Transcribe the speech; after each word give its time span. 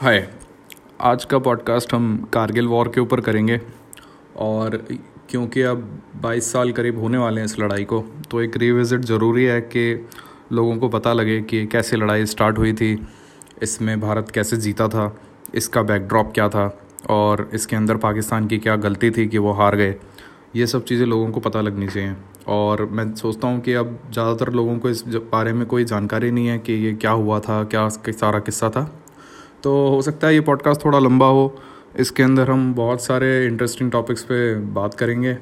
हाय। 0.00 0.28
आज 1.00 1.24
का 1.24 1.38
पॉडकास्ट 1.38 1.92
हम 1.94 2.28
कारगिल 2.32 2.66
वॉर 2.66 2.88
के 2.88 3.00
ऊपर 3.00 3.20
करेंगे 3.20 3.60
और 4.36 4.76
क्योंकि 5.30 5.62
अब 5.62 5.80
22 6.22 6.50
साल 6.52 6.70
करीब 6.72 6.98
होने 6.98 7.18
वाले 7.18 7.40
हैं 7.40 7.44
इस 7.44 7.58
लड़ाई 7.60 7.84
को 7.84 7.98
तो 8.30 8.42
एक 8.42 8.56
रिविज़िट 8.56 9.00
ज़रूरी 9.00 9.44
है 9.44 9.60
कि 9.60 10.06
लोगों 10.52 10.76
को 10.76 10.88
पता 10.88 11.12
लगे 11.12 11.40
कि 11.40 11.66
कैसे 11.66 11.96
लड़ाई 11.96 12.26
स्टार्ट 12.26 12.58
हुई 12.58 12.72
थी, 12.72 13.06
इसमें 13.62 14.00
भारत 14.00 14.30
कैसे 14.30 14.56
जीता 14.56 14.88
था, 14.88 15.16
इसका 15.54 15.82
बैकड्रॉप 15.82 16.30
क्या 16.34 16.48
था 16.48 16.68
और 17.10 17.48
इसके 17.54 17.76
अंदर 17.76 17.96
पाकिस्तान 17.96 18.46
की 18.46 18.58
क्या 18.58 18.76
गलती 18.76 19.10
थी 19.10 19.26
कि 19.28 19.38
वो 19.38 19.52
हार 19.52 19.76
गए। 19.76 19.94
ये 20.56 20.66
सब 20.66 20.84
चीज़ें 20.84 21.06
लोगों 21.06 21.30
को 21.30 21.40
पता 21.40 21.60
लगनी 21.60 21.88
चाहिए 21.88 22.14
और 22.48 22.84
मैं 22.84 23.14
सोचता 23.14 23.48
हूँ 23.48 23.60
कि 23.60 23.72
अब 23.72 23.98
ज़्यादातर 24.12 24.52
लोगों 24.52 24.78
को 24.78 24.90
इस 24.90 25.04
बारे 25.06 25.52
में 25.52 25.66
कोई 25.66 25.84
जानकारी 25.84 26.30
नहीं 26.30 26.46
है 26.46 26.58
कि 26.58 26.72
ये 26.72 26.92
क्या 26.92 27.10
हुआ 27.10 27.40
था, 27.40 27.62
क्या 27.64 27.88
सारा 27.88 28.38
किस्सा 28.38 28.70
था। 28.70 28.97
तो 29.62 29.88
हो 29.88 30.02
सकता 30.02 30.26
है 30.26 30.34
ये 30.34 30.40
पॉडकास्ट 30.40 30.84
थोड़ा 30.84 30.98
लंबा 30.98 31.26
हो। 31.26 31.54
इसके 31.98 32.22
अंदर 32.22 32.50
हम 32.50 32.72
बहुत 32.74 33.02
सारे 33.02 33.46
इंटरेस्टिंग 33.46 33.90
टॉपिक्स 33.92 34.22
पे 34.22 34.54
बात 34.72 34.94
करेंगे 34.94 35.36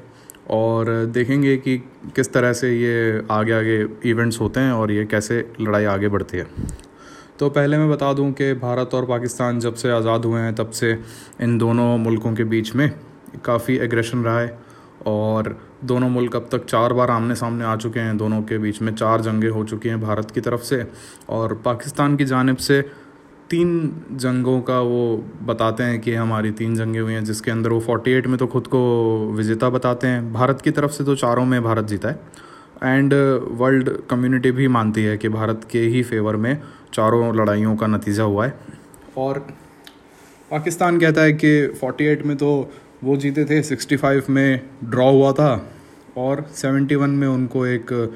और 0.49 0.89
देखेंगे 1.05 1.55
कि 1.57 1.77
किस 2.15 2.33
तरह 2.33 2.53
से 2.53 2.69
ये 2.71 3.23
आगे 3.31 3.53
आगे 3.53 3.77
इवेंट्स 4.09 4.39
होते 4.41 4.59
हैं 4.59 4.71
और 4.71 4.91
ये 4.91 5.05
कैसे 5.05 5.39
लड़ाई 5.61 5.85
आगे 5.85 6.07
बढ़ती 6.07 6.37
है। 6.37 6.47
तो 7.39 7.49
पहले 7.49 7.77
मैं 7.77 7.89
बता 7.89 8.11
दूँ 8.13 8.31
कि 8.31 8.53
भारत 8.53 8.93
और 8.93 9.05
पाकिस्तान 9.05 9.59
जब 9.59 9.73
से 9.73 9.91
आज़ाद 9.91 10.25
हुए 10.25 10.39
हैं, 10.39 10.55
तब 10.55 10.69
से 10.69 10.91
इन 11.41 11.57
दोनों 11.57 11.97
मुल्कों 11.97 12.33
के 12.33 12.43
बीच 12.43 12.75
में 12.75 12.91
काफ़ी 13.45 13.77
एग्रेशन 13.77 14.23
रहा 14.23 14.39
है 14.39 14.57
और 15.05 15.57
दोनों 15.85 16.09
मुल्क 16.09 16.35
अब 16.35 16.47
तक 16.51 16.65
चार 16.65 16.93
बार 16.93 17.11
आमने 17.11 17.35
सामने 17.35 17.65
आ 17.65 17.75
चुके 17.75 17.99
हैं। 17.99 18.17
दोनों 18.17 18.41
के 18.41 18.57
बीच 18.57 18.81
में 18.81 18.93
चार 18.95 19.21
जंगें 19.21 19.49
हो 19.49 19.63
चुकी 19.63 19.89
हैं 19.89 19.99
भारत 20.01 20.31
की 20.31 20.41
तरफ़ 20.41 20.61
से 20.61 20.85
और 21.29 21.53
पाकिस्तान 21.65 22.15
की 22.17 22.25
जानब 22.25 22.57
से 22.57 23.06
तीन 23.49 24.01
जंगों 24.11 24.61
का 24.61 24.79
वो 24.79 25.23
बताते 25.43 25.83
हैं 25.83 26.01
कि 26.01 26.13
हमारी 26.13 26.51
तीन 26.51 26.75
जंगें 26.75 27.01
हुई 27.01 27.13
हैं, 27.13 27.23
जिसके 27.23 27.51
अंदर 27.51 27.69
वो 27.69 27.79
फोर्टी 27.79 28.11
एट 28.11 28.27
में 28.27 28.37
तो 28.37 28.47
खुद 28.47 28.67
को 28.67 28.79
विजेता 29.33 29.69
बताते 29.69 30.07
हैं। 30.07 30.33
भारत 30.33 30.61
की 30.61 30.71
तरफ़ 30.71 30.91
से 30.91 31.03
तो 31.03 31.15
चारों 31.15 31.45
में 31.45 31.63
भारत 31.63 31.85
जीता 31.85 32.09
है। 32.09 32.19
एंड 32.83 33.13
वर्ल्ड 33.51 33.89
कम्युनिटी 34.09 34.51
भी 34.51 34.67
मानती 34.67 35.03
है 35.03 35.17
कि 35.17 35.29
भारत 35.29 35.67
के 35.71 35.79
ही 35.79 36.03
फेवर 36.03 36.35
में 36.35 36.61
चारों 36.93 37.35
लड़ाइयों 37.35 37.75
का 37.75 37.87
नतीजा 37.87 38.23
हुआ 38.23 38.45
है। 38.45 38.59
और 39.17 39.39
पाकिस्तान 40.51 40.99
कहता 40.99 41.21
है 41.21 41.33
कि 41.33 41.67
48 41.67 42.25
में 42.25 42.37
तो 42.37 42.71
वो 43.03 43.17
जीते 43.17 43.45
थे 43.45 43.63
65 43.63 44.29
में 44.29 44.61
ड्रॉ 44.83 45.11
हुआ 45.11 45.31
था। 45.31 45.69
और 46.17 46.45
71 46.55 47.07
में 47.07 47.27
उनको 47.27 47.65
एक 47.65 48.13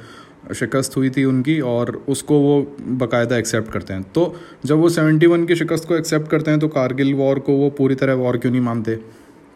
शिकस्त 0.56 0.98
हुई 0.98 1.10
थी 1.10 1.24
उनकी 1.24 1.60
और 1.62 2.06
उसको 2.10 2.40
वो 2.40 2.76
बाकायदा 2.82 3.38
एक्सेप्ट 3.38 3.72
करते 3.72 3.94
हैं। 3.94 4.04
तो 4.04 4.36
जब 4.66 4.78
वो 4.78 4.90
सेवेंटी 4.90 5.26
वन 5.26 5.46
की 5.46 5.56
शिकस्त 5.56 5.88
को 5.88 5.96
एक्सेप्ट 5.96 6.28
करते 6.28 6.52
हैं 6.52 6.60
तो 6.60 6.68
कारगिल 6.68 7.14
वॉर 7.14 7.40
को 7.40 7.54
वो 7.54 7.70
पूरी 7.70 7.96
तरह 7.96 8.14
वॉर 8.14 8.38
क्यों 8.38 8.52
नहीं 8.52 8.62
मानते? 8.62 8.96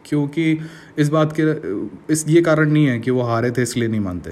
क्योंकि 0.06 0.60
इस 0.98 1.10
बात 1.10 1.34
के, 1.40 1.44
इस, 2.14 2.30
ये 2.30 2.42
कारण 2.42 2.72
नहीं 2.72 2.86
है 2.86 3.00
कि 3.00 3.12
वो 3.12 3.22
हारे 3.22 3.52
थे, 3.52 3.62
इसलिए 3.62 3.88
नहीं 3.88 4.02
मानते। 4.02 4.32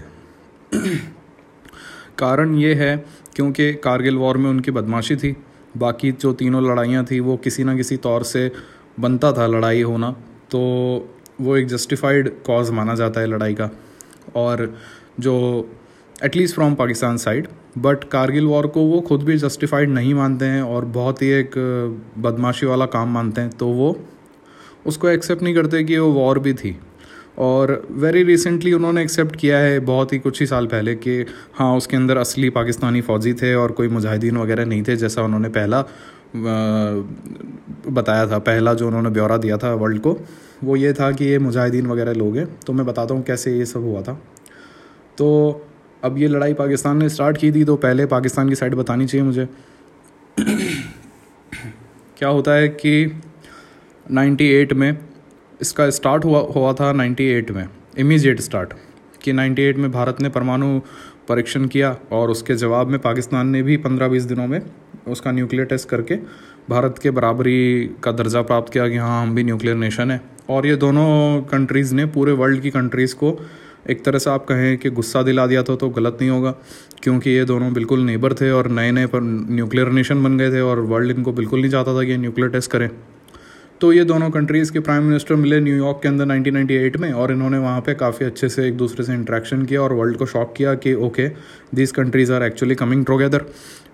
कारण 2.18 2.56
ये 2.56 2.74
है 2.74 3.06
क्योंकि 3.36 3.74
कारगिल 3.74 4.16
वॉर 4.16 4.38
में 4.38 4.50
उनकी 4.50 4.72
बदमाशी 4.72 5.16
थी। 5.16 5.38
बाकी 5.78 6.12
जो 6.12 6.34
तीनों 6.34 6.72
लड़ाइयाँ 6.72 7.06
थी, 7.12 7.20
वो 7.20 7.38
किसी 7.38 7.64
ना 7.64 7.76
किसी 7.78 7.98
तौर 7.98 8.24
से 8.24 8.52
बनता 9.00 9.32
था 9.32 9.48
लड़ाई 9.48 9.82
होना। 9.82 10.12
तो 10.52 10.60
वो 11.42 11.58
एक 11.58 11.68
जस्टिफाइड 11.68 12.44
कॉज 12.44 12.70
माना 12.70 12.96
जाता 12.96 13.22
है 13.22 13.28
लड़ाई 13.28 13.54
का। 13.54 13.70
और 14.36 14.78
जो 15.20 15.36
at least 16.16 16.56
from 16.56 16.76
Pakistan 16.76 17.18
side 17.18 17.48
but 17.78 18.04
Kargil 18.04 18.46
war 18.46 18.68
को 18.68 18.82
वो 18.82 19.00
खुद 19.02 19.24
भी 19.24 19.38
जस्टिफाइड 19.38 19.90
नहीं 19.90 20.14
मानते 20.14 20.46
हैं 20.46 20.62
और 20.62 20.86
बहुत 20.86 21.22
ही 21.22 21.30
एक 21.30 21.52
बदमाशी 22.18 22.66
वाला 22.66 22.86
काम 22.88 23.14
मानते 23.14 23.42
हैं। 23.42 23.50
तो 23.50 23.68
वो 23.68 23.96
उसको 24.86 25.10
एक्सेप्ट 25.10 25.44
नहीं 25.44 25.56
करते 25.56 25.84
कि 25.84 25.98
वो 25.98 26.12
वॉर 26.12 26.40
भी 26.40 26.54
थी। 26.54 26.78
और 27.40 27.72
वेरी 27.92 28.24
रिसेंटली 28.24 28.74
उन्होंने 28.74 29.02
एक्सेप्ट 29.02 29.36
किया 29.36 29.58
है 29.58 29.80
बहुत 29.82 30.14
ही 30.14 30.20
कुछ 30.20 30.40
ही 30.40 30.46
साल 30.46 30.68
पहले 30.68 30.96
कि 30.96 31.26
हाँ 31.54 31.76
उसके 31.78 31.98
अंदर 31.98 32.18
असली 32.18 32.50
पाकिस्तानी 32.50 33.02
फ़ौजी 33.02 33.34
थे 33.34 33.54
और 33.56 33.72
कोई 33.72 33.88
मुजाहिदीन 33.88 34.38
वगैरह 34.38 34.66
नहीं 34.66 34.84
थे, 34.84 34.96
जैसा 34.96 35.22
उन्होंने 35.22 35.50
पहला 35.50 35.82
बताया 37.92 38.28
था, 38.28 38.38
पहला 38.40 38.74
जो 38.74 38.88
उन्होंने 38.88 39.10
ब्यौरा 39.10 39.38
दिया 39.38 39.58
था 39.58 39.74
वर्ल्ड 39.74 40.02
को। 40.02 40.18
वो 40.64 40.76
ये 40.76 40.94
था 40.94 41.12
कि 41.12 41.26
ये 41.26 41.40
मुजाहिदीन 41.40 41.88
वगैरह 41.88 42.14
लोग 42.14 42.38
हैं। 42.38 42.48
तो 42.60 42.74
मैं 42.74 42.86
बताता 42.86 43.14
हूँ 43.14 43.24
कैसे 43.24 43.58
ये 43.58 43.66
सब 43.66 43.82
हुआ 43.82 44.02
था। 44.02 44.14
तो 45.18 45.68
अब 46.04 46.18
ये 46.18 46.28
लड़ाई 46.28 46.54
पाकिस्तान 46.54 46.98
ने 46.98 47.10
स्टार्ट 47.10 47.38
की 47.38 47.52
थी 47.52 47.64
तो 47.64 47.76
पहले 47.76 48.06
पाकिस्तान 48.06 48.50
की 48.50 48.56
साइड 48.56 48.76
बतानी 48.76 49.06
चाहिए 49.06 49.28
मुझे। 49.28 49.48
क्या 52.18 52.30
होता 52.30 52.52
है 52.52 52.68
कि 52.68 53.22
98 54.14 54.74
में 54.74 54.98
इसका 55.62 55.90
स्टार्ट 55.90 56.26
हुआ 56.26 56.40
हुआ 56.40 56.74
था 56.74 56.94
98 56.94 57.52
में 57.52 57.68
इमीजिएट 57.98 58.42
स्टार्ट 58.42 58.74
कि 59.22 59.34
98 59.34 59.78
में 59.78 59.92
भारत 59.92 60.22
ने 60.22 60.30
परमाणु 60.30 60.80
परीक्षण 61.30 61.68
किया 61.68 61.98
और 62.12 62.30
उसके 62.30 62.56
जवाब 62.56 62.88
में 62.88 63.00
पाकिस्तान 63.00 63.48
ने 63.48 63.64
भी 63.64 63.78
15-20 63.78 64.22
दिनों 64.22 64.48
में 64.48 64.62
उसका 65.08 65.32
न्यूक्लियर 65.32 65.66
टेस्ट 65.66 65.90
करके 65.90 66.16
भारत 66.70 67.00
के 67.04 67.12
बराबरी 67.12 67.90
का 68.04 68.12
दर्जा 68.12 68.42
प्राप्त 68.42 68.74
किया 68.74 68.90
कि 68.90 68.98
हाँ 68.98 69.22
हम 69.22 69.36
भी 69.36 69.44
न्यूक्लियर 69.44 69.76
नेशन 69.76 70.12
है। 70.12 70.22
और 70.50 70.68
ये 70.68 70.76
दोनों 70.76 71.42
कंट्रीज़ 71.42 71.96
ने, 71.96 72.06
पूरे 72.06 72.32
वर्ल्ड 72.32 72.62
की 72.62 72.70
कंट्रीज़ 72.70 73.16
को 73.16 73.46
एक 73.90 74.04
तरह 74.06 74.20
से 74.20 74.30
आप 74.30 74.46
कहें 74.46 74.78
कि 74.78 74.90
गुस्सा 74.92 75.22
दिला 75.24 75.46
दिया 75.48 75.64
था 75.64 75.76
तो 75.76 75.90
गलत 75.90 76.18
नहीं 76.22 76.30
होगा, 76.30 76.52
क्योंकि 77.04 77.30
ये 77.30 77.46
दोनों 77.46 77.72
बिल्कुल 77.74 78.00
नेबर 78.02 78.34
थे 78.34 78.52
और 78.52 78.68
नए 78.70 78.92
नए 78.92 79.06
पर 79.06 79.22
न्यूक्लियर 79.22 79.90
नेशन 79.92 80.24
बन 80.24 80.38
गए 80.38 80.52
थे 80.52 80.62
और 80.62 80.80
वर्ल्ड 80.92 81.18
इनको 81.18 81.34
बिल्कुल 81.34 81.62
नहीं 81.62 81.72
चाहता 81.72 81.98
था 81.98 82.04
कि 82.04 82.18
न्यूक्लियर 82.18 82.52
टेस्ट 82.52 82.72
करें। 82.72 82.90
तो 83.82 83.92
ये 83.94 84.04
दोनों 84.04 84.30
कंट्रीज़ 84.30 84.72
के 84.72 84.80
प्राइम 84.80 85.04
मिनिस्टर 85.04 85.36
मिले 85.36 85.60
न्यूयॉर्क 85.60 86.00
के 86.04 86.08
अंदर 86.08 86.26
1998 86.26 86.98
में 86.98 87.12
और 87.12 87.32
इन्होंने 87.32 87.58
वहाँ 87.58 87.82
पे 87.82 87.94
काफ़ी 87.94 88.26
अच्छे 88.26 88.50
से 88.50 88.68
एक 88.68 88.78
दूसरे 88.78 89.06
से 89.06 89.14
इंट्रैक्शन 89.14 89.66
किया 89.66 89.82
और 89.82 89.94
वर्ल्ड 89.94 90.18
को 90.18 90.26
शॉक 90.26 90.54
किया 90.58 90.74
कि 90.76 90.94
okay 91.08 91.28
these 91.76 91.92
countries 91.92 92.32
are 92.34 92.44
actually 92.44 92.76
coming 92.76 93.06
together 93.06 93.46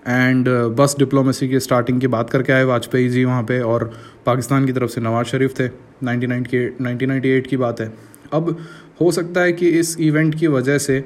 and 0.07 0.49
बस 0.77 0.95
डिप्लोमेसी 0.99 1.47
की 1.49 1.59
स्टार्टिंग 1.59 2.01
की 2.01 2.07
बात 2.07 2.29
करके 2.29 2.53
आए 2.53 2.63
वाजपेयी 2.63 3.09
जी 3.09 3.23
वहाँ 3.25 3.43
पे 3.43 3.59
और 3.61 3.91
पाकिस्तान 4.25 4.65
की 4.65 4.73
तरफ़ 4.73 4.91
से 4.91 5.01
नवाज़ 5.01 5.27
शरीफ 5.27 5.59
थे। 5.59 5.67
नाइनटीन 6.03 7.41
की 7.41 7.57
बात 7.57 7.81
है। 7.81 7.91
अब 8.33 8.55
हो 8.99 9.11
सकता 9.11 9.41
है 9.41 9.51
कि 9.51 9.69
इस 9.69 9.95
इवेंट 9.99 10.35
की 10.35 10.47
वजह 10.47 10.77
से 10.77 11.03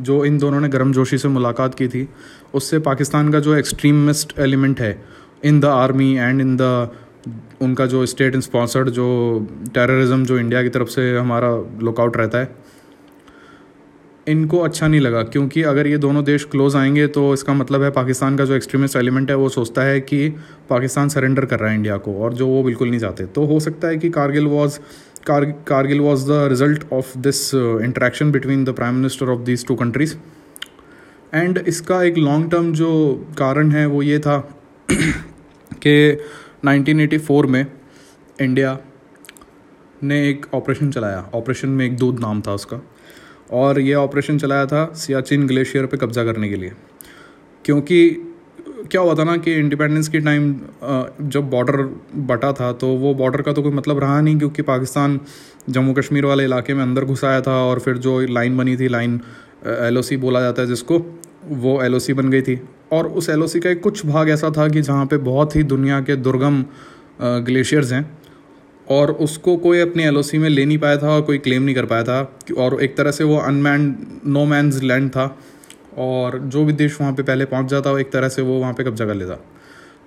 जो 0.00 0.24
इन 0.24 0.38
दोनों 0.38 0.60
ने 0.60 0.68
गर्मजोशी 0.68 1.18
से 1.18 1.28
मुलाकात 1.28 1.74
की 1.74 1.88
थी, 1.88 2.08
उससे 2.54 2.78
पाकिस्तान 2.80 3.32
का 3.32 3.40
जो 3.40 3.54
एक्सट्रीमिस्ट 3.54 4.38
एलिमेंट 4.38 4.80
है 4.80 4.98
in 5.44 5.60
the 5.60 5.64
army 5.64 6.12
and 6.14 6.40
in 6.40 6.56
the 6.56 6.90
उनका 7.62 7.86
जो 7.86 8.04
स्टेट 8.06 8.36
स्पॉन्सर्ड 8.36 8.88
जो 8.90 9.06
टेररिज्म 9.74 10.24
जो 10.24 10.38
इंडिया 10.38 10.62
की 10.62 10.68
तरफ़ 10.68 10.88
से 10.88 11.10
हमारा 11.16 11.48
लुकआउट 11.82 12.16
रहता 12.16 12.38
है, 12.38 12.48
इनको 14.26 14.58
अच्छा 14.58 14.88
नहीं 14.88 15.00
लगा। 15.00 15.22
क्योंकि 15.24 15.62
अगर 15.62 15.86
ये 15.86 15.98
दोनों 15.98 16.22
देश 16.24 16.44
क्लोज 16.44 16.76
आएँगे 16.76 17.06
तो 17.06 17.32
इसका 17.34 17.54
मतलब 17.54 17.82
है 17.82 17.90
पाकिस्तान 17.90 18.36
का 18.36 18.44
जो 18.44 18.54
एक्सट्रीमिस्ट 18.54 18.96
एलिमेंट 18.96 19.30
है, 19.30 19.36
वो 19.36 19.48
सोचता 19.48 19.82
है 19.82 20.00
कि 20.00 20.28
पाकिस्तान 20.70 21.08
सरेंडर 21.08 21.44
कर 21.44 21.58
रहा 21.58 21.70
है 21.70 21.76
इंडिया 21.76 21.96
को, 21.96 22.14
और 22.14 22.34
जो 22.34 22.46
वो 22.46 22.62
बिल्कुल 22.62 22.90
नहीं 22.90 23.00
चाहते। 23.00 23.26
तो 23.26 23.44
हो 23.44 23.60
सकता 23.60 23.88
है 23.88 23.96
कि 23.96 24.10
Kargil 24.10 24.46
was 24.46 24.78
Kargil 25.28 26.00
was 26.00 26.26
the 26.26 26.48
result 26.48 26.84
of 26.92 27.22
this 27.22 27.54
uh, 27.54 27.78
interaction 27.78 28.32
between 28.32 28.64
the 28.64 28.72
prime 28.72 28.96
minister 29.00 29.30
of 29.30 29.44
these 29.44 29.64
two 29.70 29.76
countries. 29.76 30.14
And 31.34 31.58
इसका 31.58 32.02
एक 32.02 32.18
लॉन्ग 32.18 32.50
टर्म 32.50 32.72
जो 32.72 32.90
कारण 33.38 33.70
है 33.70 33.86
वो 33.86 34.02
ये 34.02 34.18
था 34.18 34.58
कि 35.86 36.18
1984 36.66 37.46
में 37.46 37.66
इंडिया 38.40 38.78
ने 40.02 40.30
एक 40.30 40.46
ऑपरेशन 40.54 40.90
चलाया। 40.90 41.30
ऑपरेशन 41.34 41.68
में 41.68 41.86
एक 41.86 41.96
दूध 41.96 42.20
नाम 42.20 42.40
था 42.40 42.54
उसका। 42.54 42.80
और 43.50 43.80
ये 43.80 43.94
ऑपरेशन 43.94 44.38
चलाया 44.38 44.66
था 44.66 44.92
सियाचिन 44.92 45.46
ग्लेशियर 45.46 45.86
पे 45.86 45.96
कब्ज़ा 45.96 46.24
करने 46.24 46.48
के 46.48 46.56
लिए। 46.56 46.72
क्योंकि 47.64 48.00
क्या 48.86 49.00
हुआ 49.00 49.14
था 49.14 49.24
ना 49.24 49.36
कि 49.36 49.54
इंडिपेंडेंस 49.54 50.08
के 50.08 50.18
टाइम 50.20 50.52
जब 51.22 51.48
बॉर्डर 51.50 51.76
बटा 52.16 52.52
था 52.52 52.72
तो 52.72 52.88
वो 52.88 53.14
बॉर्डर 53.14 53.42
का 53.42 53.52
तो 53.52 53.62
कोई 53.62 53.72
मतलब 53.72 53.98
रहा 53.98 54.20
नहीं 54.20 54.38
क्योंकि 54.38 54.62
पाकिस्तान 54.62 55.18
जम्मू 55.70 55.92
कश्मीर 55.92 56.24
वाले 56.24 56.44
इलाके 56.44 56.74
में 56.74 56.82
अंदर 56.82 57.04
घुस 57.04 57.24
आया 57.24 57.40
था 57.40 57.54
और 57.64 57.78
फिर 57.78 57.96
जो 57.96 58.20
लाइन 58.20 58.56
बनी 58.56 58.76
थी 58.76 58.88
लाइन 58.88 59.20
एलओसी 59.66 60.16
बोला 60.16 60.40
जाता 60.40 60.62
है 60.62 60.68
जिसको, 60.68 60.98
वो 61.44 61.82
एलओसी 61.82 62.12
बन 62.12 62.30
गई 62.30 62.42
थी। 62.42 62.60
और 62.92 63.06
उस 63.08 63.28
एलओसी 63.28 63.60
का 63.60 63.70
एक 63.70 63.82
कुछ 63.82 64.06
भाग 64.06 64.28
ऐसा 64.30 64.50
था 64.50 64.68
कि 64.68 64.82
जहाँ 64.82 65.06
पे 65.06 65.16
बहुत 65.16 65.56
ही 65.56 65.62
दुनिया 65.62 66.00
के 66.00 66.16
दुर्गम 66.16 66.64
ग्लेशियर्स 67.22 67.92
हैं 67.92 68.18
और 68.90 69.10
उसको 69.10 69.56
कोई 69.56 69.80
अपनी 69.80 70.02
एल 70.02 70.22
में 70.34 70.48
ले 70.48 70.64
नहीं 70.64 70.78
पाया 70.78 70.96
था 70.96 71.10
और 71.10 71.22
कोई 71.22 71.38
क्लेम 71.38 71.62
नहीं 71.62 71.74
कर 71.74 71.84
पाया 71.84 72.04
था 72.04 72.38
और 72.58 72.82
एक 72.82 72.96
तरह 72.96 73.10
से 73.10 73.24
वो 73.24 73.36
अनमैन 73.38 73.94
नो 74.26 74.44
मैंस 74.44 74.82
लैंड 74.82 75.10
था। 75.10 75.26
और 75.98 76.38
जो 76.38 76.64
भी 76.64 76.72
देश 76.72 77.00
वहाँ 77.00 77.12
पे 77.12 77.22
पहले 77.22 77.44
पहुँच 77.44 77.66
जाता, 77.66 77.98
एक 78.00 78.12
तरह 78.12 78.28
से 78.28 78.42
वो 78.42 78.58
वहाँ 78.58 78.72
पे 78.72 78.84
कब्जा 78.84 79.06
कर 79.06 79.14
लेता। 79.14 79.34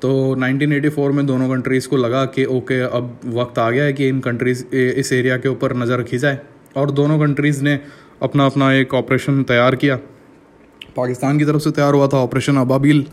तो 0.01 0.35
1984 0.35 1.11
में 1.11 1.25
दोनों 1.25 1.49
कंट्रीज़ 1.49 1.87
को 1.87 1.97
लगा 1.97 2.23
कि, 2.25 2.45
ओके, 2.45 2.79
अब 2.79 3.19
वक्त 3.25 3.59
आ 3.59 3.69
गया 3.69 3.83
है 3.83 3.93
कि 3.93 4.07
इन 4.07 4.19
कंट्रीज़ 4.19 4.65
इस 4.75 5.13
एरिया 5.13 5.37
के 5.37 5.49
ऊपर 5.49 5.75
नज़र 5.77 5.99
रखी 5.99 6.17
जाए। 6.17 6.39
और 6.77 6.91
दोनों 6.91 7.19
कंट्रीज़ 7.19 7.63
ने 7.63 7.79
अपना 8.23 8.45
अपना 8.45 8.71
एक 8.73 8.93
ऑपरेशन 8.93 9.43
तैयार 9.43 9.75
किया। 9.75 9.95
पाकिस्तान 10.95 11.37
की 11.39 11.45
तरफ़ 11.45 11.61
से 11.61 11.71
तैयार 11.71 11.93
हुआ 11.93 12.07
था 12.07 12.17
ऑपरेशन 12.19 12.57
अबाबिल, 12.57 13.05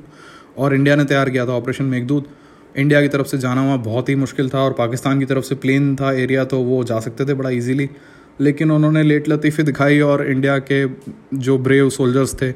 और 0.59 0.75
इंडिया 0.75 0.97
ने 0.97 1.05
तैयार 1.05 1.31
किया 1.31 1.47
था 1.47 1.53
ऑपरेशन 1.53 1.85
मेघदूत। 1.85 2.29
इंडिया 2.75 3.01
की 3.03 3.09
तरफ़ 3.09 3.27
से 3.27 3.39
जाना 3.39 3.65
वहाँ 3.65 3.83
बहुत 3.83 4.09
ही 4.09 4.15
मुश्किल 4.15 4.49
था, 4.49 4.59
और 4.59 4.73
पाकिस्तान 4.73 5.19
की 5.19 5.27
तरफ़ 5.27 5.45
से 5.45 5.55
प्लेन 5.57 5.95
था 5.97 6.13
एरिया 6.15 6.45
तो 6.45 6.59
वो 6.61 6.83
जा 6.85 7.01
सकते 7.01 7.25
थे 7.25 7.35
बड़ा 7.35 7.51
इजीली 7.51 7.89
लेकिन 8.41 8.71
उन्होंने 8.71 9.03
लेट 9.03 9.29
लतीफ़ी 9.29 9.65
दिखाई 9.65 10.01
और 10.01 10.27
इंडिया 10.31 10.59
के 10.59 10.85
जो 11.35 11.59
ब्रेव 11.59 11.89
सोल्जर्स 11.91 12.35
थे, 12.43 12.51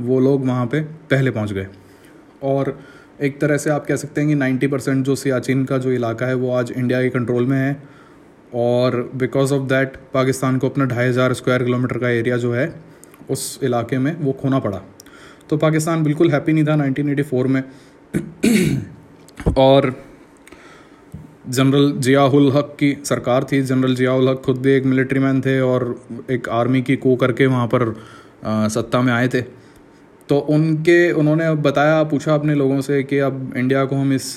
वो 0.00 0.20
लोग 0.20 0.46
वहाँ 0.46 0.66
पे 0.66 0.80
पहले 0.80 1.30
पहुँच 1.30 1.52
गए। 1.52 1.66
और 2.42 2.78
एक 3.22 3.40
तरह 3.40 3.56
से 3.56 3.70
आप 3.70 3.86
कह 3.86 3.96
सकते 3.96 4.20
हैं 4.20 4.28
कि 4.30 4.34
नाइन्टी 4.34 4.66
परसेंट 4.66 5.04
जो 5.06 5.16
सियाचिन 5.16 5.64
का 5.64 5.78
जो 5.78 5.92
इलाका 5.92 6.26
है, 6.26 6.34
वो 6.34 6.52
आज 6.52 6.72
इंडिया 6.76 7.02
के 7.02 7.08
कंट्रोल 7.08 7.46
में 7.46 7.58
है। 7.58 7.82
और 8.54 9.10
बिकॉज़ 9.14 9.54
ऑफ़ 9.54 9.62
दैट 9.62 9.96
पाकिस्तान 10.14 10.58
को 10.58 10.68
अपना 10.68 10.84
ढाई 10.84 11.08
हज़ार 11.08 11.32
स्क्वायर 11.32 11.62
किलोमीटर 11.62 11.98
का 11.98 12.08
एरिया 12.08 12.36
जो 12.36 12.52
है, 12.52 12.72
उस 13.30 13.60
इलाके 13.62 13.98
में 13.98 14.16
वो 14.20 14.32
खोना 14.32 14.58
पड़ा। 14.58 14.80
तो 15.50 15.56
पाकिस्तान 15.56 16.02
बिल्कुल 16.02 16.30
हैप्पी 16.30 16.52
नहीं 16.52 16.64
था 16.64 16.76
1984 16.76 17.46
में। 17.46 17.62
और 19.56 20.07
जनरल 21.48 21.92
जियाउल 21.98 22.50
हक 22.52 22.74
की 22.80 22.96
सरकार 23.04 23.44
थी। 23.44 23.60
जनरल 23.62 23.94
जियाउल 23.94 24.28
हक 24.28 24.42
खुद 24.46 24.58
भी 24.58 24.72
एक 24.72 24.84
मिलिट्री 24.84 25.20
मैन 25.20 25.40
थे 25.40 25.58
और 25.60 25.84
एक 26.30 26.48
आर्मी 26.48 26.82
की 26.82 26.96
को 26.96 27.14
करके 27.16 27.46
वहाँ 27.46 27.66
पर 27.66 27.94
आ, 28.44 28.68
सत्ता 28.68 29.00
में 29.02 29.12
आए 29.12 29.28
थे। 29.28 29.40
तो 30.28 30.38
उनके 30.50 31.10
उन्होंने 31.12 31.50
बताया 31.56 32.02
पूछा 32.04 32.34
अपने 32.34 32.54
लोगों 32.54 32.80
से 32.80 33.02
कि 33.02 33.18
अब 33.18 33.52
इंडिया 33.56 33.84
को 33.84 33.96
हम 33.96 34.12
इस 34.12 34.34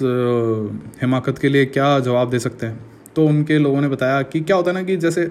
हिमाकत 1.02 1.38
के 1.38 1.50
लिए 1.50 1.66
क्या 1.68 2.00
जवाब 2.00 2.30
दे 2.30 2.40
सकते 2.40 2.66
हैं? 2.66 2.80
तो 3.16 3.26
उनके 3.28 3.58
लोगों 3.58 3.82
ने 3.82 3.88
बताया 3.88 4.22
कि 4.22 4.42
क्या 4.42 4.56
होता 4.56 4.72
है 4.72 4.78
ना 4.78 4.84
कि 4.84 4.98
जैसे 4.98 5.26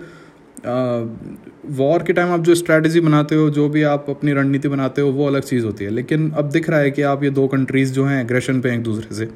वॉर 1.76 2.02
के 2.02 2.12
टाइम 2.12 2.32
आप 2.32 2.40
जो 2.40 2.54
स्ट्रैटेजी 2.54 3.00
बनाते 3.00 3.34
हो 3.34 3.48
जो 3.50 3.68
भी 3.68 3.82
आप 3.82 4.06
अपनी 4.10 4.32
रणनीति 4.32 4.68
बनाते 4.68 5.02
हो 5.02 5.10
वो 5.12 5.26
अलग 5.26 5.42
चीज़ 5.42 5.64
होती 5.64 5.84
है। 5.84 5.90
लेकिन 5.90 6.30
अब 6.30 6.50
दिख 6.50 6.70
रहा 6.70 6.80
है 6.80 6.90
कि 6.90 7.02
आप 7.02 7.24
ये 7.24 7.30
दो 7.30 7.46
कंट्रीज़ 7.48 7.92
जो 7.92 8.04
हैं 8.04 8.20
एग्रेशन 8.22 8.60
पे 8.60 8.74
एक 8.74 8.82
दूसरे 8.82 9.14
से। 9.16 9.28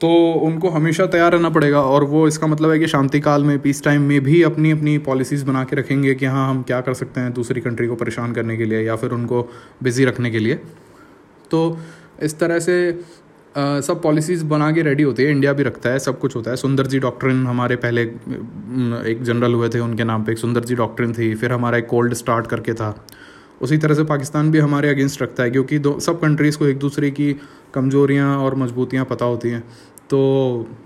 तो 0.00 0.08
उनको 0.32 0.68
हमेशा 0.68 1.06
तैयार 1.06 1.32
रहना 1.32 1.48
पड़ेगा 1.50 1.80
और 1.82 2.04
वो 2.04 2.26
इसका 2.28 2.46
मतलब 2.46 2.70
है 2.70 2.78
कि 2.78 2.86
शांति 2.86 3.20
काल 3.20 3.44
में 3.44 3.58
पीस 3.58 3.82
टाइम 3.84 4.02
में 4.02 4.20
भी 4.20 4.42
अपनी 4.42 4.70
अपनी 4.70 4.96
पॉलिसीज़ 4.98 5.44
बना 5.44 5.64
के 5.64 5.76
रखेंगे 5.76 6.14
कि 6.14 6.26
हाँ 6.26 6.48
हम 6.50 6.62
क्या 6.62 6.80
कर 6.80 6.94
सकते 6.94 7.20
हैं 7.20 7.32
दूसरी 7.32 7.60
कंट्री 7.60 7.86
को 7.86 7.94
परेशान 7.94 8.32
करने 8.32 8.56
के 8.56 8.64
लिए 8.64 8.82
या 8.82 8.96
फिर 8.96 9.10
उनको 9.10 9.42
बिज़ी 9.82 10.04
रखने 10.04 10.30
के 10.30 10.38
लिए। 10.38 10.54
तो 11.50 11.78
इस 12.22 12.38
तरह 12.38 12.58
से 12.58 12.76
आ, 13.56 13.80
सब 13.80 14.02
पॉलिसीज़ 14.02 14.44
बना 14.44 14.70
के 14.72 14.82
रेडी 14.82 15.02
होती 15.02 15.22
है। 15.22 15.30
इंडिया 15.30 15.52
भी 15.52 15.62
रखता 15.62 15.90
है 15.90 15.98
सब 15.98 16.18
कुछ 16.18 16.36
होता 16.36 16.50
है। 16.50 16.56
सुंदर 16.56 16.86
जी 16.86 16.98
डॉक्ट्रिन 16.98 17.46
हमारे 17.46 17.76
पहले 17.76 18.02
एक 18.02 19.18
जनरल 19.22 19.54
हुए 19.54 19.68
थे 19.68 19.78
उनके 19.78 20.04
नाम 20.04 20.24
पे 20.24 20.32
एक 20.32 20.38
सुंदर 20.38 20.64
जी 20.64 20.74
डॉक्ट्रिन 20.74 21.12
थी। 21.12 21.34
फिर 21.34 21.52
हमारा 21.52 21.78
एक 21.78 21.86
कोल्ड 21.86 22.14
स्टार्ट 22.14 22.46
करके 22.46 22.74
था। 22.74 22.90
उसी 23.60 23.78
तरह 23.78 23.94
से 23.94 24.04
पाकिस्तान 24.04 24.50
भी 24.50 24.58
हमारे 24.58 24.88
अगेंस्ट 24.88 25.22
रखता 25.22 25.42
है, 25.42 25.50
क्योंकि 25.50 25.78
दो, 25.78 25.98
सब 26.00 26.20
कंट्रीज़ 26.20 26.58
को 26.58 26.66
एक 26.66 26.78
दूसरे 26.78 27.10
की 27.10 27.32
कमजोरियाँ 27.74 28.36
और 28.38 28.54
मजबूतियाँ 28.54 29.04
पता 29.04 29.24
होती 29.24 29.50
हैं 29.50 29.64
तो 30.10 30.18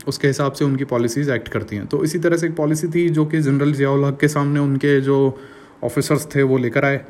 उसके 0.08 0.28
हिसाब 0.28 0.52
से 0.52 0.64
उनकी 0.64 0.84
पॉलिसीज़ 0.84 1.30
एक्ट 1.32 1.48
करती 1.48 1.76
हैं। 1.76 1.86
तो 1.86 2.02
इसी 2.04 2.18
तरह 2.18 2.36
से 2.36 2.46
एक 2.46 2.56
पॉलिसी 2.56 2.88
थी 2.88 3.08
जो 3.08 3.24
कि 3.26 3.40
जनरल 3.40 3.72
जियाउल 3.72 4.04
हक 4.04 4.18
के 4.20 4.28
सामने 4.28 4.60
उनके 4.60 5.00
जो 5.00 5.16
ऑफिसर्स 5.84 6.26
थे 6.34 6.42
वो 6.42 6.58
लेकर 6.58 6.84
आए। 6.84 7.04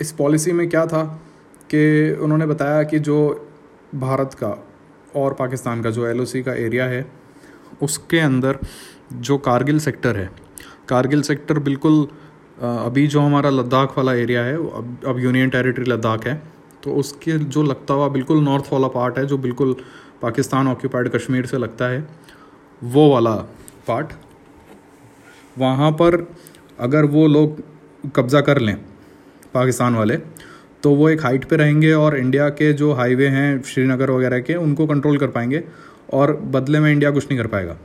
इस 0.00 0.12
पॉलिसी 0.12 0.52
में 0.52 0.68
क्या 0.68 0.86
था 0.86 1.02
कि 1.70 2.12
उन्होंने 2.20 2.46
बताया 2.46 2.82
कि 2.82 2.98
जो 2.98 3.18
भारत 3.94 4.34
का 4.34 4.56
और 5.16 5.34
पाकिस्तान 5.34 5.82
का 5.82 5.90
जो 5.90 6.06
एलओसी 6.06 6.42
का 6.42 6.54
एरिया 6.56 6.84
है, 6.84 7.04
उसके 7.82 8.18
अंदर 8.20 8.58
जो 9.12 9.38
कारगिल 9.40 9.78
सेक्टर 9.78 10.16
है, 10.16 10.30
कारगिल 10.88 11.22
सेक्टर 11.22 11.58
बिल्कुल 11.60 12.06
अभी 12.62 13.06
जो 13.06 13.20
हमारा 13.20 13.50
लद्दाख 13.50 13.96
वाला 13.98 14.12
एरिया 14.14 14.42
है 14.44 14.54
अब 14.54 14.96
अब 15.08 15.18
यूनियन 15.20 15.50
टेरिटरी 15.50 15.84
लद्दाख 15.84 16.26
है 16.26 16.34
तो 16.84 16.92
उसके 16.94 17.32
जो 17.32 17.62
लगता 17.62 17.94
हुआ 17.94 18.08
बिल्कुल 18.08 18.42
नॉर्थ 18.44 18.72
वाला 18.72 18.88
पार्ट 18.88 19.18
है, 19.18 19.24
जो 19.26 19.38
बिल्कुल 19.38 19.74
पाकिस्तान 20.22 20.68
ऑक्यूपाइड 20.68 21.08
कश्मीर 21.10 21.46
से 21.46 21.58
लगता 21.58 21.88
है, 21.88 22.06
वो 22.82 23.08
वाला 23.10 23.34
पार्ट 23.88 24.12
वहाँ 25.56 25.90
पर 25.92 26.26
अगर 26.78 27.04
वो 27.06 27.26
लोग 27.26 27.62
कब्ज़ा 28.16 28.40
कर 28.40 28.58
लें, 28.58 28.76
पाकिस्तान 29.54 29.94
वाले 29.94 30.16
तो 30.82 30.90
वो 30.92 31.08
एक 31.08 31.22
हाइट 31.22 31.44
पे 31.44 31.56
रहेंगे 31.56 31.92
और 31.94 32.16
इंडिया 32.18 32.48
के 32.50 32.72
जो 32.72 32.92
हाईवे 32.92 33.26
हैं, 33.28 33.62
श्रीनगर 33.62 34.10
वगैरह 34.10 34.40
के, 34.40 34.54
उनको 34.54 34.86
कंट्रोल 34.86 35.18
कर 35.18 35.26
पाएँगे 35.28 35.62
और 36.12 36.32
बदले 36.52 36.80
में 36.80 36.90
इंडिया 36.92 37.10
कुछ 37.10 37.24
नहीं 37.24 37.38
कर 37.38 37.46
पाएगा। 37.46 37.76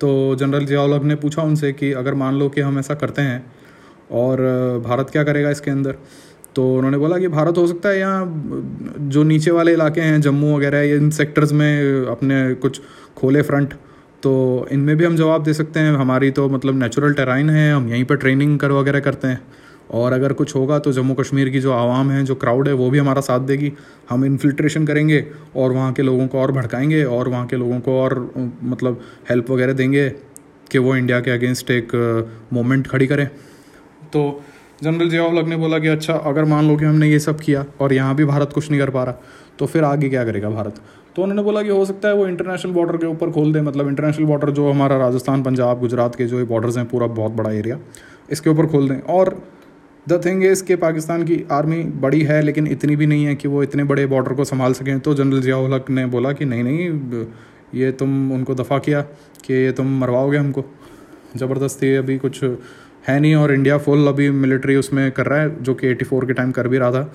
तो 0.00 0.34
जनरल 0.36 0.66
जियाउल 0.66 0.94
ने 1.02 1.14
पूछा 1.16 1.42
उनसे 1.42 1.72
कि 1.72 1.92
अगर 1.94 2.14
मान 2.14 2.34
लो 2.34 2.48
कि 2.48 2.60
हम 2.60 2.78
ऐसा 2.78 2.94
करते 2.94 3.22
हैं 3.22 3.44
और 4.10 4.40
भारत 4.84 5.10
क्या 5.10 5.24
करेगा 5.24 5.50
इसके 5.50 5.70
अंदर? 5.70 5.96
तो 6.54 6.74
उन्होंने 6.74 6.98
बोला 6.98 7.18
कि 7.18 7.28
भारत 7.28 7.58
हो 7.58 7.66
सकता 7.66 7.88
है 7.88 7.98
यहाँ, 7.98 8.94
जो 8.98 9.22
नीचे 9.24 9.50
वाले 9.50 9.72
इलाके 9.72 10.00
हैं, 10.00 10.20
जम्मू 10.20 10.56
वगैरह 10.56 10.94
इन 10.94 11.10
सेक्टर्स 11.10 11.52
में 11.52 12.06
अपने 12.06 12.54
कुछ 12.54 12.80
खोले 13.16 13.42
फ्रंट 13.42 13.74
तो 14.22 14.32
इनमें 14.72 14.96
भी 14.96 15.04
हम 15.04 15.16
जवाब 15.16 15.42
दे 15.42 15.52
सकते 15.54 15.80
हैं। 15.80 15.92
हमारी 15.92 16.30
तो 16.30 16.48
मतलब 16.48 16.74
नेचुरल 16.74 17.12
टेराइन 17.12 17.50
है, 17.50 17.72
हम 17.72 17.88
यहीं 17.88 18.04
पर 18.04 18.16
ट्रेनिंग 18.16 18.58
कर 18.58 18.72
वगैरह 18.72 19.00
करते 19.00 19.28
हैं। 19.28 19.40
और 19.90 20.12
अगर 20.12 20.32
कुछ 20.32 20.54
होगा 20.56 20.78
तो 20.78 20.92
जम्मू 20.92 21.14
कश्मीर 21.14 21.48
की 21.48 21.60
जो 21.60 21.72
आवाम 21.72 22.10
है, 22.10 22.24
जो 22.24 22.34
क्राउड 22.34 22.68
है, 22.68 22.74
वो 22.74 22.88
भी 22.90 22.98
हमारा 22.98 23.20
साथ 23.20 23.40
देगी। 23.40 23.72
हम 24.10 24.24
इन्फिल्ट्रेशन 24.24 24.86
करेंगे 24.86 25.24
और 25.56 25.72
वहाँ 25.72 25.92
के 25.92 26.02
लोगों 26.02 26.26
को 26.26 26.38
और 26.38 26.52
भड़काएँगे 26.52 27.02
और 27.04 27.28
वहाँ 27.28 27.46
के 27.46 27.56
लोगों 27.56 27.78
को 27.80 28.00
और 28.00 28.18
मतलब 28.62 29.00
हेल्प 29.30 29.50
वगैरह 29.50 29.72
देंगे 29.72 30.08
कि 30.70 30.78
वो 30.78 30.96
इंडिया 30.96 31.20
के 31.20 31.30
अगेंस्ट 31.30 31.70
एक 31.70 31.92
मोमेंट 32.52 32.86
खड़ी 32.86 33.06
करें। 33.06 33.28
तो 34.12 34.42
जनरल 34.82 35.10
जियाउल 35.10 35.44
ने 35.44 35.56
बोला 35.56 35.78
कि 35.78 35.88
अच्छा 35.88 36.14
अगर 36.26 36.44
मान 36.44 36.68
लो 36.68 36.76
कि 36.76 36.84
हमने 36.84 37.08
ये 37.08 37.18
सब 37.20 37.40
किया 37.40 37.64
और 37.80 37.92
यहाँ 37.92 38.14
भी 38.14 38.24
भारत 38.24 38.52
कुछ 38.52 38.70
नहीं 38.70 38.80
कर 38.80 38.90
पा 38.90 39.04
रहा 39.04 39.14
तो 39.58 39.66
फिर 39.66 39.84
आगे 39.84 40.08
क्या 40.08 40.24
करेगा 40.24 40.50
भारत? 40.50 40.80
तो 41.16 41.22
उन्होंने 41.22 41.42
बोला 41.42 41.62
कि 41.62 41.68
हो 41.68 41.84
सकता 41.84 42.08
है 42.08 42.14
वो 42.14 42.26
इंटरनेशनल 42.28 42.72
बॉर्डर 42.72 42.96
के 42.96 43.06
ऊपर 43.06 43.30
खोल 43.30 43.52
दे 43.52 43.60
मतलब 43.62 43.88
इंटरनेशनल 43.88 44.26
बॉर्डर 44.26 44.50
जो 44.50 44.70
हमारा 44.70 44.96
राजस्थान, 44.98 45.42
पंजाब, 45.42 45.78
गुजरात 45.80 46.14
के 46.14 46.24
जो 46.26 46.44
बॉर्डर्स 46.46 46.76
हैं, 46.76 46.86
पूरा 46.88 47.06
बहुत 47.06 47.32
बड़ा 47.32 47.50
एरिया 47.52 47.78
इसके 48.30 48.50
ऊपर 48.50 48.66
खोल 48.66 48.88
दें। 48.88 49.00
और 49.00 49.36
द 50.06 50.20
थिंग 50.24 50.44
इज़ 50.44 50.64
कि 50.64 50.76
पाकिस्तान 50.76 51.24
की 51.24 51.42
आर्मी 51.52 51.82
बड़ी 52.02 52.22
है, 52.22 52.40
लेकिन 52.42 52.66
इतनी 52.66 52.96
भी 52.96 53.06
नहीं 53.06 53.24
है 53.24 53.34
कि 53.34 53.48
वो 53.48 53.62
इतने 53.62 53.84
बड़े 53.84 54.06
बॉर्डर 54.06 54.34
को 54.34 54.44
संभाल 54.44 54.72
सकें। 54.72 54.98
तो 55.00 55.14
जनरल 55.14 55.40
जियाउल 55.40 55.74
हक 55.74 55.90
ने 55.90 56.06
बोला 56.06 56.32
कि 56.32 56.44
नहीं 56.44 56.64
नहीं, 56.64 57.24
ये 57.74 57.90
तुम 57.92 58.32
उनको 58.32 58.54
दफ़ा 58.54 58.78
किया 58.78 59.00
कि 59.44 59.54
ये 59.54 59.72
तुम 59.72 59.98
मरवाओगे 60.00 60.38
हमको। 60.38 60.64
ज़बरदस्ती 61.36 61.94
अभी 61.94 62.18
कुछ 62.18 62.44
है 63.06 63.18
नहीं 63.20 63.34
और 63.34 63.52
इंडिया 63.52 63.78
फुल 63.78 64.08
अभी 64.08 64.28
मिलिट्री 64.32 64.76
उसमें 64.76 65.10
कर 65.12 65.26
रहा 65.26 65.40
है, 65.40 65.62
जो 65.62 65.74
कि 65.74 65.86
एटी 65.88 66.04
फोर 66.04 66.26
के 66.26 66.32
टाइम 66.32 66.52
कर 66.52 66.68
भी 66.68 66.78
रहा 66.78 66.90
था। 66.92 67.12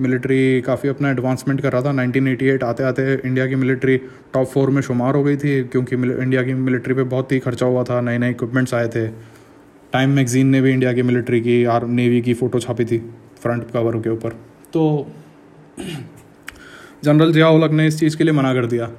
मिलिट्री 0.00 0.60
काफ़ी 0.60 0.88
अपना 0.88 1.10
एडवांसमेंट 1.10 1.60
कर 1.60 1.72
रहा 1.72 1.82
था। 1.82 1.92
1988 1.92 2.62
आते 2.64 2.84
आते 2.84 3.02
इंडिया 3.14 3.46
की 3.46 3.54
मिलिट्री 3.56 3.96
टॉप 4.34 4.46
फोर 4.46 4.70
में 4.70 4.80
शुमार 4.82 5.14
हो 5.14 5.22
गई 5.24 5.36
थी, 5.36 5.62
क्योंकि 5.64 5.96
इंडिया 5.96 6.42
की 6.42 6.54
मिलिट्री 6.54 6.94
पे 6.94 7.02
बहुत 7.04 7.32
ही 7.32 7.38
खर्चा 7.38 7.66
हुआ 7.66 7.82
था 7.84 8.00
नए 8.00 8.18
नए 8.18 8.30
इक्विपमेंट्स 8.30 8.74
आए 8.74 8.88
थे। 8.88 9.06
टाइम 9.92 10.10
मैगजीन 10.10 10.46
ने 10.46 10.60
भी 10.60 10.70
इंडिया 10.72 10.92
की 10.92 11.02
मिलिट्री 11.02 11.40
की, 11.40 11.64
आर 11.66 11.86
नेवी 11.88 12.20
की 12.22 12.34
फ़ोटो 12.34 12.58
छापी 12.60 12.84
थी 12.84 12.98
फ्रंट 13.42 13.70
कवर 13.70 14.00
के 14.00 14.10
ऊपर। 14.10 14.36
तो 14.72 15.06
जनरल 17.04 17.32
जिया 17.32 17.48
उलक 17.48 17.70
ने 17.72 17.86
इस 17.86 17.98
चीज़ 18.00 18.16
के 18.16 18.24
लिए 18.24 18.32
मना 18.32 18.52
कर 18.54 18.66
दिया। 18.66 18.90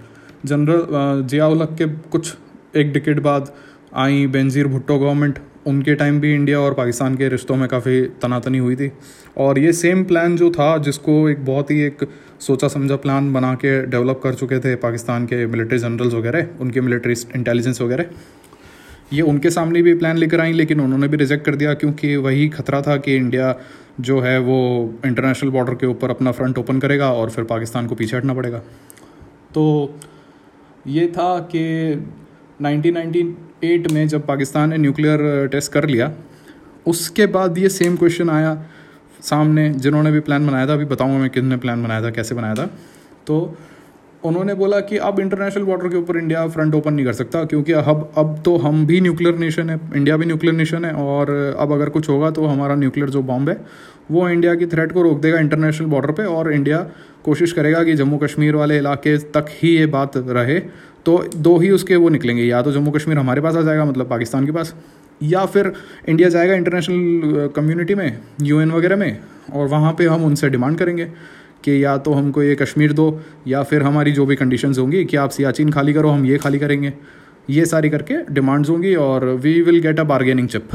जनरल 0.46 1.24
जिया 1.24 1.48
उलक 1.48 1.76
के 1.78 1.88
कुछ 2.10 2.34
एक 2.76 2.92
डिकेट 2.94 3.20
बाद 3.22 3.52
आई 3.96 4.26
बेनज़ीर 4.28 4.68
भुट्टो 4.68 4.98
गवर्नमेंट 5.00 5.40
उनके 5.68 5.96
टाइम 5.96 6.20
भी 6.20 6.34
इंडिया 6.34 6.60
और 6.60 6.74
पाकिस्तान 6.74 7.16
के 7.16 7.28
रिश्तों 7.30 7.56
में 7.56 7.68
काफ़ी 7.70 8.02
तनातनी 8.22 8.58
हुई 8.58 8.76
थी। 8.76 8.92
और 9.38 9.60
ये 9.60 9.74
सेम 9.74 10.04
प्लान 10.04 10.38
जो 10.38 10.50
था, 10.52 10.78
जिसको 10.78 11.30
एक 11.30 11.46
बहुत 11.46 11.72
ही 11.72 11.80
एक 11.82 12.08
सोचा 12.40 12.68
समझा 12.68 12.96
प्लान 12.96 13.34
बना 13.34 13.54
के 13.56 13.86
डेवलप 13.86 14.20
कर 14.24 14.34
चुके 14.34 14.60
थे 14.60 14.76
पाकिस्तान 14.76 15.26
के 15.26 15.46
मिलिट्री 15.46 15.78
जनरल्स 15.78 16.14
वगैरह, 16.14 16.48
उनके 16.60 16.82
मिलिट्री 16.82 17.14
इंटेलिजेंस 17.36 17.82
वगैरह, 17.82 18.06
ये 19.14 19.22
उनके 19.22 19.50
सामने 19.50 19.82
भी 19.82 19.94
प्लान 19.94 20.18
लेकर 20.18 20.40
आई, 20.40 20.52
लेकिन 20.52 20.82
उन्होंने 20.82 21.08
भी 21.08 21.18
रिजेक्ट 21.18 21.46
कर 21.46 21.56
दिया, 21.56 21.74
क्योंकि 21.74 22.16
वही 22.16 22.50
खतरा 22.50 22.82
था 22.82 22.98
कि 22.98 23.16
इंडिया 23.16 23.56
जो 24.00 24.20
है 24.20 24.40
वो 24.40 24.60
इंटरनेशनल 25.06 25.50
बॉर्डर 25.50 25.74
के 25.74 25.86
ऊपर 25.86 26.10
अपना 26.10 26.32
फ्रंट 26.32 26.58
ओपन 26.58 26.80
करेगा 26.80 27.12
और 27.14 27.30
फिर 27.30 27.44
पाकिस्तान 27.44 27.88
को 27.88 27.96
पीछे 27.96 28.18
हटना 28.18 28.34
पड़ेगा। 28.34 28.60
तो 29.54 29.96
ये 30.88 31.08
था 31.08 31.40
कि 31.40 31.94
1998 33.64 33.92
में 33.92 34.08
जब 34.08 34.26
पाकिस्तान 34.26 34.70
ने 34.70 34.78
न्यूक्लियर 34.78 35.48
टेस्ट 35.48 35.72
कर 35.72 35.86
लिया, 35.86 36.12
उसके 36.88 37.26
बाद 37.26 37.58
ये 37.58 37.70
सेम 37.70 37.96
क्वेश्चन 37.96 38.30
आया 38.30 38.66
सामने, 39.22 39.70
जिन्होंने 39.70 40.12
भी 40.12 40.20
प्लान 40.20 40.48
बनाया 40.48 40.68
था, 40.68 40.74
अभी 40.74 40.86
बताऊँगा 40.86 41.18
मैं 41.18 41.30
किसने 41.30 41.58
प्लान 41.58 41.84
बनाया 41.84 42.02
था, 42.02 42.10
कैसे 42.10 42.36
बनाया 42.36 42.56
था। 42.56 42.70
तो 43.28 43.58
उन्होंने 44.26 44.54
बोला 44.54 44.80
कि 44.80 44.98
अब 44.98 45.20
इंटरनेशनल 45.20 45.64
बॉर्डर 45.64 45.90
के 45.90 45.98
ऊपर 45.98 46.18
इंडिया 46.18 46.48
फ्रंट 46.48 46.76
ओपन 46.76 46.94
नहीं 46.94 47.06
कर 47.06 47.14
सकता, 47.14 47.44
क्योंकि 47.44 47.72
अब 47.72 48.12
अब 48.18 48.42
तो 48.46 48.58
हम 48.58 48.86
भी 48.86 49.02
न्यूक्लियर 49.02 49.38
नेशन 49.38 49.70
है 49.70 49.80
इंडिया 49.96 50.18
भी 50.18 50.26
न्यूक्लियर 50.26 50.56
नेशन 50.56 50.86
है, 50.86 50.94
और, 50.94 51.56
अब 51.60 51.72
अगर 51.72 51.90
कुछ 51.90 52.10
होगा 52.10 52.32
तो 52.32 52.46
हमारा 52.46 52.76
न्यूक्लियर 52.76 53.10
जो 53.10 53.22
बॉम्ब 53.22 53.50
है, 53.50 53.58
वो 54.12 54.30
इंडिया 54.30 54.56
की 54.56 54.66
थ्रेट 54.66 54.92
को 54.92 55.02
रोक 55.02 55.22
देगा 55.22 55.40
इंटरनेशनल 55.40 55.88
बॉर्डर 55.88 56.12
पे, 56.12 56.24
और 56.24 56.54
इंडिया 56.54 56.88
कोशिश 57.24 57.52
करेगा 57.52 57.84
कि 57.84 57.94
जम्मू 57.94 58.18
कश्मीर 58.18 58.56
वाले 58.56 58.78
इलाके 58.78 59.18
तक 59.18 59.46
ही 59.50 59.70
ये 59.70 59.86
बात 59.86 60.18
रहे। 60.18 60.62
तो 61.06 61.18
दो 61.36 61.58
ही 61.58 61.70
उसके 61.72 61.96
वो 61.96 62.10
निकलेंगे, 62.10 62.44
या 62.44 62.62
तो 62.62 62.72
जम्मू 62.72 62.92
कश्मीर 62.92 63.18
हमारे 63.18 63.42
पास 63.42 63.56
आ 63.56 63.62
जाएगा 63.62 63.86
मतलब 63.86 64.10
पाकिस्तान 64.10 64.46
के 64.46 64.52
पास, 64.52 64.74
या 65.22 65.46
फिर 65.46 65.72
इंडिया 66.10 66.30
जाएगा 66.30 66.54
इंटरनेशनल 66.54 67.50
कम्युनिटी 67.56 67.96
में 67.96 68.20
यूएन 68.42 68.72
वगैरह 68.72 68.96
में, 68.96 69.20
और 69.54 69.68
वहाँ 69.68 69.94
पे 69.98 70.06
हम 70.06 70.26
उनसे 70.26 70.50
डिमांड 70.50 70.78
करेंगे 70.78 71.06
कि 71.64 71.84
या 71.84 71.98
तो 71.98 72.14
हमको 72.14 72.44
ये 72.44 72.56
कश्मीर 72.56 72.94
दो, 72.94 73.22
या 73.48 73.64
फिर 73.64 73.84
हमारी 73.84 74.12
जो 74.12 74.26
भी 74.26 74.36
कंडीशंस 74.36 74.78
होंगी 74.78 75.04
कि 75.06 75.18
आप 75.18 75.30
सियाचिन 75.30 75.72
खाली 75.72 75.94
करो, 75.94 76.10
हम 76.10 76.26
ये 76.26 76.38
खाली 76.38 76.60
करेंगे। 76.60 76.94
ये 77.50 77.66
सारी 77.66 77.90
करके 77.90 78.16
डिमांड्स 78.32 78.70
होंगी 78.70 78.94
और 78.96 79.26
we 79.36 79.62
will 79.62 79.80
get 79.82 80.00
a 80.00 80.04
bargaining 80.06 80.48
chip 80.48 80.70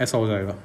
ऐसा 0.00 0.18
हो 0.18 0.26
जाएगा। 0.26 0.56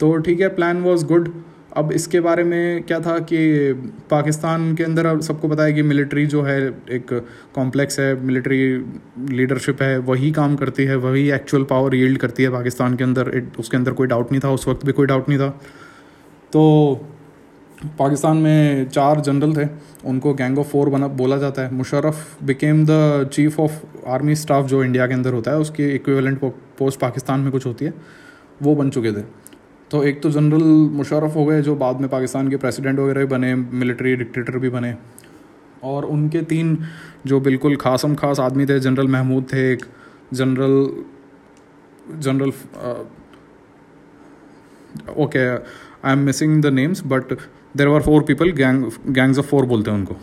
तो 0.00 0.16
ठीक 0.18 0.40
है 0.40 0.48
प्लान 0.54 0.82
वॉज़ 0.82 1.04
गुड 1.06 1.32
अब 1.76 1.92
इसके 1.92 2.20
बारे 2.20 2.44
में 2.44 2.82
क्या 2.82 3.00
था 3.00 3.18
कि 3.18 3.72
पाकिस्तान 4.10 4.74
के 4.74 4.84
अंदर 4.84 5.06
अब 5.06 5.20
सबको 5.20 5.48
पता 5.48 5.62
है 5.62 5.72
कि 5.72 5.82
मिलिट्री 5.82 6.26
जो 6.26 6.42
है 6.42 6.68
एक 6.68 7.06
कॉम्प्लेक्स 7.54 8.00
है, 8.00 8.14
मिलिट्री 8.24 8.84
लीडरशिप 9.30 9.82
है, 9.82 9.98
वही 9.98 10.32
काम 10.32 10.56
करती 10.56 10.84
है, 10.84 10.96
वही 10.96 11.30
एक्चुअल 11.30 11.64
पावर 11.64 11.94
यील्ड 11.94 12.18
करती 12.18 12.42
है 12.42 12.50
पाकिस्तान 12.50 12.96
के 12.96 13.04
अंदर। 13.04 13.30
इट 13.34 13.52
उसके 13.58 13.76
अंदर 13.76 13.92
कोई 13.92 14.06
डाउट 14.06 14.32
नहीं 14.32 14.40
था, 14.44 14.50
उस 14.50 14.68
वक्त 14.68 14.86
भी 14.86 14.92
कोई 14.92 15.06
डाउट 15.06 15.28
नहीं 15.28 15.38
था। 15.38 15.48
तो 16.52 16.94
पाकिस्तान 17.98 18.36
में 18.36 18.88
चार 18.88 19.20
जनरल 19.20 19.56
थे, 19.56 19.68
उनको 20.04 20.34
गैंग 20.34 20.58
ऑफ़ 20.58 20.66
फोर 20.66 20.88
बना, 20.88 21.06
बोला 21.08 21.36
जाता 21.36 21.62
है। 21.62 21.74
Musharraf 21.74 22.44
became 22.44 22.86
the 22.86 23.30
chief 23.32 23.60
of 23.60 23.72
army 24.06 24.34
staff 24.34 24.66
जो 24.66 24.84
इंडिया 24.84 25.06
के 25.06 25.14
अंदर 25.14 25.32
होता 25.32 25.50
है, 25.50 25.58
उसकी 25.58 25.88
इक्विवेलेंट 25.88 26.38
पोस्ट 26.78 27.00
पाकिस्तान 27.00 27.40
में 27.40 27.52
कुछ 27.52 27.66
होती 27.66 27.84
है, 27.84 27.94
वो 28.62 28.74
बन 28.74 28.90
चुके 28.90 29.12
थे। 29.12 29.24
तो 29.92 30.02
एक 30.04 30.22
तो 30.22 30.30
जनरल 30.30 30.62
मुशरफ 30.92 31.34
हो 31.36 31.44
गए 31.44 31.62
जो 31.62 31.74
बाद 31.76 32.00
में 32.00 32.08
पाकिस्तान 32.10 32.48
के 32.48 32.56
प्रेसिडेंट 32.56 32.98
वगैरह 32.98 33.26
बने, 33.26 33.54
मिलिट्री 33.54 34.14
डिक्टेटर 34.16 34.58
भी 34.58 34.68
बने। 34.70 34.94
और 35.84 36.04
उनके 36.06 36.42
तीन 36.42 36.78
जो 37.26 37.40
बिल्कुल 37.40 37.76
खासम 37.76 38.14
खास 38.14 38.40
आदमी 38.40 38.66
थे, 38.66 38.78
जनरल 38.80 39.08
महमूद 39.08 39.46
थे, 39.52 39.72
एक 39.72 39.84
general 40.34 41.04
general 42.18 42.52
okay 45.16 45.46
I 45.48 46.12
am 46.12 46.18
missing 46.18 46.62
the 46.62 46.66
names 46.72 47.02
but 47.06 47.32
there 47.76 47.88
are 47.88 48.02
four 48.02 48.22
people 48.22 48.50
gang 48.52 48.84
gangs 49.08 49.38
of 49.38 49.46
four 49.46 49.66
बोलते 49.66 49.90
हैं 49.90 49.98
उनको। 49.98 50.16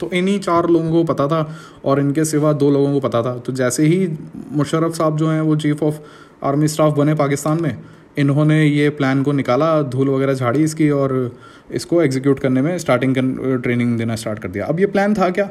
तो 0.00 0.10
इन्हीं 0.12 0.38
चार 0.40 0.68
लोगों 0.68 0.90
को 0.92 1.04
पता 1.04 1.26
था, 1.28 1.56
और 1.84 2.00
इनके 2.00 2.24
सिवा 2.24 2.52
दो 2.52 2.70
लोगों 2.70 2.92
को 2.92 3.00
पता 3.08 3.22
था। 3.22 3.38
तो 3.38 3.52
जैसे 3.52 3.86
ही 3.86 4.08
मुशरफ 4.52 4.94
साहब 4.94 5.16
जो 5.16 5.28
हैं, 5.28 5.40
वो 5.40 5.56
चीफ 5.56 5.82
ऑफ़ 5.82 6.00
आर्मी 6.44 6.68
स्टाफ 6.68 6.96
बने 6.96 7.14
पाकिस्तान 7.14 7.62
में 7.62 7.76
इन्होंने 8.18 8.64
ये 8.64 8.88
प्लान 8.90 9.22
को 9.22 9.32
निकाला, 9.32 9.70
धूल 9.84 10.08
वगैरह 10.08 10.34
झाड़ी 10.34 10.62
इसकी 10.64 10.88
और 10.90 11.36
इसको 11.72 12.02
एग्जीक्यूट 12.02 12.40
करने 12.40 12.62
में 12.62 12.76
स्टार्टिंग 12.78 13.14
ट्रेनिंग 13.62 13.96
देना 13.98 14.16
स्टार्ट 14.16 14.38
कर 14.38 14.48
दिया। 14.48 14.64
अब 14.66 14.80
ये 14.80 14.86
प्लान 14.86 15.14
था 15.14 15.28
क्या? 15.30 15.44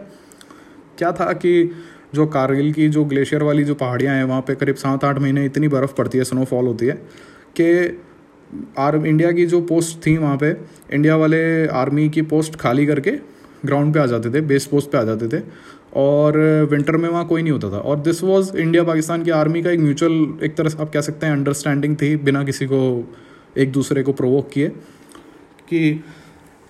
क्या 0.97 1.11
था 1.11 1.31
कि 1.33 1.71
जो 2.15 2.25
कारगिल 2.27 2.71
की, 2.73 2.87
जो 2.89 3.03
ग्लेशियर 3.05 3.43
वाली 3.43 3.63
जो 3.63 3.75
पहाड़ियाँ 3.75 4.15
हैं, 4.15 4.23
वहाँ 4.23 4.41
पे 4.41 4.55
करीब 4.55 4.75
सात 4.75 5.03
आठ 5.03 5.19
महीने 5.19 5.45
इतनी 5.45 5.67
बर्फ़ 5.67 5.93
पड़ती 5.95 6.17
है 6.17 6.23
स्नोफॉल 6.23 6.65
होती 6.65 6.85
है, 6.85 6.93
कि 7.55 8.01
आर्म 8.79 9.05
इंडिया 9.05 9.31
की 9.31 9.45
जो 9.45 9.61
पोस्ट 9.63 10.05
थी 10.05 10.15
वहाँ 10.17 10.37
पे 10.37 10.55
इंडिया 10.93 11.15
वाले 11.15 11.67
आर्मी 11.67 12.09
की 12.09 12.21
पोस्ट 12.23 12.55
खाली 12.55 12.85
करके 12.85 13.11
ग्राउंड 13.65 13.93
पे 13.93 13.99
आ 13.99 14.05
जाते 14.05 14.29
थे 14.29 14.41
बेस 14.43 14.65
पोस्ट 14.65 14.91
पे 14.91 14.97
आ 14.97 15.03
जाते 15.03 15.27
थे। 15.27 15.41
और 15.97 16.37
विंटर 16.71 16.97
में 16.97 17.07
वहाँ 17.09 17.25
कोई 17.27 17.41
नहीं 17.41 17.51
होता 17.51 17.69
था। 17.71 17.77
और 17.79 17.99
दिस 18.01 18.23
वाज 18.23 18.51
इंडिया 18.55 18.83
पाकिस्तान 18.83 19.23
की 19.23 19.31
आर्मी 19.33 19.61
का 19.63 19.71
एक 19.71 19.79
म्यूचुअल 19.79 20.13
एक 20.43 20.55
तरह 20.57 20.69
से 20.69 20.81
आप 20.81 20.91
कह 20.93 21.01
सकते 21.01 21.25
हैं 21.25 21.33
अंडरस्टैंडिंग 21.33 21.95
थी, 21.95 22.15
बिना 22.17 22.43
किसी 22.43 22.65
को 22.65 22.79
एक 23.57 23.71
दूसरे 23.71 24.03
को 24.03 24.13
प्रोवोक 24.13 24.49
किए 24.49 24.67
कि 25.69 26.03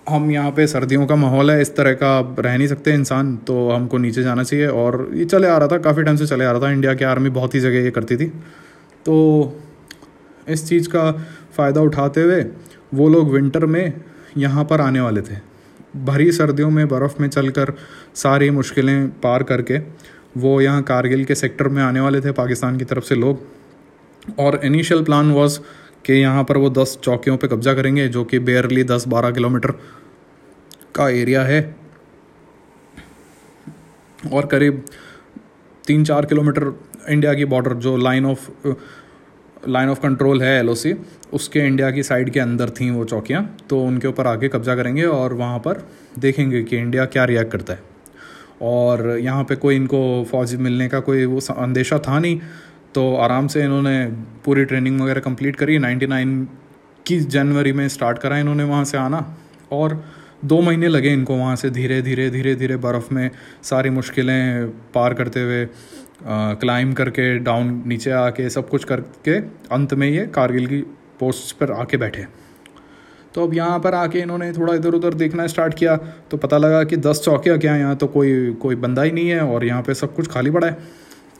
हम 0.06 0.30
यहाँ 0.30 0.50
पे 0.50 0.66
सर्दियों 0.66 1.06
का 1.06 1.16
माहौल 1.16 1.50
है, 1.50 1.60
इस 1.62 1.74
तरह 1.76 1.92
का 1.94 2.18
रह 2.38 2.56
नहीं 2.56 2.68
सकते 2.68 2.92
इंसान 2.94 3.36
तो 3.46 3.68
हमको 3.70 3.98
नीचे 3.98 4.22
जाना 4.22 4.42
चाहिए। 4.42 4.66
और 4.66 5.10
ये 5.14 5.24
चले 5.24 5.48
आ 5.48 5.56
रहा 5.58 5.68
था, 5.68 5.78
काफ़ी 5.78 6.02
टाइम 6.02 6.16
से 6.16 6.26
चले 6.26 6.44
आ 6.44 6.52
रहा 6.52 6.62
था। 6.62 6.70
इंडिया 6.72 6.94
की 6.94 7.04
आर्मी 7.04 7.30
बहुत 7.30 7.54
ही 7.54 7.60
जगह 7.60 7.84
ये 7.84 7.90
करती 7.90 8.16
थी। 8.16 8.26
तो 9.06 9.16
इस 10.48 10.68
चीज़ 10.68 10.88
का 10.88 11.10
फ़ायदा 11.56 11.80
उठाते 11.80 12.22
हुए 12.22 12.40
वो 12.94 13.08
लोग 13.08 13.32
विंटर 13.32 13.66
में 13.66 13.92
यहाँ 14.36 14.64
पर 14.64 14.80
आने 14.80 15.00
वाले 15.00 15.20
थे। 15.20 15.47
भरी 15.96 16.32
सर्दियों 16.32 16.70
में, 16.70 16.88
बर्फ़ 16.88 17.22
में 17.22 17.28
चलकर 17.28 17.72
सारी 18.14 18.50
मुश्किलें 18.50 19.08
पार 19.20 19.42
करके, 19.42 19.78
वो 20.36 20.60
यहाँ 20.60 20.82
कारगिल 20.82 21.24
के 21.24 21.34
सेक्टर 21.34 21.68
में 21.68 21.82
आने 21.82 22.00
वाले 22.00 22.20
थे, 22.20 22.32
पाकिस्तान 22.32 22.78
की 22.78 22.84
तरफ़ 22.84 23.04
से 23.04 23.14
लोग। 23.14 23.40
और 24.38 24.60
इनिशियल 24.64 25.02
प्लान 25.04 25.30
वॉज़ 25.32 25.58
कि 26.04 26.12
यहाँ 26.12 26.44
पर 26.44 26.56
वो 26.56 26.70
दस 26.70 26.98
चौकियों 27.02 27.36
पे 27.36 27.48
कब्जा 27.48 27.74
करेंगे, 27.74 28.08
जो 28.08 28.24
कि 28.24 28.38
बेयरली 28.38 28.84
दस 28.84 29.08
बारह 29.08 29.30
किलोमीटर 29.30 29.70
का 30.94 31.08
एरिया 31.08 31.42
है। 31.42 31.76
और 34.32 34.46
करीब 34.46 34.84
तीन 35.86 36.04
चार 36.04 36.26
किलोमीटर 36.26 36.72
इंडिया 37.08 37.34
की 37.34 37.44
बॉर्डर 37.44 37.74
जो 37.74 37.96
line 37.96 38.26
of 38.26 38.50
line 39.68 39.88
of 39.88 40.00
control 40.00 40.42
है 40.42 40.58
एलओसी 40.58 40.94
उसके 41.32 41.60
इंडिया 41.60 41.90
की 41.90 42.02
साइड 42.02 42.30
के 42.30 42.40
अंदर 42.40 42.70
थी 42.70 42.90
वो 42.90 43.04
चौकियाँ 43.04 43.56
तो 43.70 43.82
उनके 43.82 44.08
ऊपर 44.08 44.26
आके 44.26 44.48
कब्जा 44.48 44.76
करेंगे 44.76 45.04
और 45.04 45.32
वहाँ 45.32 45.58
पर 45.58 45.88
देखेंगे 46.18 46.62
कि 46.62 46.76
इंडिया 46.76 47.04
क्या 47.04 47.24
रिएक्ट 47.24 47.52
करता 47.52 47.72
है। 47.72 47.80
और 48.62 49.18
यहाँ 49.18 49.44
पे 49.44 49.56
कोई 49.56 49.76
इनको 49.76 50.26
फौज 50.30 50.54
मिलने 50.54 50.88
का 50.88 51.00
कोई 51.00 51.24
वो 51.24 51.40
अंदेशा 51.56 51.98
था 51.98 52.18
नहीं 52.18 52.40
तो 52.94 53.16
आराम 53.16 53.46
से 53.46 53.62
इन्होंने 53.62 54.12
पूरी 54.44 54.64
ट्रेनिंग 54.64 55.00
वगैरह 55.00 55.20
कंप्लीट 55.20 55.56
करी 55.56 55.78
नाइन्टी 55.78 56.06
नाइन 56.06 56.48
की 57.06 57.20
जनवरी 57.20 57.72
में 57.72 57.88
स्टार्ट 57.88 58.18
करा 58.18 58.38
इन्होंने 58.38 58.64
वहाँ 58.64 58.84
से 58.84 58.98
आना, 58.98 59.36
और 59.72 60.04
दो 60.44 60.60
महीने 60.60 60.88
लगे 60.88 61.12
इनको 61.12 61.36
वहाँ 61.36 61.56
से 61.56 61.70
धीरे 61.70 62.02
धीरे 62.02 62.30
धीरे 62.30 62.54
धीरे 62.54 62.76
बर्फ़ 62.76 63.14
में 63.14 63.30
सारी 63.62 63.90
मुश्किलें 63.90 64.66
पार 64.66 65.14
करते 65.14 65.40
हुए 65.42 65.66
क्लाइम 66.20 66.92
करके 66.92 67.38
डाउन 67.38 67.82
नीचे 67.86 68.10
आके 68.10 68.48
सब 68.50 68.68
कुछ 68.68 68.84
करके 68.84 69.38
अंत 69.70 69.94
में 69.94 70.08
ये 70.08 70.26
कारगिल 70.26 70.66
की 70.66 70.80
पोस्ट 71.20 71.56
पर 71.56 71.72
आके 71.72 71.96
बैठे। 71.96 72.26
तो 73.34 73.46
अब 73.46 73.54
यहाँ 73.54 73.78
पर 73.78 73.94
आके 73.94 74.18
इन्होंने 74.18 74.50
थोड़ा 74.52 74.74
इधर 74.74 74.94
उधर 74.94 75.14
देखना 75.14 75.46
स्टार्ट 75.46 75.74
किया 75.74 75.96
तो 76.30 76.36
पता 76.36 76.58
लगा 76.58 76.82
कि 76.84 76.96
दस 76.98 77.20
चौकियाँ 77.24 77.58
क्या 77.58 77.76
यहाँ 77.76 77.96
तो 77.96 78.06
कोई 78.06 78.52
कोई 78.52 78.74
बंदा 78.76 79.02
ही 79.02 79.10
नहीं 79.10 79.28
है 79.28 79.40
और 79.42 79.64
यहाँ 79.64 79.82
पे 79.82 79.94
सब 79.94 80.14
कुछ 80.14 80.28
खाली 80.28 80.50
पड़ा 80.50 80.66
है। 80.66 80.72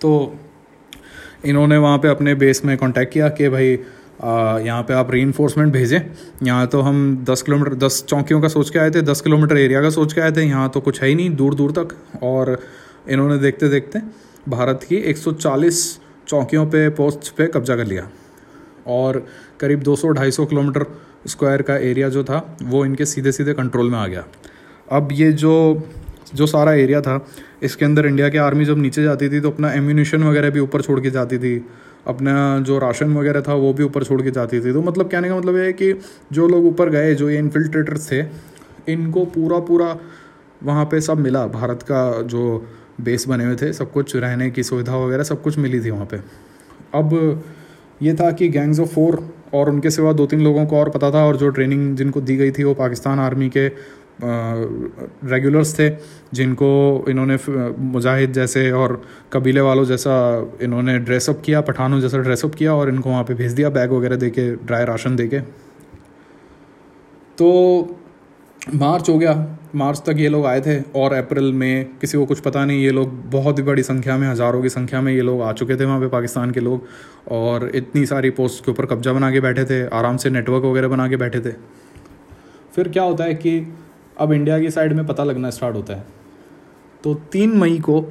तो 0.01 0.35
इन्होंने 1.45 1.77
वहाँ 1.77 1.99
पे 1.99 2.09
अपने 2.09 2.35
बेस 2.35 2.65
में 2.65 2.77
कांटेक्ट 2.77 3.13
किया 3.13 3.29
कि 3.31 3.49
भाई 3.49 3.67
यहाँ 3.67 4.83
पे 4.83 4.95
आप 4.95 5.11
री 5.11 5.25
भेजें। 5.25 6.01
यहाँ 6.43 6.67
तो 6.67 6.81
हम 6.81 7.25
दस 7.25 7.43
किलोमीटर, 7.43 7.75
दस 7.77 8.05
चौकियों 8.09 8.41
का 8.41 8.49
सोच 8.49 8.71
के 8.71 8.79
आए 8.79 8.91
थे, 8.91 9.03
दस 9.03 9.21
किलोमीटर 9.21 9.59
एरिया 9.59 9.83
का 9.83 9.91
सोच 9.91 10.13
के 10.13 10.21
आए 10.21 10.33
थे, 10.33 10.43
यहाँ 10.43 10.69
तो 10.69 10.81
कुछ 10.81 11.03
है 11.03 11.09
ही 11.09 11.15
नहीं 11.15 11.35
दूर 11.37 11.55
दूर 11.55 11.73
तक। 11.73 11.95
और 12.23 12.59
इन्होंने 13.09 13.39
देखते 13.39 13.69
देखते 13.69 13.99
भारत 14.49 14.87
की 14.89 14.97
140 14.97 16.01
चौकियों 16.29 16.67
पे 16.67 16.89
पोस्ट 16.89 17.35
पे 17.37 17.47
कब्जा 17.47 17.77
कर 17.77 17.87
लिया। 17.87 18.09
और 18.87 19.27
करीब 19.61 19.83
200-250 19.83 20.47
किलोमीटर 20.47 20.87
स्क्वायर 21.27 21.63
का 21.63 21.77
एरिया 21.77 22.09
जो 22.09 22.25
था, 22.25 22.57
वो 22.63 22.85
इनके 22.85 23.05
सीधे 23.05 23.33
सीधे 23.33 23.53
कंट्रोल 23.55 23.91
में 23.91 23.99
आ 23.99 24.07
गया। 24.07 24.25
अब 24.93 25.09
ये 25.13 25.33
जो 25.33 25.83
जो 26.35 26.47
सारा 26.47 26.73
एरिया 26.73 27.01
था, 27.01 27.27
इसके 27.63 27.85
अंदर 27.85 28.07
इंडिया 28.07 28.29
की 28.29 28.39
आर्मी 28.39 28.65
जब 28.65 28.79
नीचे 28.79 29.03
जाती 29.03 29.29
थी 29.29 29.41
तो 29.41 29.51
अपना 29.51 29.73
एम्यूनिशन 29.73 30.23
वगैरह 30.23 30.51
भी 30.51 30.61
ऊपर 30.61 30.83
छोड़ 30.83 31.01
के 31.01 31.11
जाती 31.11 31.39
थी। 31.39 31.67
अपना 32.07 32.59
जो 32.59 32.79
राशन 32.79 33.15
वगैरह 33.15 33.41
था, 33.41 33.55
वो 33.55 33.73
भी 33.73 33.83
ऊपर 33.83 34.05
छोड़ 34.05 34.23
के 34.23 34.31
जाती 34.31 34.61
थी। 34.61 34.73
तो 34.73 34.83
मतलब 34.83 35.09
कहने 35.09 35.29
का 35.29 35.37
मतलब 35.37 35.57
ये 35.57 35.65
है 35.65 35.73
कि 35.73 35.93
जो 36.33 36.49
लोग 36.49 36.67
ऊपर 36.67 36.91
गए, 36.91 37.15
जो 37.15 37.31
ये 37.31 37.39
इन्फिल्ट्रेटर्स 37.39 38.13
थे, 38.13 38.23
इनको 38.93 39.25
पूरा 39.25 39.59
पूरा 39.59 39.97
वहाँ 40.63 40.85
पे 40.85 41.01
सब 41.01 41.19
मिला। 41.19 41.47
भारत 41.47 41.83
का 41.83 42.23
जो 42.23 42.67
बेस 43.01 43.27
बने 43.29 43.45
हुए 43.45 43.57
थे, 43.57 43.73
सब 43.73 43.93
कुछ 43.93 44.17
रहने 44.17 44.51
की 44.51 44.63
सुविधा 44.63 44.97
वगैरह 44.97 45.23
सब 45.25 45.43
कुछ 45.43 45.59
मिली 45.59 45.81
थी 45.81 45.91
वहाँ 45.91 46.07
पे। 46.07 46.17
अब 46.95 47.43
ये 48.03 48.15
था 48.15 48.31
कि 48.33 48.49
गैंग्स 48.49 48.81
ऑफ़ 48.81 48.89
फोर 48.89 49.23
और 49.55 49.71
उनके 49.71 49.91
सिवा 49.91 50.13
दो 50.13 50.27
तीन 50.27 50.41
लोगों 50.41 50.65
को 50.67 50.77
और 50.77 50.91
पता 50.91 51.11
था 51.11 51.25
और 51.27 51.37
जो 51.37 51.49
ट्रेनिंग 51.51 51.97
जिनको 51.97 52.21
दी 52.21 52.37
गई 52.37 52.51
थी 52.51 52.65
वो 52.65 52.75
पाकिस्तान 52.75 53.19
आर्मी 53.21 53.49
के 53.49 53.67
रेगुलर्स 54.21 55.79
थे, 55.79 55.89
जिनको 56.35 57.05
इन्होंने 57.09 57.39
मुजाहिद 57.89 58.33
जैसे 58.33 58.71
और 58.73 59.03
कबीले 59.33 59.61
वालों 59.61 59.85
जैसा 59.85 60.15
इन्होंने 60.63 60.99
ड्रेसअप 61.01 61.43
किया, 61.45 61.61
पठानों 61.61 62.01
जैसा 62.01 62.19
ड्रेसअप 62.19 62.55
किया 62.55 62.75
और 62.75 62.89
इनको 62.89 63.11
वहाँ 63.11 63.25
पे 63.25 63.35
भेज 63.35 63.53
दिया 63.53 63.71
बैग 63.71 63.93
वगैरह 63.93 64.17
दे 64.17 64.31
के 64.31 64.51
ड्राई 64.57 64.85
राशन 64.85 65.17
दे 65.17 65.27
के 65.29 65.41
तो 67.39 67.98
मार्च 68.75 69.09
हो 69.09 69.17
गया। 69.19 69.33
मार्च 69.75 70.03
तक 70.07 70.17
ये 70.19 70.29
लोग 70.29 70.47
आए 70.47 70.61
थे 70.61 70.81
और 70.97 71.13
अप्रैल 71.13 71.53
में 71.53 71.99
किसी 72.01 72.19
को 72.19 72.25
कुछ 72.27 72.41
पता 72.41 72.65
नहीं, 72.65 72.83
ये 72.83 72.91
लोग 72.91 73.13
बहुत 73.31 73.59
ही 73.59 73.63
बड़ी 73.63 73.83
संख्या 73.83 74.17
में, 74.19 74.27
हज़ारों 74.29 74.63
की 74.63 74.69
संख्या 74.69 75.01
में 75.01 75.13
ये 75.13 75.23
लोग 75.23 75.43
आ 75.43 75.53
चुके 75.53 75.77
थे 75.77 75.85
वहाँ 75.85 76.01
पे 76.01 76.09
पाकिस्तान 76.09 76.51
के 76.51 76.61
लोग 76.61 76.87
और 77.31 77.71
इतनी 77.75 78.05
सारी 78.07 78.31
पोस्ट 78.31 78.65
के 78.65 78.71
ऊपर 78.71 78.87
कब्जा 78.87 79.13
बना 79.13 79.31
के 79.31 79.41
बैठे 79.41 79.65
थे, 79.65 79.87
आराम 79.89 80.17
से 80.17 80.31
नेटवर्क 80.31 80.65
वगैरह 80.65 80.89
बना 80.89 81.09
के 81.09 81.17
बैठे 81.17 81.41
थे। 81.41 81.53
फिर 82.75 82.89
क्या 82.89 83.03
होता 83.03 83.25
है 83.25 83.35
कि 83.35 83.61
अब 84.19 84.33
इंडिया 84.33 84.59
की 84.59 84.71
साइड 84.71 84.93
में 84.93 85.07
पता 85.07 85.25
लगना 85.25 85.51
स्टार्ट 85.51 85.77
होता 85.77 85.95
है। 85.95 86.05
तो 87.05 87.15
तीन 87.33 87.57
मई 87.59 87.79
को 87.79 88.05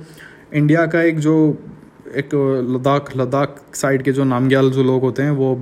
इंडिया 0.54 0.86
का 0.86 1.02
एक 1.02 1.20
जो, 1.20 1.36
एक 2.16 2.36
लद्दाख 2.70 3.16
लद्दाख 3.18 3.62
साइड 3.74 4.04
के 4.04 4.12
जो 4.12 4.24
नामग्याल 4.24 4.72
जो 4.72 4.84
लोग 4.84 5.02
होते 5.02 5.24
हैं, 5.24 5.32
वो 5.32 5.56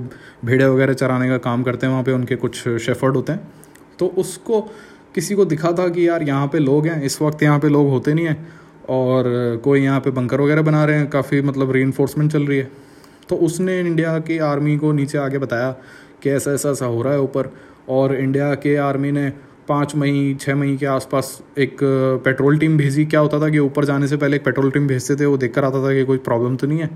भेड़े 0.44 0.66
वगैरह 0.66 0.92
चराने 0.94 1.28
का 1.28 1.38
काम 1.38 1.62
करते 1.62 1.86
हैं, 1.86 1.92
वहाँ 1.92 2.04
पे 2.04 2.12
उनके 2.12 2.36
कुछ 2.36 2.68
शेफर्ड 2.68 3.16
होते 3.16 3.32
हैं। 3.32 3.52
तो 3.98 4.06
उसको 4.18 4.60
किसी 5.14 5.34
को 5.34 5.44
दिखा 5.44 5.72
था 5.72 5.88
कि 5.88 6.08
यार 6.08 6.22
यहाँ 6.22 6.46
पे 6.46 6.58
लोग 6.58 6.86
हैं, 6.86 7.02
इस 7.02 7.20
वक्त 7.22 7.42
यहाँ 7.42 7.58
पे 7.58 7.68
लोग 7.68 7.88
होते 7.88 8.14
नहीं 8.14 8.26
हैं 8.26 8.48
और 8.88 9.60
कोई 9.64 9.80
यहाँ 9.80 10.00
पे 10.00 10.10
बंकर 10.10 10.40
वगैरह 10.40 10.62
बना 10.62 10.84
रहे 10.84 10.96
हैं, 10.96 11.08
काफ़ी 11.10 11.40
मतलब 11.42 11.72
री 11.72 11.90
चल 11.90 12.42
रही 12.42 12.58
है। 12.58 12.70
तो 13.28 13.36
उसने 13.36 13.78
इंडिया 13.80 14.18
की 14.18 14.38
आर्मी 14.38 14.76
को 14.78 14.92
नीचे 14.92 15.18
आके 15.18 15.38
बताया 15.38 15.70
कि 16.22 16.30
ऐसा 16.30 16.52
ऐसा 16.52 16.70
ऐसा 16.70 16.86
हो 16.86 17.02
रहा 17.02 17.12
है 17.12 17.20
ऊपर 17.20 17.50
और 17.88 18.14
इंडिया 18.14 18.54
के 18.54 18.76
आर्मी 18.76 19.10
ने 19.12 19.28
पाँच 19.68 19.94
मई 19.96 20.36
छः 20.40 20.54
मई 20.54 20.76
के 20.76 20.86
आसपास 20.86 21.40
एक 21.58 21.78
पेट्रोल 22.24 22.58
टीम 22.58 22.76
भेजी। 22.78 23.04
क्या 23.04 23.20
होता 23.20 23.40
था 23.40 23.48
कि 23.48 23.58
ऊपर 23.58 23.84
जाने 23.84 24.08
से 24.08 24.16
पहले 24.16 24.36
एक 24.36 24.44
पेट्रोल 24.44 24.70
टीम 24.70 24.86
भेजते 24.86 25.16
थे, 25.16 25.26
वो 25.26 25.36
देख 25.36 25.54
कर 25.54 25.64
आता 25.64 25.82
था 25.84 25.92
कि 25.94 26.04
कोई 26.04 26.18
प्रॉब्लम 26.18 26.56
तो 26.56 26.66
नहीं 26.66 26.78
है 26.78 26.90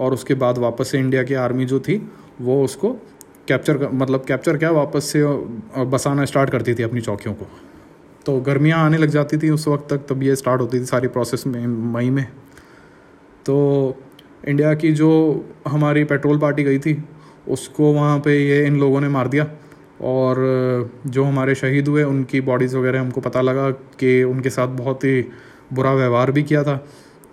और 0.00 0.12
उसके 0.12 0.34
बाद 0.34 0.58
वापस 0.58 0.88
से 0.88 0.98
इंडिया 0.98 1.22
की 1.22 1.34
आर्मी 1.36 1.64
जो 1.64 1.80
थी, 1.80 1.96
वो 2.40 2.62
उसको 2.64 2.96
कैप्चर 3.48 3.88
मतलब 3.92 4.24
कैप्चर 4.24 4.56
क्या 4.56 4.70
वापस 4.70 5.04
से 5.04 5.24
बसाना 5.84 6.24
स्टार्ट 6.24 6.50
करती 6.50 6.74
थी 6.74 6.82
अपनी 6.82 7.00
चौकियों 7.00 7.34
को। 7.34 7.46
तो 8.26 8.40
गर्मियाँ 8.40 8.78
आने 8.84 8.98
लग 8.98 9.08
जाती 9.08 9.38
थी 9.38 9.50
उस 9.50 9.68
वक्त 9.68 9.86
तक, 9.90 10.06
तब 10.08 10.22
ये 10.22 10.36
स्टार्ट 10.36 10.60
होती 10.60 10.80
थी 10.80 10.84
सारी 10.84 11.08
प्रोसेस 11.08 11.46
में, 11.46 11.66
मई 11.66 12.10
में। 12.10 12.26
तो 13.46 13.96
इंडिया 14.48 14.74
की 14.74 14.92
जो 14.92 15.44
हमारी 15.68 16.04
पेट्रोल 16.04 16.38
पार्टी 16.38 16.64
गई 16.64 16.78
थी, 16.78 17.04
उसको 17.48 17.92
वहाँ 17.92 18.18
पे 18.18 18.48
ये 18.48 18.66
इन 18.66 18.78
लोगों 18.80 19.00
ने 19.00 19.08
मार 19.08 19.28
दिया। 19.28 19.46
और 20.00 20.36
जो 21.06 21.24
हमारे 21.24 21.54
शहीद 21.54 21.88
हुए, 21.88 22.02
उनकी 22.02 22.40
बॉडीज़ 22.40 22.76
वगैरह 22.76 23.00
हमको 23.00 23.20
पता 23.20 23.40
लगा 23.40 23.70
कि 23.70 24.22
उनके 24.22 24.50
साथ 24.50 24.68
बहुत 24.68 25.04
ही 25.04 25.24
बुरा 25.72 25.92
व्यवहार 25.92 26.30
भी 26.30 26.42
किया 26.42 26.62
था। 26.62 26.86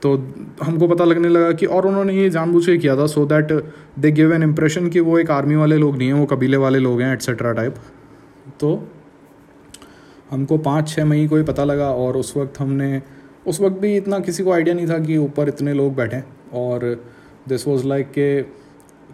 तो 0.04 0.16
हमको 0.64 0.88
पता 0.88 1.04
लगने 1.04 1.30
लगा 1.30 1.52
कि 1.52 1.66
और 1.66 1.86
उन्होंने 1.88 2.14
ये 2.14 2.30
जानबूझ 2.30 2.66
के 2.66 2.78
किया 2.78 2.96
था 2.98 3.06
so 3.08 3.26
that 3.26 3.52
they 4.00 4.12
give 4.12 4.34
an 4.34 4.44
impression 4.44 4.90
कि 4.90 5.00
वो 5.00 5.18
एक 5.20 5.32
आर्मी 5.32 5.56
वाले 5.56 5.78
लोग 5.78 5.98
नहीं 5.98 6.08
हैं, 6.08 6.16
वो 6.16 6.26
कबीले 6.26 6.58
वाले 6.58 6.80
लोग 6.80 7.02
हैं 7.02 7.14
एट्सेट्रा 7.14 7.54
टाइप 7.54 7.76
तो 8.60 8.72
हमको 10.32 10.58
पाँच 10.60 10.90
छः 10.90 11.06
मई 11.06 11.28
को 11.28 11.38
ही 11.38 11.44
पता 11.44 11.64
लगा 11.64 11.90
और 11.94 12.18
उस 12.18 12.36
वक्त 12.38 12.60
हमने, 12.60 13.02
उस 13.48 13.62
वक्त 13.62 13.78
भी 13.80 13.96
इतना 13.98 14.20
किसी 14.20 14.44
को 14.44 14.52
आइडिया 14.52 14.76
नहीं 14.76 14.88
था 14.90 14.98
कि 15.00 15.18
ऊपर 15.18 15.48
इतने 15.48 15.74
लोग 15.74 15.96
बैठे। 15.96 16.22
और 16.54 16.86
दिस 17.50 17.68
वॉज़ 17.68 17.86
लाइक 17.88 18.08
के 18.10 18.42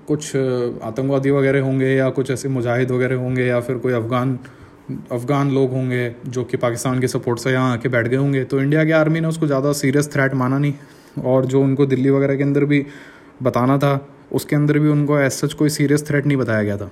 कुछ 0.07 0.35
आतंकवादी 0.35 1.31
वगैरह 1.31 1.61
होंगे 1.61 1.87
या 1.87 2.09
कुछ 2.09 2.31
ऐसे 2.31 2.49
मुजाहिद 2.49 2.91
वगैरह 2.91 3.15
होंगे 3.15 3.45
या 3.45 3.59
फिर 3.59 3.77
कोई 3.77 3.93
अफ़गान 3.93 4.37
अफ़गान 5.11 5.51
लोग 5.51 5.71
होंगे 5.71 6.11
जो 6.27 6.43
कि 6.43 6.57
पाकिस्तान 6.57 6.99
के 6.99 7.07
सपोर्ट 7.07 7.39
से 7.39 7.51
यहाँ 7.51 7.73
आके 7.73 7.89
बैठ 7.89 8.07
गए 8.07 8.17
होंगे। 8.17 8.43
तो 8.43 8.61
इंडिया 8.61 8.85
की 8.85 8.91
आर्मी 8.91 9.19
ने 9.19 9.27
उसको 9.27 9.47
ज़्यादा 9.47 9.71
सीरियस 9.73 10.11
थ्रेट 10.13 10.33
माना 10.33 10.57
नहीं। 10.57 10.73
और 11.23 11.45
जो 11.45 11.61
उनको 11.61 11.85
दिल्ली 11.85 12.09
वगैरह 12.09 12.35
के 12.35 12.43
अंदर 12.43 12.65
भी 12.65 12.85
बताना 13.43 13.77
था, 13.77 14.07
उसके 14.31 14.55
अंदर 14.55 14.79
भी 14.79 14.89
उनको 14.89 15.19
एज 15.19 15.31
सच 15.31 15.53
कोई 15.53 15.69
सीरियस 15.69 16.07
थ्रेट 16.07 16.25
नहीं 16.25 16.37
बताया 16.37 16.63
गया 16.63 16.77
था। 16.77 16.89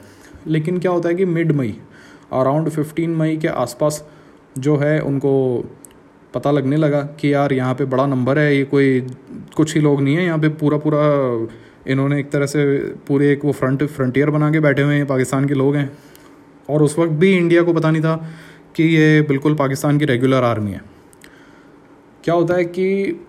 लेकिन 0.47 0.77
क्या 0.79 0.91
होता 0.91 1.09
है 1.09 1.15
कि 1.15 1.25
mid 1.27 1.51
May 1.51 1.75
around 2.33 2.69
fifteen 2.69 3.15
May 3.15 3.37
के 3.37 3.47
आसपास 3.47 4.03
जो 4.57 4.77
है 4.77 4.99
उनको 5.01 5.33
पता 6.33 6.51
लगने 6.51 6.77
लगा 6.77 7.01
कि 7.19 7.33
यार 7.33 7.53
यहाँ 7.53 7.73
पे 7.75 7.85
बड़ा 7.85 8.05
नंबर 8.05 8.39
है, 8.39 8.55
ये 8.55 8.63
कोई, 8.65 8.99
कुछ 9.55 9.75
ही 9.75 9.81
लोग 9.81 10.01
नहीं 10.01 10.15
है 10.15 10.25
यहाँ 10.25 10.39
पे 10.39 10.49
पूरा 10.55 10.77
पूरा 10.77 11.01
इन्होंने 11.87 12.19
एक 12.19 12.31
तरह 12.31 12.45
से 12.45 12.65
पूरे 13.07 13.31
एक 13.31 13.45
वो 13.45 13.51
फ्रंट 13.51 13.83
फ्रंटियर 13.87 14.29
बना 14.29 14.51
के 14.51 14.59
बैठे 14.59 14.81
हुए 14.81 14.95
हैं, 14.95 15.05
पाकिस्तान 15.07 15.47
के 15.47 15.53
लोग 15.53 15.75
हैं। 15.75 15.89
और 16.69 16.83
उस 16.83 16.97
वक्त 16.99 17.11
भी 17.13 17.35
इंडिया 17.37 17.61
को 17.61 17.73
पता 17.73 17.91
नहीं 17.91 18.01
था 18.01 18.15
कि 18.75 18.83
ये 18.85 19.21
बिल्कुल 19.21 19.55
पाकिस्तान 19.55 19.97
की 19.99 20.05
रेगुलर 20.05 20.43
आर्मी 20.43 20.71
है। 20.71 20.81
क्या 22.23 22.35
होता 22.35 22.55
है 22.55 22.65
कि 22.65 23.19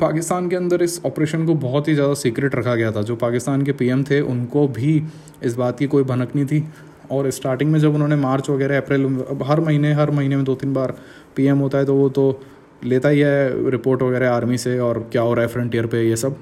पाकिस्तान 0.00 0.48
के 0.48 0.56
अंदर 0.56 0.82
इस 0.82 1.00
ऑपरेशन 1.06 1.44
को 1.46 1.54
बहुत 1.56 1.88
ही 1.88 1.94
ज़्यादा 1.94 2.14
सीक्रेट 2.14 2.54
रखा 2.54 2.74
गया 2.74 2.90
था। 2.92 3.02
जो 3.02 3.16
पाकिस्तान 3.16 3.62
के 3.62 3.72
पीएम 3.72 4.02
थे, 4.04 4.20
उनको 4.22 4.66
भी 4.70 5.02
इस 5.42 5.54
बात 5.54 5.78
की 5.78 5.86
कोई 5.86 6.04
भनक 6.04 6.34
नहीं 6.36 6.46
थी। 6.46 6.64
और 7.10 7.30
स्टार्टिंग 7.30 7.72
में 7.72 7.78
जब 7.80 7.94
उन्होंने 7.94 8.16
मार्च 8.16 8.48
वगैरह, 8.50 8.76
अप्रैल, 8.76 9.04
हर 9.44 9.60
महीने 9.60 9.92
हर 9.92 10.10
महीने 10.10 10.36
में 10.36 10.44
दो 10.44 10.54
तीन 10.54 10.72
बार 10.74 10.94
पीएम 11.36 11.58
होता 11.58 11.78
है 11.78 11.84
तो 11.84 11.94
वो 11.94 12.08
तो 12.10 12.40
लेता 12.84 13.08
ही 13.08 13.20
है 13.20 13.70
रिपोर्ट 13.70 14.02
वगैरह 14.02 14.30
आर्मी 14.30 14.58
से 14.58 14.78
और 14.80 14.98
क्या 15.12 15.22
हो 15.22 15.34
रहा 15.34 15.44
है 15.44 15.50
फ्रंटियर 15.50 15.86
पे, 15.86 16.02
ये 16.02 16.16
सब। 16.16 16.36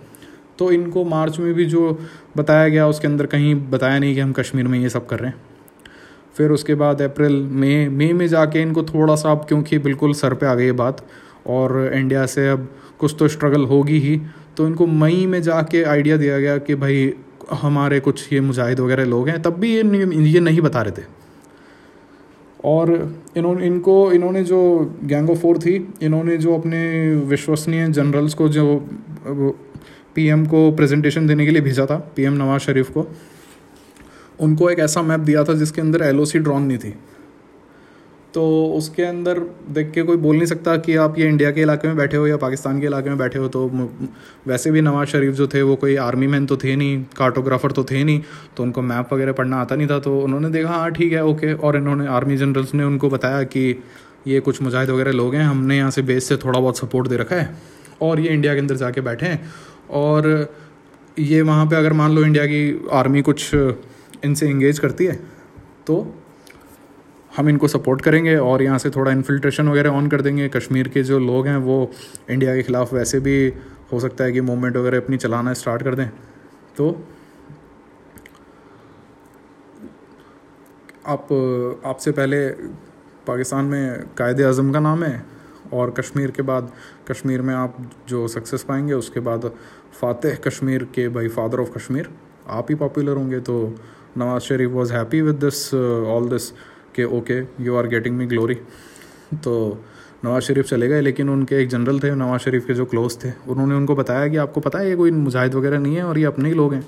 तो 0.58 0.70
इनको 0.72 1.04
मार्च 1.06 1.38
में 1.38 1.52
भी 1.54 1.64
जो 1.66 1.98
बताया 2.36 2.68
गया, 2.68 2.86
उसके 2.86 3.06
अंदर 3.06 3.26
कहीं 3.26 3.54
बताया 3.70 3.98
नहीं 3.98 4.14
कि 4.14 4.20
हम 4.20 4.32
कश्मीर 4.32 4.68
में 4.68 4.78
ये 4.78 4.88
सब 4.88 5.06
कर 5.06 5.18
रहे 5.18 5.30
हैं। 5.30 5.49
फिर 6.34 6.50
उसके 6.50 6.74
बाद 6.74 7.02
अप्रैल, 7.02 7.42
मई 7.44 7.88
मई 7.88 8.12
में 8.12 8.26
जाके 8.28 8.62
इनको 8.62 8.82
थोड़ा 8.84 9.14
सा 9.16 9.32
अब 9.32 9.44
क्योंकि 9.48 9.78
बिल्कुल 9.78 10.12
सर 10.14 10.34
पे 10.34 10.46
आ 10.46 10.54
गई 10.54 10.64
ये 10.64 10.72
बात, 10.74 11.04
और 11.46 11.92
इंडिया 11.94 12.26
से 12.26 12.48
अब 12.48 12.68
कुछ 12.98 13.14
तो 13.18 13.28
स्ट्रगल 13.28 13.64
होगी 13.66 13.98
ही 13.98 14.20
तो 14.56 14.66
इनको 14.66 14.86
मई 14.86 15.24
में 15.26 15.40
जाके 15.42 15.82
आइडिया 15.84 16.16
दिया 16.16 16.38
गया 16.38 16.56
कि 16.58 16.74
भाई 16.76 17.12
हमारे 17.52 18.00
कुछ 18.00 18.32
ये 18.32 18.40
मुजाहिद 18.40 18.80
वगैरह 18.80 19.04
लोग 19.04 19.28
हैं, 19.28 19.40
तब 19.42 19.58
भी 19.58 19.74
ये 19.74 20.28
ये 20.28 20.40
नहीं 20.40 20.60
बता 20.60 20.82
रहे 20.82 20.92
थे। 20.92 21.06
और 22.64 22.90
इन्होंने 23.36 23.66
इनको, 23.66 24.12
इन्होंने 24.12 24.42
जो 24.44 24.60
गैंग 25.04 25.30
ऑफ़ 25.30 25.38
फोर 25.38 25.58
थी, 25.58 25.74
इन्होंने 26.02 26.36
जो 26.36 26.54
अपने 26.54 26.80
विश्वसनीय 27.26 27.86
जनरल्स 27.88 28.34
को 28.34 28.48
जो 28.48 28.64
पीएम 30.14 30.44
को 30.46 30.70
प्रेजेंटेशन 30.72 31.26
देने 31.26 31.44
के 31.46 31.50
लिए 31.50 31.62
भेजा 31.62 31.86
था 31.86 31.96
पीएम 32.16 32.32
नवाज़ 32.32 32.62
शरीफ 32.62 32.90
को 32.90 33.06
उनको 34.40 34.70
एक 34.70 34.78
ऐसा 34.78 35.02
मैप 35.02 35.20
दिया 35.20 35.44
था 35.44 35.54
जिसके 35.54 35.80
अंदर 35.80 36.02
एल 36.02 36.24
ड्रॉन 36.34 36.62
नहीं 36.62 36.78
थी। 36.78 36.94
तो 38.34 38.42
उसके 38.74 39.02
अंदर 39.02 39.38
देख 39.68 39.90
के 39.90 40.02
कोई 40.02 40.16
बोल 40.16 40.36
नहीं 40.36 40.46
सकता 40.46 40.76
कि 40.76 40.94
आप 40.96 41.18
ये 41.18 41.28
इंडिया 41.28 41.50
के 41.50 41.60
इलाके 41.60 41.88
में 41.88 41.96
बैठे 41.96 42.16
हो 42.16 42.26
या 42.26 42.36
पाकिस्तान 42.36 42.80
के 42.80 42.86
इलाके 42.86 43.08
में 43.08 43.18
बैठे 43.18 43.38
हो 43.38 43.48
तो 43.48 43.66
वैसे 44.46 44.70
भी 44.70 44.80
नवाज़ 44.80 45.08
शरीफ 45.08 45.34
जो 45.34 45.46
थे 45.46 45.62
वो 45.62 45.74
कोई 45.76 45.96
आर्मी 45.96 46.26
मैन 46.26 46.46
तो 46.46 46.56
थे 46.56 46.76
नहीं 46.76 47.02
कार्टोग्राफर 47.16 47.72
तो 47.72 47.84
थे 47.84 48.02
नहीं 48.04 48.20
तो 48.56 48.62
उनको 48.62 48.82
मैप 48.82 49.12
वगैरह 49.12 49.32
पढ़ना 49.32 49.56
आता 49.56 49.76
नहीं 49.76 49.88
था 49.88 49.98
तो 49.98 50.18
उन्होंने 50.20 50.50
देखा 50.50 50.70
हाँ 50.70 50.90
ठीक 50.90 51.12
है 51.12 51.24
ओके 51.24 51.52
और 51.54 51.76
इन्होंने 51.76 52.06
आर्मी 52.08 52.36
जनरल्स 52.36 52.74
ने 52.74 52.84
उनको 52.84 53.10
बताया 53.10 53.42
कि 53.44 53.82
ये 54.26 54.40
कुछ 54.40 54.62
मुजाहिद 54.62 54.90
वगैरह 54.90 55.12
लोग 55.12 55.34
हैं, 55.34 55.44
हमने 55.44 55.76
यहाँ 55.76 55.90
से 55.90 56.02
बेस 56.02 56.28
से 56.28 56.36
थोड़ा 56.36 56.58
बहुत 56.60 56.78
सपोर्ट 56.78 57.08
दे 57.08 57.16
रखा 57.16 57.36
है 57.36 57.56
और 58.02 58.20
ये 58.20 58.28
इंडिया 58.28 58.54
के 58.54 58.60
अंदर 58.60 58.76
जाके 58.76 59.00
बैठे 59.00 59.26
हैं। 59.26 59.52
और 59.90 60.54
ये 61.18 61.40
वहाँ 61.42 61.66
पे 61.66 61.76
अगर 61.76 61.92
मान 61.92 62.12
लो 62.12 62.24
इंडिया 62.24 62.46
की 62.46 62.88
आर्मी 62.92 63.22
कुछ 63.22 63.50
इनसे 64.24 64.48
इंगेज 64.48 64.78
करती 64.78 65.04
है 65.04 65.14
तो 65.86 66.02
हम 67.32 67.48
इनको 67.48 67.68
सपोर्ट 67.68 68.00
करेंगे 68.02 68.36
और 68.36 68.62
यहाँ 68.62 68.78
से 68.78 68.90
थोड़ा 68.90 69.10
इन्फिल्ट्रेशन 69.12 69.68
वगैरह 69.68 69.90
ऑन 69.90 70.08
कर 70.08 70.20
देंगे। 70.22 70.48
कश्मीर 70.48 70.88
के 70.88 71.02
जो 71.02 71.18
लोग 71.18 71.46
हैं, 71.46 71.56
वो 71.56 71.90
इंडिया 72.30 72.54
के 72.54 72.62
ख़िलाफ़ 72.62 72.94
वैसे 72.94 73.20
भी 73.20 73.52
हो 73.92 74.00
सकता 74.00 74.24
है 74.24 74.32
कि 74.32 74.40
मूवमेंट 74.40 74.76
वगैरह 74.76 74.98
अपनी 74.98 75.16
चलाना 75.16 75.52
स्टार्ट 75.52 75.82
कर 75.82 75.94
दें। 75.94 76.08
तो 76.76 76.90
आप, 81.06 81.28
आपसे 81.86 82.12
पहले 82.12 82.48
पाकिस्तान 83.26 83.64
में 83.64 84.04
कायद 84.18 84.40
अज़म 84.42 84.72
का 84.72 84.80
नाम 84.80 85.04
है 85.04 85.22
और 85.72 85.90
कश्मीर 85.90 86.30
के 86.30 86.42
बाद, 86.42 86.72
कश्मीर 87.08 87.42
में 87.42 87.54
आप 87.54 87.76
जो 88.08 88.26
सक्सेस 88.28 88.62
पाएँगे, 88.62 88.92
उसके 88.94 89.20
बाद 89.20 89.50
फ़ातह 90.00 90.34
कश्मीर 90.44 90.84
के 90.94 91.08
भाई 91.08 91.28
फादर 91.30 91.60
ऑफ़ 91.60 91.70
कश्मीर, 91.70 92.10
आप 92.48 92.66
ही 92.70 92.74
पॉपुलर 92.76 93.16
होंगे 93.16 93.40
तो 93.40 93.74
Nawaz 94.18 94.42
Sharif 94.42 94.70
was 94.70 94.92
happy 94.92 95.20
with 95.22 95.44
this 95.44 95.74
all 95.74 96.28
this 96.28 96.50
कि 96.96 97.04
okay 97.16 97.38
you 97.60 97.76
are 97.76 97.86
getting 97.88 98.16
me 98.16 98.26
glory 98.26 98.54
तो 99.36 99.84
नवाज़ 100.24 100.42
शरीफ 100.44 100.66
चले 100.66 100.88
गए, 100.88 101.00
लेकिन 101.00 101.28
उनके 101.30 101.56
एक 101.56 101.68
जनरल 101.68 101.98
थे, 102.00 102.14
नवाज़ 102.14 102.40
शरीफ 102.40 102.66
के 102.66 102.74
जो 102.74 102.84
क्लोज 102.86 103.16
थे, 103.24 103.30
उन्होंने 103.48 103.74
उनको 103.74 103.94
बताया 103.96 104.26
कि 104.28 104.36
आपको 104.38 104.60
पता 104.60 104.78
है 104.78 104.88
ये 104.88 104.96
कोई 104.96 105.10
मुजाहिद 105.10 105.54
वगैरह 105.54 105.78
नहीं 105.78 105.96
है 105.96 106.02
और 106.04 106.18
ये 106.18 106.24
अपने 106.24 106.48
ही 106.48 106.54
लोग 106.54 106.74
हैं। 106.74 106.86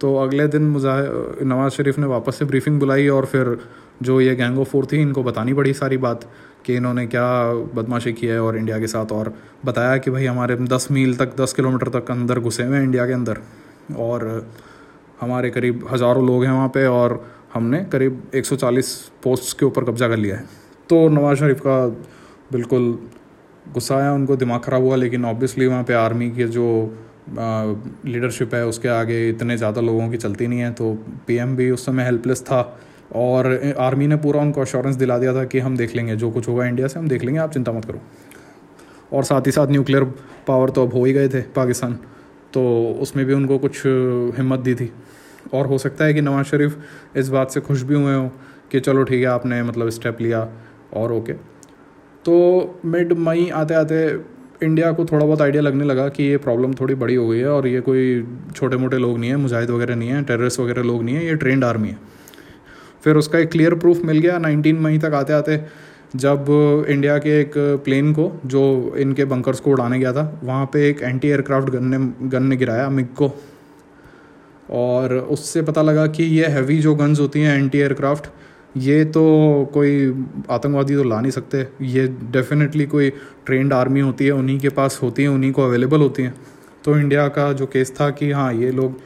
तो 0.00 0.14
अगले 0.16 0.46
दिन 0.48 0.62
मुजाह, 0.70 0.98
नवाज़ 1.44 1.72
शरीफ 1.72 1.98
ने 1.98 2.06
वापस 2.06 2.38
से 2.38 2.44
ब्रीफिंग 2.44 2.78
बुलाई 2.80 3.08
और 3.08 3.26
फिर 3.26 3.56
जो 4.02 4.20
ये 4.20 4.34
गैंग 4.36 4.58
ऑफ़ 4.58 4.68
फोर 4.68 4.86
थी, 4.92 5.00
इनको 5.00 5.22
बतानी 5.22 5.54
पड़ी 5.54 5.72
सारी 5.74 5.96
बात 5.98 6.28
कि 6.66 6.74
इन्होंने 6.76 7.06
क्या 7.06 7.28
बदमाशी 7.74 8.12
की 8.12 8.26
है 8.26 8.40
और 8.42 8.56
इंडिया 8.56 8.78
के 8.78 8.86
साथ 8.86 9.12
और 9.12 9.32
बताया 9.64 9.96
कि 9.96 10.10
भाई 10.10 10.26
हमारे 10.26 10.56
दस 10.68 10.88
मील 10.90 11.16
तक, 11.16 11.36
दस 11.36 11.52
किलोमीटर 11.52 11.88
तक 11.98 12.10
अंदर 12.10 12.38
घुसे 12.40 12.62
हुए 12.62 12.76
हैं 12.76 12.84
इंडिया 12.84 13.06
के 13.06 13.12
अंदर। 13.12 13.38
और 13.98 14.26
हमारे 15.20 15.50
करीब 15.50 15.86
हज़ारों 15.90 16.26
लोग 16.26 16.44
हैं 16.44 16.52
वहाँ 16.52 16.68
पे 16.68 16.86
और 16.88 17.22
हमने 17.54 17.82
करीब 17.92 18.22
140 18.34 18.92
पोस्ट 19.22 19.58
के 19.58 19.66
ऊपर 19.66 19.84
कब्जा 19.84 20.08
कर 20.08 20.16
लिया 20.16 20.36
है। 20.36 20.44
तो 20.90 21.08
नवाज़ 21.10 21.38
शरीफ 21.38 21.60
का 21.60 21.86
बिल्कुल 22.52 22.98
गुस्सा 23.66 23.96
आया, 23.96 24.12
उनको 24.12 24.36
दिमाग 24.36 24.60
ख़राब 24.60 24.82
हुआ, 24.82 24.96
लेकिन 24.96 25.24
ऑब्वियसली 25.24 25.66
वहाँ 25.66 25.84
पे 25.84 25.94
आर्मी 25.94 26.30
के 26.30 26.46
जो 26.48 26.68
लीडरशिप 27.30 28.54
है, 28.54 28.64
उसके 28.66 28.88
आगे 28.90 29.28
इतने 29.28 29.56
ज़्यादा 29.56 29.80
लोगों 29.80 30.08
की 30.10 30.16
चलती 30.18 30.46
नहीं 30.46 30.60
है। 30.60 30.70
तो 30.72 30.92
पीएम 31.26 31.54
भी 31.56 31.70
उस 31.70 31.86
समय 31.86 32.04
हेल्पलेस 32.04 32.42
था 32.42 32.60
और 33.16 33.74
आर्मी 33.80 34.06
ने 34.06 34.16
पूरा 34.18 34.40
उनको 34.40 34.60
अश्योरेंस 34.60 34.96
दिला 34.96 35.18
दिया 35.18 35.34
था 35.34 35.44
कि 35.44 35.58
हम 35.58 35.76
देख 35.76 35.94
लेंगे, 35.96 36.16
जो 36.16 36.30
कुछ 36.30 36.48
होगा 36.48 36.66
इंडिया 36.66 36.88
से 36.88 36.98
हम 36.98 37.08
देख 37.08 37.24
लेंगे, 37.24 37.38
आप 37.40 37.52
चिंता 37.52 37.72
मत 37.72 37.84
करो। 37.84 38.00
और 39.12 39.24
साथ 39.24 39.46
ही 39.46 39.52
साथ 39.52 39.66
न्यूक्लियर 39.68 40.04
पावर 40.46 40.70
तो 40.70 40.86
अब 40.86 40.94
हो 40.94 41.04
ही 41.04 41.12
गए 41.12 41.28
थे 41.28 41.40
पाकिस्तान। 41.54 41.98
तो 42.54 42.62
उसमें 43.00 43.24
भी 43.26 43.34
उनको 43.34 43.58
कुछ 43.58 43.82
हिम्मत 44.36 44.60
दी 44.60 44.74
थी। 44.74 44.90
और 45.54 45.66
हो 45.66 45.78
सकता 45.78 46.04
है 46.04 46.14
कि 46.14 46.20
नवाज़ 46.20 46.46
शरीफ 46.46 46.76
इस 47.16 47.28
बात 47.28 47.50
से 47.50 47.60
खुश 47.60 47.82
भी 47.82 47.94
हुए 47.94 48.14
हों 48.14 48.28
कि 48.70 48.80
चलो 48.80 49.02
ठीक 49.04 49.20
है, 49.20 49.26
आपने 49.26 49.62
मतलब 49.62 49.88
स्टेप 49.90 50.20
लिया 50.20 50.48
और 50.92 51.12
ओके 51.12 51.32
तो 52.24 52.34
मिड 52.84 53.12
मई 53.18 53.48
आते 53.54 53.74
आते 53.74 54.04
इंडिया 54.62 54.90
को 54.92 55.04
थोड़ा 55.04 55.24
बहुत 55.26 55.40
आइडिया 55.42 55.62
लगने 55.62 55.84
लगा 55.84 56.08
कि 56.08 56.22
ये 56.22 56.36
प्रॉब्लम 56.38 56.74
थोड़ी 56.74 56.94
बड़ी 56.94 57.14
हो 57.14 57.28
गई 57.28 57.38
है 57.38 57.48
और 57.48 57.66
ये 57.66 57.80
कोई 57.80 58.26
छोटे 58.54 58.76
मोटे 58.76 58.98
लोग 58.98 59.18
नहीं 59.18 59.30
है, 59.30 59.36
मुजाहिद 59.36 59.70
वगैरह 59.70 59.96
नहीं 59.96 60.08
है 60.08 60.22
टेररिस्ट 60.24 60.60
वगैरह 60.60 60.82
लोग 60.82 61.02
नहीं 61.02 61.16
है, 61.16 61.24
ये 61.26 61.34
ट्रेंड 61.34 61.64
आर्मी 61.64 61.88
है। 61.88 61.98
फिर 63.04 63.16
उसका 63.16 63.38
एक 63.38 63.50
क्लियर 63.50 63.74
प्रूफ 63.74 64.04
मिल 64.04 64.18
गया। 64.18 64.38
नाइनटीन 64.38 64.78
मई 64.78 64.98
तक 64.98 65.14
आते 65.14 65.32
आते 65.32 65.56
जब 66.14 66.46
इंडिया 66.88 67.16
के 67.18 67.40
एक 67.40 67.52
प्लेन 67.84 68.12
को, 68.12 68.30
जो 68.46 68.94
इनके 68.98 69.24
बंकर्स 69.24 69.60
को 69.60 69.70
उड़ाने 69.70 69.98
गया 69.98 70.12
था, 70.12 70.40
वहाँ 70.44 70.66
पे 70.72 70.88
एक 70.88 71.02
एंटी 71.02 71.28
एयरक्राफ्ट 71.28 71.70
गन 71.70 71.84
ने 71.86 72.28
गन 72.28 72.42
ने 72.42 72.56
गिराया 72.56 72.88
मिग 72.90 73.06
को 73.16 73.30
और 74.70 75.14
उससे 75.14 75.62
पता 75.62 75.82
लगा 75.82 76.06
कि 76.06 76.24
ये 76.24 76.46
हैवी 76.46 76.78
जो 76.78 76.94
गन्स 76.94 77.20
होती 77.20 77.40
हैं 77.40 77.56
एंटी 77.58 77.78
एयरक्राफ्ट 77.78 78.26
ये 78.76 79.04
तो 79.04 79.22
कोई 79.74 80.08
आतंकवादी 80.50 80.94
तो 80.96 81.02
ला 81.04 81.20
नहीं 81.20 81.30
सकते। 81.30 81.66
ये 81.82 82.06
डेफिनेटली 82.32 82.86
कोई 82.86 83.10
ट्रेंड 83.46 83.72
आर्मी 83.72 84.00
होती 84.00 84.26
है, 84.26 84.32
उन्हीं 84.32 84.58
के 84.60 84.68
पास 84.68 84.98
होती 85.02 85.22
है, 85.22 85.28
उन्हीं 85.28 85.52
को 85.52 85.62
अवेलेबल 85.62 86.00
होती 86.00 86.22
हैं। 86.22 86.34
तो 86.84 86.96
इंडिया 86.98 87.26
का 87.28 87.52
जो 87.52 87.66
केस 87.66 87.92
था 88.00 88.08
कि 88.10 88.30
हाँ 88.30 88.52
ये 88.54 88.70
लोग 88.70 89.00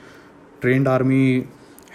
ट्रेंड 0.62 0.88
आर्मी 0.88 1.44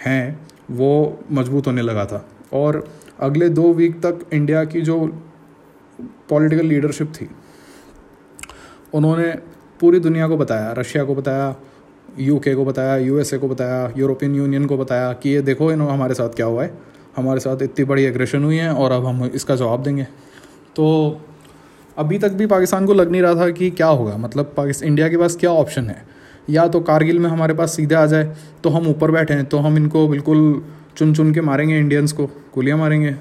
हैं, 0.04 0.38
वो 0.70 1.20
मज़बूत 1.32 1.66
होने 1.66 1.82
लगा 1.82 2.04
था। 2.04 2.26
और 2.52 2.84
अगले 3.22 3.48
दो 3.48 3.72
वीक 3.72 4.00
तक 4.06 4.24
इंडिया 4.32 4.64
की 4.64 4.80
जो 4.80 4.98
पॉलिटिकल 6.30 6.66
लीडरशिप 6.66 7.12
थी, 7.14 7.28
उन्होंने 8.94 9.28
पूरी 9.80 9.98
दुनिया 10.00 10.28
को 10.28 10.36
बताया 10.36 10.72
रशिया 10.72 11.04
को 11.04 11.14
बताया 11.14 11.54
यूके 12.20 12.54
को 12.54 12.64
बताया 12.64 12.96
यूएसए 12.96 13.38
को 13.38 13.48
बताया 13.48 13.92
यूरोपियन 13.96 14.34
यूनियन 14.34 14.66
को 14.66 14.76
बताया 14.78 15.12
कि 15.12 15.30
ये 15.30 15.42
देखो 15.42 15.70
इन्होंने 15.72 15.94
हमारे 15.94 16.14
साथ 16.14 16.28
क्या 16.28 16.46
हुआ 16.46 16.62
है। 16.62 16.70
हमारे 17.16 17.40
साथ 17.40 17.62
इतनी 17.62 17.84
बड़ी 17.84 18.04
एग्रेशन 18.04 18.44
हुई 18.44 18.56
है 18.56 18.72
और 18.74 18.92
अब 18.92 19.06
हम 19.06 19.24
इसका 19.24 19.56
जवाब 19.56 19.82
देंगे। 19.82 20.06
तो 20.76 21.20
अभी 21.96 22.18
तक 22.18 22.32
भी 22.32 22.46
पाकिस्तान 22.46 22.86
को 22.86 22.94
लग 22.94 23.10
नहीं 23.10 23.22
रहा 23.22 23.34
था 23.34 23.50
कि 23.50 23.70
क्या 23.70 23.86
होगा। 23.86 24.16
मतलब 24.16 24.52
पाकिस्तान 24.56 24.88
इंडिया 24.88 25.08
के 25.08 25.16
पास 25.16 25.36
क्या 25.36 25.50
ऑप्शन 25.52 25.88
है? 25.88 26.04
या 26.50 26.66
तो 26.68 26.80
कारगिल 26.80 27.18
में 27.18 27.28
हमारे 27.30 27.54
पास 27.54 27.74
सीधे 27.76 27.94
आ 27.94 28.06
जाए 28.06 28.36
तो 28.64 28.70
हम 28.70 28.86
ऊपर 28.88 29.10
बैठे 29.10 29.34
हैं 29.34 29.44
तो 29.44 29.58
हम 29.58 29.76
इनको 29.76 30.06
बिल्कुल 30.08 30.38
चुन 30.96 31.14
चुन 31.14 31.32
के 31.34 31.40
मारेंगे 31.40 31.78
इंडियंस 31.78 32.12
को, 32.12 32.26
गोलियाँ 32.26 32.78
मारेंगे। 32.78 33.14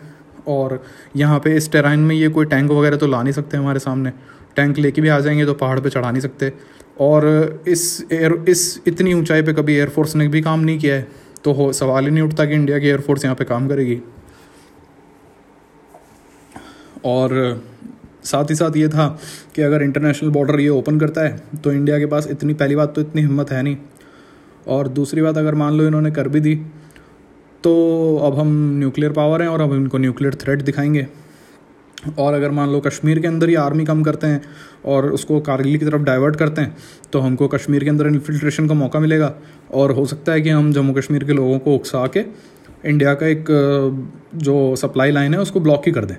और 0.47 0.81
यहाँ 1.15 1.39
पे 1.39 1.55
इस 1.57 1.71
टेराइन 1.71 1.99
में 1.99 2.15
ये 2.15 2.29
कोई 2.29 2.45
टैंक 2.45 2.71
वगैरह 2.71 2.97
तो 2.97 3.07
ला 3.07 3.21
नहीं 3.23 3.33
सकते 3.33 3.57
हमारे 3.57 3.79
सामने। 3.79 4.11
टैंक 4.55 4.77
लेके 4.77 5.01
भी 5.01 5.09
आ 5.09 5.19
जाएँगे 5.19 5.45
तो 5.45 5.53
पहाड़ 5.55 5.79
पे 5.79 5.89
चढ़ा 5.89 6.11
नहीं 6.11 6.21
सकते। 6.21 6.51
और 6.99 7.25
इस 7.67 8.05
एयर 8.11 8.33
इस 8.49 8.81
इतनी 8.87 9.13
ऊंचाई 9.13 9.41
पे 9.41 9.53
कभी 9.53 9.75
एयरफोर्स 9.75 10.15
ने 10.15 10.27
भी 10.27 10.41
काम 10.41 10.59
नहीं 10.59 10.79
किया 10.79 10.95
है 10.95 11.07
तो 11.43 11.51
हो, 11.53 11.71
सवाल 11.73 12.05
ही 12.05 12.11
नहीं 12.11 12.23
उठता 12.23 12.45
कि 12.45 12.53
इंडिया 12.53 12.79
की 12.79 12.87
एयरफोर्स 12.87 13.23
यहाँ 13.25 13.35
पे 13.35 13.45
काम 13.45 13.67
करेगी। 13.67 13.99
और 17.05 17.61
साथ 18.23 18.49
ही 18.49 18.55
साथ 18.55 18.75
ये 18.77 18.87
था 18.89 19.07
कि 19.55 19.61
अगर 19.61 19.81
इंटरनेशनल 19.81 20.29
बॉर्डर 20.29 20.59
ये 20.59 20.67
ओपन 20.69 20.99
करता 20.99 21.21
है 21.21 21.59
तो 21.63 21.71
इंडिया 21.71 21.99
के 21.99 22.05
पास 22.05 22.27
इतनी, 22.27 22.53
पहली 22.53 22.75
बात 22.75 22.93
तो 22.95 23.01
इतनी 23.01 23.21
हिम्मत 23.21 23.51
है 23.51 23.61
नहीं। 23.63 23.77
और 24.67 24.87
दूसरी 24.89 25.21
बात 25.21 25.37
अगर 25.37 25.55
मान 25.55 25.73
लो 25.73 25.87
इन्होंने 25.87 26.11
कर 26.11 26.27
भी 26.27 26.39
दी 26.39 26.55
तो 27.63 27.71
अब 28.23 28.37
हम 28.39 28.47
न्यूक्लियर 28.79 29.11
पावर 29.11 29.41
हैं 29.41 29.49
और 29.49 29.61
अब 29.61 29.73
इनको 29.73 29.97
न्यूक्लियर 29.97 30.35
थ्रेट 30.35 30.61
दिखाएँगे। 30.61 31.07
और 32.19 32.33
अगर 32.33 32.51
मान 32.51 32.69
लो 32.69 32.79
कश्मीर 32.79 33.19
के 33.19 33.27
अंदर 33.27 33.49
ही 33.49 33.55
आर्मी 33.55 33.83
कम 33.85 34.01
करते 34.03 34.27
हैं 34.27 34.41
और 34.85 35.11
उसको 35.11 35.39
कारगिल 35.39 35.77
की 35.77 35.85
तरफ़ 35.85 36.01
डाइवर्ट 36.01 36.35
करते 36.35 36.61
हैं 36.61 36.75
तो 37.13 37.19
हमको 37.19 37.47
कश्मीर 37.47 37.83
के 37.83 37.89
अंदर 37.89 38.07
इन्फिल्ट्रेशन 38.07 38.67
का 38.67 38.73
मौका 38.73 38.99
मिलेगा। 38.99 39.33
और 39.71 39.91
हो 39.91 40.05
सकता 40.05 40.31
है 40.31 40.41
कि 40.41 40.49
हम 40.49 40.71
जम्मू 40.73 40.93
कश्मीर 40.93 41.23
के 41.23 41.33
लोगों 41.33 41.59
को 41.59 41.75
उकसा 41.75 42.05
के 42.07 42.23
इंडिया 42.85 43.13
का 43.13 43.27
एक 43.27 43.45
जो 44.35 44.75
सप्लाई 44.75 45.11
लाइन 45.11 45.33
है 45.33 45.39
उसको 45.39 45.59
ब्लॉक 45.59 45.83
ही 45.87 45.91
कर 45.91 46.05
दें। 46.05 46.15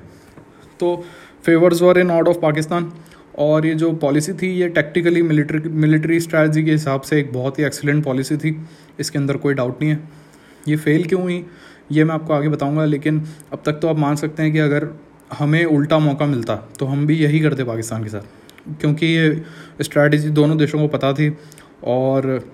तो 0.80 0.96
favours 1.44 1.82
were 1.82 1.98
in 1.98 2.10
out 2.10 2.28
of 2.28 2.38
Pakistan 2.38 2.92
और 3.38 3.66
ये 3.66 3.74
जो 3.74 3.92
पॉलिसी 3.92 4.32
थी, 4.32 4.52
ये 4.52 4.68
टेक्टिकली 4.68 5.22
मिलिट्री 5.22 5.68
मिलिट्री 5.68 6.20
स्ट्रैटी 6.20 6.64
के 6.64 6.72
हिसाब 6.72 7.00
से 7.00 7.18
एक 7.20 7.32
बहुत 7.32 7.58
ही 7.58 7.64
एक्सीलेंट 7.64 8.04
पॉलिसी 8.04 8.36
थी। 8.36 8.56
इसके 9.00 9.18
अंदर 9.18 9.36
कोई 9.36 9.54
डाउट 9.54 9.82
नहीं 9.82 9.90
है। 9.90 10.21
ये 10.68 10.76
फेल 10.76 11.04
क्यों 11.04 11.22
हुई? 11.22 11.44
ये 11.92 12.04
मैं 12.04 12.14
आपको 12.14 12.32
आगे 12.34 12.48
बताऊँगा, 12.48 12.84
लेकिन 12.84 13.20
अब 13.52 13.62
तक 13.66 13.72
तो 13.72 13.88
आप 13.88 13.98
मान 13.98 14.16
सकते 14.16 14.42
हैं 14.42 14.52
कि 14.52 14.58
अगर 14.60 14.88
हमें 15.32 15.64
उल्टा 15.66 15.98
मौका 15.98 16.26
मिलता 16.26 16.56
तो 16.78 16.86
हम 16.86 17.06
भी 17.06 17.16
यही 17.16 17.40
करते 17.40 17.64
पाकिस्तान 17.64 18.04
के 18.04 18.10
साथ। 18.10 18.80
क्योंकि 18.80 19.06
ये 19.06 19.42
स्ट्रैटेजी 19.80 20.30
दोनों 20.30 20.56
देशों 20.58 20.78
को 20.80 20.88
पता 20.88 21.12
थी, 21.12 21.36
और 21.84 22.44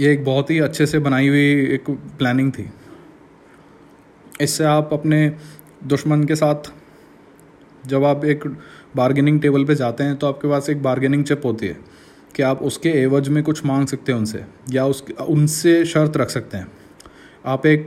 ये 0.00 0.12
एक 0.12 0.24
बहुत 0.24 0.50
ही 0.50 0.58
अच्छे 0.60 0.86
से 0.86 0.98
बनाई 0.98 1.28
हुई 1.28 1.50
एक 1.74 1.90
प्लानिंग 2.18 2.52
थी। 2.52 2.68
इससे 4.40 4.64
आप 4.64 4.90
अपने 4.92 5.28
दुश्मन 5.84 6.24
के 6.24 6.36
साथ, 6.36 6.70
जब 7.84 8.04
आप 8.04 8.24
एक 8.24 8.44
बारगेनिंग 8.96 9.40
टेबल 9.40 9.64
पे 9.64 9.74
जाते 9.74 10.04
हैं 10.04 10.16
तो 10.16 10.26
आपके 10.26 10.48
पास 10.48 10.70
एक 10.70 10.82
बारगेनिंग 10.82 11.24
चिप 11.24 11.44
होती 11.44 11.66
है, 11.66 11.76
कि 12.34 12.42
आप 12.42 12.62
उसके 12.62 12.88
एवज 13.02 13.28
में 13.28 13.42
कुछ 13.44 13.64
मांग 13.66 13.86
सकते 13.86 14.12
हैं 14.12 14.18
उनसे, 14.18 14.44
या 14.70 14.86
उस 14.86 15.04
उनसे 15.20 15.84
शर्त 15.84 16.16
रख 16.16 16.30
सकते 16.30 16.56
हैं। 16.56 16.66
आप 17.46 17.66
एक 17.66 17.86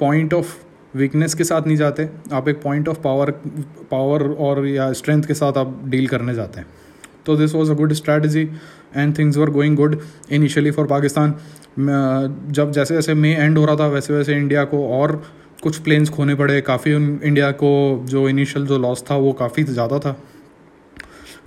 पॉइंट 0.00 0.34
ऑफ़ 0.34 0.56
वीकनेस 0.94 1.34
के 1.34 1.44
साथ 1.44 1.66
नहीं 1.66 1.76
जाते, 1.76 2.08
आप 2.32 2.48
एक 2.48 2.60
पॉइंट 2.62 2.88
ऑफ़ 2.88 2.98
पावर 3.00 3.30
पावर 3.90 4.22
और 4.30 4.66
या 4.66 4.92
स्ट्रेंथ 4.92 5.22
के 5.22 5.34
साथ 5.34 5.58
आप 5.58 5.80
डील 5.86 6.06
करने 6.08 6.34
जाते 6.34 6.60
हैं। 6.60 6.66
तो 7.26 7.36
this 7.36 7.54
was 7.54 7.70
a 7.70 7.74
good 7.74 7.92
strategy 7.92 8.42
and 8.96 9.16
things 9.18 9.36
were 9.36 9.50
going 9.50 9.76
good 9.76 9.98
initially 10.30 10.70
for 10.70 10.86
Pakistan 10.86 11.34
जब 11.78 12.70
जैसे 12.72 12.94
जैसे 12.94 13.14
मे 13.14 13.34
एंड 13.34 13.58
हो 13.58 13.64
रहा 13.64 13.76
था, 13.76 13.86
वैसे 13.88 14.12
वैसे 14.12 14.36
इंडिया 14.36 14.64
को 14.64 14.86
और 14.90 15.22
कुछ 15.62 15.78
प्लेन्स 15.78 16.10
खोने 16.10 16.34
पड़े। 16.34 16.60
काफ़ी 16.60 16.92
इंडिया 16.92 17.50
को 17.52 17.70
जो 18.06 18.28
इनिशियल 18.28 18.66
जो 18.66 18.78
लॉस 18.78 19.04
था, 19.10 19.16
वो 19.16 19.32
काफ़ी 19.34 19.62
ज़्यादा 19.64 19.98
था। 19.98 20.16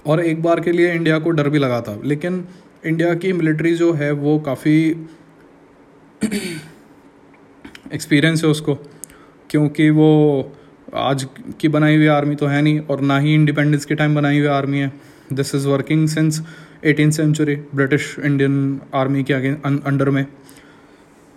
और 0.05 0.19
एक 0.21 0.41
बार 0.43 0.59
के 0.59 0.71
लिए 0.71 0.93
इंडिया 0.93 1.19
को 1.19 1.31
डर 1.31 1.49
भी 1.49 1.59
लगा 1.59 1.81
था। 1.81 1.99
लेकिन 2.03 2.43
इंडिया 2.85 3.13
की 3.15 3.33
मिलिट्री 3.33 3.73
जो 3.75 3.91
है, 3.93 4.11
वो 4.11 4.37
काफ़ी 4.39 5.07
एक्सपीरियंस 7.93 8.43
है 8.43 8.49
उसको, 8.49 8.75
क्योंकि 9.49 9.89
वो 9.89 10.51
आज 10.95 11.25
की 11.59 11.67
बनाई 11.67 11.95
हुई 11.95 12.07
आर्मी 12.09 12.35
तो 12.35 12.47
है 12.47 12.61
नहीं 12.61 12.79
और 12.81 13.01
ना 13.01 13.17
ही 13.19 13.33
इंडिपेंडेंस 13.33 13.85
के 13.85 13.95
टाइम 13.95 14.15
बनाई 14.15 14.39
हुई 14.39 14.47
आर्मी 14.49 14.79
है। 14.79 14.91
This 15.33 15.55
is 15.55 15.67
working 15.67 16.07
since 16.07 16.41
eighteen 16.85 17.11
century 17.11 17.55
British 17.75 18.15
Indian 18.25 18.79
army 18.95 19.23
के 19.23 19.33
आगे 19.33 19.49
अंडर 19.65 20.09
में। 20.09 20.25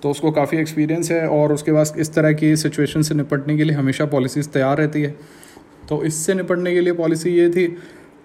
तो 0.03 0.11
उसको 0.11 0.31
काफ़ी 0.31 0.59
एक्सपीरियंस 0.59 1.11
है 1.11 1.27
और 1.29 1.53
उसके 1.53 1.73
बाद 1.73 1.95
इस 1.99 2.13
तरह 2.15 2.33
की 2.33 2.55
सिचुएशन 2.57 3.03
से 3.03 3.15
निपटने 3.15 3.57
के 3.57 3.65
लिए 3.65 3.77
हमेशा 3.77 4.07
पॉलिसीज़ 4.07 4.49
तैयार 4.49 4.79
रहती 4.79 5.03
है। 5.03 5.15
तो 5.89 6.03
इससे 6.05 6.35
निपटने 6.35 6.73
के 6.75 6.81
लिए 6.81 6.93
पॉलिसी 6.93 7.31
ये 7.31 7.49
थी, 7.51 7.67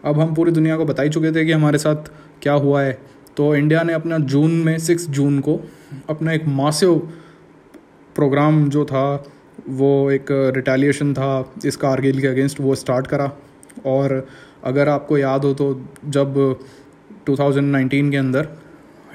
अब 0.05 0.19
हम 0.19 0.33
पूरी 0.35 0.51
दुनिया 0.51 0.77
को 0.77 0.85
बता 0.85 1.03
ही 1.03 1.09
चुके 1.09 1.31
थे 1.31 1.45
कि 1.45 1.51
हमारे 1.51 1.77
साथ 1.77 2.11
क्या 2.41 2.53
हुआ 2.55 2.81
है। 2.81 2.97
तो 3.37 3.55
इंडिया 3.55 3.83
ने 3.83 3.93
अपना 3.93 4.17
जून 4.17 4.51
में 4.61 4.77
सिक्स 4.79 5.07
जून 5.09 5.39
को 5.39 5.59
अपना 6.09 6.33
एक 6.33 6.47
मासिव 6.47 7.01
प्रोग्राम 8.19 8.67
जो 8.69 8.85
था, 8.85 9.05
वो 9.69 10.11
एक 10.11 10.25
रिटेलिएशन 10.55 11.13
था 11.13 11.31
इस 11.65 11.75
कारगिल 11.77 12.21
के 12.21 12.27
अगेंस्ट 12.27 12.59
वो 12.61 12.75
स्टार्ट 12.75 13.07
करा। 13.07 13.31
और 13.85 14.25
अगर 14.65 14.89
आपको 14.89 15.17
याद 15.17 15.45
हो 15.45 15.53
तो 15.53 15.67
जब 16.07 16.33
2019 17.27 18.09
के 18.11 18.17
अंदर 18.17 18.47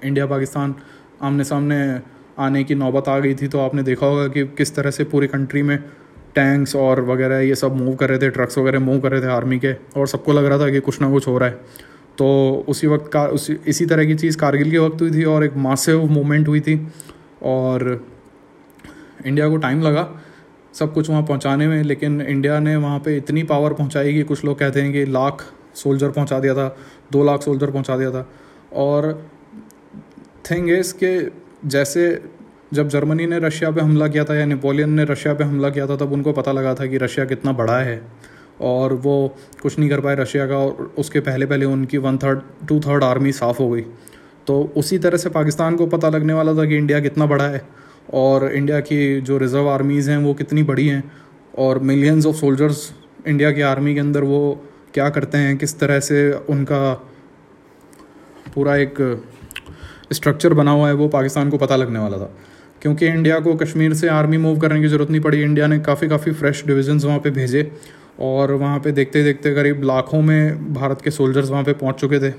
इंडिया 0.04 0.26
पाकिस्तान 0.26 0.74
आमने 1.22 1.44
सामने 1.44 1.80
आने 2.38 2.62
की 2.64 2.74
नौबत 2.74 3.08
आ 3.08 3.18
गई 3.18 3.34
थी 3.34 3.48
तो 3.48 3.58
आपने 3.60 3.82
देखा 3.82 4.06
होगा 4.06 4.26
कि 4.28 4.44
किस 4.58 4.74
तरह 4.76 4.90
से 4.90 5.04
पूरी 5.04 5.26
कंट्री 5.26 5.62
में 5.62 5.76
टैंक्स 6.34 6.76
और 6.76 7.00
वगैरह 7.00 7.38
ये 7.38 7.54
सब 7.54 7.76
मूव 7.76 7.94
कर 7.94 8.08
रहे 8.08 8.18
थे 8.18 8.30
ट्रक्स 8.30 8.58
वगैरह 8.58 8.78
मूव 8.78 9.00
कर 9.00 9.12
रहे 9.12 9.22
थे 9.22 9.26
आर्मी 9.26 9.58
के, 9.58 9.72
और 9.96 10.06
सबको 10.06 10.32
लग 10.32 10.44
रहा 10.44 10.58
था 10.58 10.70
कि 10.70 10.80
कुछ 10.80 11.00
ना 11.00 11.10
कुछ 11.10 11.28
हो 11.28 11.36
रहा 11.38 11.48
है। 11.48 11.54
तो 12.18 12.26
उसी 12.68 12.86
वक्त 12.86 13.10
का, 13.12 13.24
उसी, 13.26 13.56
इसी 13.66 13.86
तरह 13.86 14.04
की 14.04 14.14
चीज़ 14.14 14.38
कारगिल 14.38 14.70
के 14.70 14.78
वक्त 14.78 15.00
हुई 15.02 15.10
थी, 15.10 15.24
और 15.24 15.44
एक 15.44 15.56
मासिव 15.56 16.04
मूवमेंट 16.06 16.48
हुई 16.48 16.60
थी, 16.60 16.76
और 17.42 18.04
इंडिया 19.26 19.48
को 19.48 19.56
टाइम 19.56 19.82
लगा, 19.82 20.08
सब 20.74 20.92
कुछ 20.92 21.10
वहाँ 21.10 21.22
पहुँचाने 21.22 21.66
में, 21.68 21.82
लेकिन 21.82 22.20
इंडिया 22.20 22.58
ने 22.58 22.76
वहाँ 22.76 22.98
पे 22.98 23.16
इतनी 23.16 23.42
पावर 23.42 23.72
पहुँचाई 23.72 24.12
कि 24.12 24.22
कुछ 24.22 24.44
लोग 24.44 24.58
कहते 24.58 24.82
हैं 24.82 24.92
कि 24.92 25.04
लाख 25.04 25.44
सोल्जर 25.74 26.10
पहुँचा 26.10 26.38
दिया 26.40 26.54
था, 26.54 26.76
दो 27.12 27.24
लाख 27.24 27.42
सोल्जर 27.42 27.70
पहुँचा 27.70 27.96
दिया 27.96 28.10
था। 28.10 28.28
और 28.72 29.30
थिंग 30.50 30.70
इज़ 30.70 30.94
के 30.94 31.18
जैसे 31.68 32.22
जब 32.74 32.88
जर्मनी 32.88 33.26
ने 33.26 33.38
रशिया 33.38 33.70
पे 33.70 33.80
हमला 33.80 34.08
किया 34.08 34.24
था 34.24 34.34
या 34.34 34.44
नेपोलियन 34.46 34.90
ने 34.90 35.04
रशिया 35.04 35.34
पे 35.34 35.44
हमला 35.44 35.70
किया 35.70 35.86
था, 35.86 35.96
तब 35.96 36.12
उनको 36.12 36.32
पता 36.32 36.52
लगा 36.52 36.74
था 36.74 36.86
कि 36.86 36.98
रशिया 36.98 37.26
कितना 37.26 37.52
बड़ा 37.52 37.78
है। 37.78 38.00
और 38.60 38.92
वो 38.92 39.36
कुछ 39.62 39.78
नहीं 39.78 39.90
कर 39.90 40.00
पाए 40.00 40.16
रशिया 40.16 40.46
का, 40.46 40.56
और 40.56 40.94
उसके 40.98 41.20
पहले 41.20 41.46
पहले 41.46 41.64
उनकी 41.64 41.98
one 41.98 42.18
third 42.18 42.40
two 42.68 42.80
third 42.80 43.04
army 43.04 43.32
साफ़ 43.32 43.58
हो 43.58 43.70
गई। 43.70 43.84
तो 44.46 44.72
उसी 44.76 44.98
तरह 44.98 45.16
से 45.16 45.30
पाकिस्तान 45.30 45.76
को 45.76 45.86
पता 45.86 46.08
लगने 46.08 46.32
वाला 46.32 46.54
था 46.54 46.64
कि 46.64 46.76
इंडिया 46.76 47.00
कितना 47.00 47.26
बड़ा 47.26 47.44
है। 47.44 47.62
और 48.12 48.52
इंडिया 48.52 48.80
की 48.80 49.20
जो 49.20 49.38
रिज़र्व 49.38 49.68
आर्मीज़ 49.68 50.10
हैं, 50.10 50.18
वो 50.18 50.34
कितनी 50.34 50.62
बड़ी 50.62 50.88
हैं? 50.88 51.12
और 51.58 51.78
मिलियंस 51.78 52.26
ऑफ़ 52.26 52.36
सोल्जर्स 52.36 52.92
इंडिया 53.26 53.52
की 53.52 53.60
आर्मी 53.60 53.94
के 53.94 54.00
अंदर 54.00 54.20
वो 54.20 54.64
क्या 54.94 55.08
करते 55.10 55.38
हैं? 55.38 55.56
किस 55.56 55.78
तरह 55.80 56.00
से 56.00 56.32
उनका 56.32 56.92
पूरा 58.54 58.76
एक 58.76 59.24
स्ट्रक्चर 60.12 60.54
बना 60.54 60.70
हुआ 60.70 60.88
है, 60.88 60.94
वो 60.94 61.08
पाकिस्तान 61.08 61.50
को 61.50 61.58
पता 61.58 61.76
लगने 61.76 61.98
वाला 61.98 62.18
था। 62.18 62.36
क्योंकि 62.82 63.06
इंडिया 63.06 63.40
को 63.40 63.54
कश्मीर 63.54 63.94
से 63.94 64.08
आर्मी 64.08 64.36
मूव 64.36 64.58
करने 64.58 64.80
की 64.80 64.88
ज़रूरत 64.88 65.10
नहीं 65.10 65.20
पड़ी। 65.20 65.42
इंडिया 65.42 65.66
ने 65.66 65.78
काफ़ी 65.78 66.08
काफ़ी 66.08 66.32
फ्रेश 66.32 66.66
डिविजन्स 66.66 67.04
वहाँ 67.04 67.18
पे 67.18 67.30
भेजे 67.30 67.72
और 68.20 68.52
वहाँ 68.52 68.80
पे 68.80 68.92
देखते 68.92 69.24
देखते 69.24 69.54
करीब 69.54 69.82
लाखों 69.82 70.22
में 70.22 70.74
भारत 70.74 71.00
के 71.00 71.10
सोल्जर्स 71.10 71.50
वहाँ 71.50 71.64
पे 71.64 71.72
पहुँच 71.72 71.94
चुके 71.94 72.30
थे। 72.30 72.34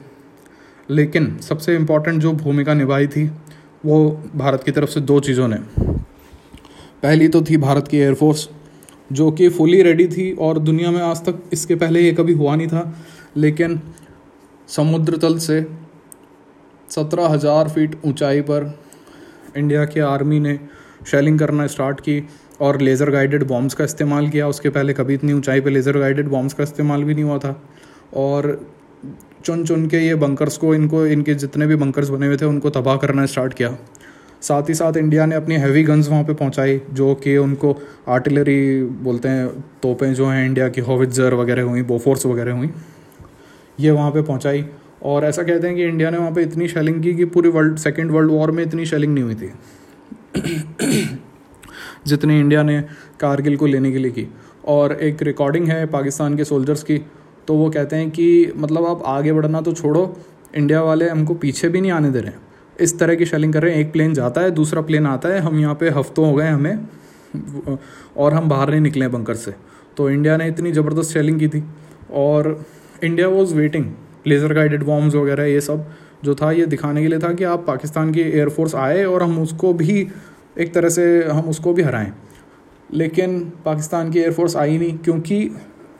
लेकिन 0.89 1.37
सबसे 1.37 1.75
इंपॉर्टेंट 1.75 2.21
जो 2.21 2.31
भूमिका 2.31 2.73
निभाई 2.73 3.07
थी 3.07 3.31
वो 3.85 3.97
भारत 4.35 4.63
की 4.63 4.71
तरफ़ 4.71 4.89
से 4.89 5.01
दो 5.03 5.19
चीज़ों 5.21 5.47
ने। 5.47 5.57
पहली 7.03 7.27
तो 7.27 7.41
थी 7.41 7.57
भारत 7.59 7.87
की 7.87 7.97
एयरफोर्स 7.97 8.47
जो 9.11 9.29
कि 9.31 9.49
फुली 9.49 9.81
रेडी 9.83 10.07
थी 10.07 10.31
और 10.41 10.59
दुनिया 10.61 10.91
में 10.91 11.01
आज 11.01 11.23
तक 11.25 11.41
इसके 11.53 11.75
पहले 11.75 12.01
ये 12.01 12.13
कभी 12.13 12.33
हुआ 12.33 12.55
नहीं 12.55 12.67
था, 12.67 12.93
लेकिन 13.37 13.79
समुद्र 14.69 15.17
तल 15.17 15.37
से 15.39 15.61
सत्रह 16.87 17.27
हज़ार 17.27 17.69
फीट 17.69 17.95
ऊंचाई 18.05 18.41
पर 18.41 18.73
इंडिया 19.57 19.85
की 19.85 19.99
आर्मी 20.01 20.39
ने 20.39 20.59
शेलिंग 21.07 21.39
करना 21.39 21.67
स्टार्ट 21.67 21.99
की 21.99 22.21
और 22.61 22.81
लेज़र 22.81 23.09
गाइडेड 23.11 23.43
बॉम्ब्स 23.47 23.73
का 23.73 23.83
इस्तेमाल 23.83 24.29
किया। 24.29 24.47
उसके 24.47 24.69
पहले 24.69 24.93
कभी 24.93 25.13
इतनी 25.13 25.33
ऊंचाई 25.33 25.61
पे 25.61 25.69
लेज़र 25.69 25.97
गाइडेड 25.99 26.29
बॉम्ब्स 26.29 26.53
का 26.53 26.63
इस्तेमाल 26.63 27.03
भी 27.03 27.13
नहीं 27.13 27.23
हुआ 27.23 27.37
था। 27.37 27.61
और 28.15 28.47
चुन 29.45 29.65
चुन 29.65 29.87
के 29.87 29.97
ये 29.97 30.15
बंकर्स 30.15 30.57
को, 30.57 30.75
इनको, 30.75 31.05
इनके 31.05 31.33
जितने 31.33 31.67
भी 31.67 31.75
बंकर्स 31.75 32.09
बने 32.09 32.27
हुए 32.27 32.37
थे, 32.37 32.45
उनको 32.45 32.69
तबाह 32.69 32.97
करना 32.97 33.25
स्टार्ट 33.25 33.53
किया। 33.53 33.77
साथ 34.41 34.69
ही 34.69 34.73
साथ 34.73 34.97
इंडिया 34.97 35.25
ने 35.25 35.35
अपनी 35.35 35.55
हैवी 35.55 35.83
गन्स 35.83 36.09
वहाँ 36.09 36.23
पे 36.23 36.33
पहुँचाई, 36.33 36.81
जो 36.93 37.15
कि 37.15 37.37
उनको 37.37 37.81
आर्टिलरी 38.07 38.83
बोलते 38.83 39.29
हैं, 39.29 39.47
तोपें 39.83 40.13
जो 40.13 40.25
हैं 40.25 40.45
इंडिया 40.45 40.69
की 40.69 40.81
होविट्ज़र 40.81 41.33
वगैरह 41.33 41.63
हुई 41.63 41.81
बोफोर्स 41.81 42.25
वगैरह 42.25 42.53
हुई, 42.53 42.69
ये 43.79 43.91
वहाँ 43.91 44.11
पे 44.11 44.21
पहुँचाई। 44.21 44.65
और 45.03 45.25
ऐसा 45.25 45.43
कहते 45.43 45.67
हैं 45.67 45.75
कि 45.75 45.83
इंडिया 45.83 46.09
ने 46.09 46.17
वहाँ 46.17 46.31
पे 46.31 46.41
इतनी 46.41 46.67
शेलिंग 46.67 47.03
की 47.03 47.13
कि 47.13 47.25
पूरी 47.25 47.49
वर्ल्ड 47.49 47.77
सेकेंड 47.77 48.11
वर्ल्ड 48.11 48.31
वॉर 48.31 48.51
में 48.51 48.63
इतनी 48.63 48.85
शेलिंग 48.85 49.13
नहीं 49.13 49.23
हुई 49.23 49.35
थी। 49.35 49.51
जितनी 52.07 52.39
इंडिया 52.39 52.63
ने 52.63 52.81
कारगिल 53.19 53.57
को 53.57 53.65
लेने 53.65 53.91
के 53.91 53.97
लिए 53.97 54.11
की। 54.11 54.27
और 54.65 54.93
एक 54.93 55.21
रिकॉर्डिंग 55.21 55.67
है 55.67 55.85
पाकिस्तान 55.85 56.37
के 56.37 56.43
सोल्जर्स 56.43 56.83
की 56.83 56.97
तो 57.47 57.55
वो 57.55 57.69
कहते 57.69 57.95
हैं 57.95 58.09
कि 58.11 58.53
मतलब 58.57 58.85
आप 58.85 59.01
आगे 59.07 59.33
बढ़ना 59.33 59.61
तो 59.61 59.73
छोड़ो, 59.73 60.17
इंडिया 60.55 60.81
वाले 60.81 61.09
हमको 61.09 61.33
पीछे 61.35 61.69
भी 61.69 61.81
नहीं 61.81 61.91
आने 61.91 62.09
दे 62.11 62.19
रहे 62.19 62.31
हैं। 62.31 62.39
इस 62.79 62.97
तरह 62.99 63.15
की 63.15 63.25
शेलिंग 63.25 63.53
कर 63.53 63.63
रहे 63.63 63.73
हैं। 63.73 63.81
एक 63.81 63.91
प्लेन 63.91 64.13
जाता 64.13 64.41
है, 64.41 64.51
दूसरा 64.51 64.81
प्लेन 64.81 65.05
आता 65.05 65.29
है। 65.29 65.39
हम 65.39 65.59
यहाँ 65.59 65.75
पे 65.75 65.89
हफ्तों 65.89 66.25
हो 66.25 66.35
गए 66.35 66.47
हमें, 66.47 66.87
और 68.17 68.33
हम 68.33 68.49
बाहर 68.49 68.69
नहीं 68.69 68.81
निकले 68.81 69.07
बंकर 69.07 69.35
से। 69.35 69.53
तो 69.97 70.09
इंडिया 70.09 70.37
ने 70.37 70.47
इतनी 70.47 70.71
ज़बरदस्त 70.71 71.13
शेलिंग 71.13 71.39
की 71.39 71.47
थी। 71.47 71.63
और 72.13 72.65
India 73.03 73.27
was 73.27 73.53
waiting 73.55 73.85
laser 74.27 74.53
guided 74.53 74.83
bombs 74.83 75.15
वगैरह, 75.15 75.43
ये 75.43 75.61
सब 75.61 75.85
जो 76.23 76.35
था, 76.35 76.51
ये 76.51 76.65
दिखाने 76.65 77.01
के 77.01 77.07
लिए 77.07 77.19
था 77.19 77.31
कि 77.33 77.43
आप 77.43 77.63
पाकिस्तान 77.67 78.11
की 78.11 78.21
एयरफोर्स 78.21 78.75
आए 78.77 79.03
और 79.05 79.23
हम 79.23 79.39
उसको 79.39 79.73
भी 79.73 80.07
एक 80.59 80.73
तरह 80.73 80.89
से 80.89 81.05
हम 81.23 81.49
उसको 81.49 81.73
भी 81.73 81.81
हराएँ। 81.81 82.11
लेकिन 82.89 83.39
पाकिस्तान 83.65 84.11
की 84.11 84.19
एयरफोर्स 84.19 84.55
आई 84.55 84.77
नहीं, 84.77 84.97
क्योंकि 84.97 85.43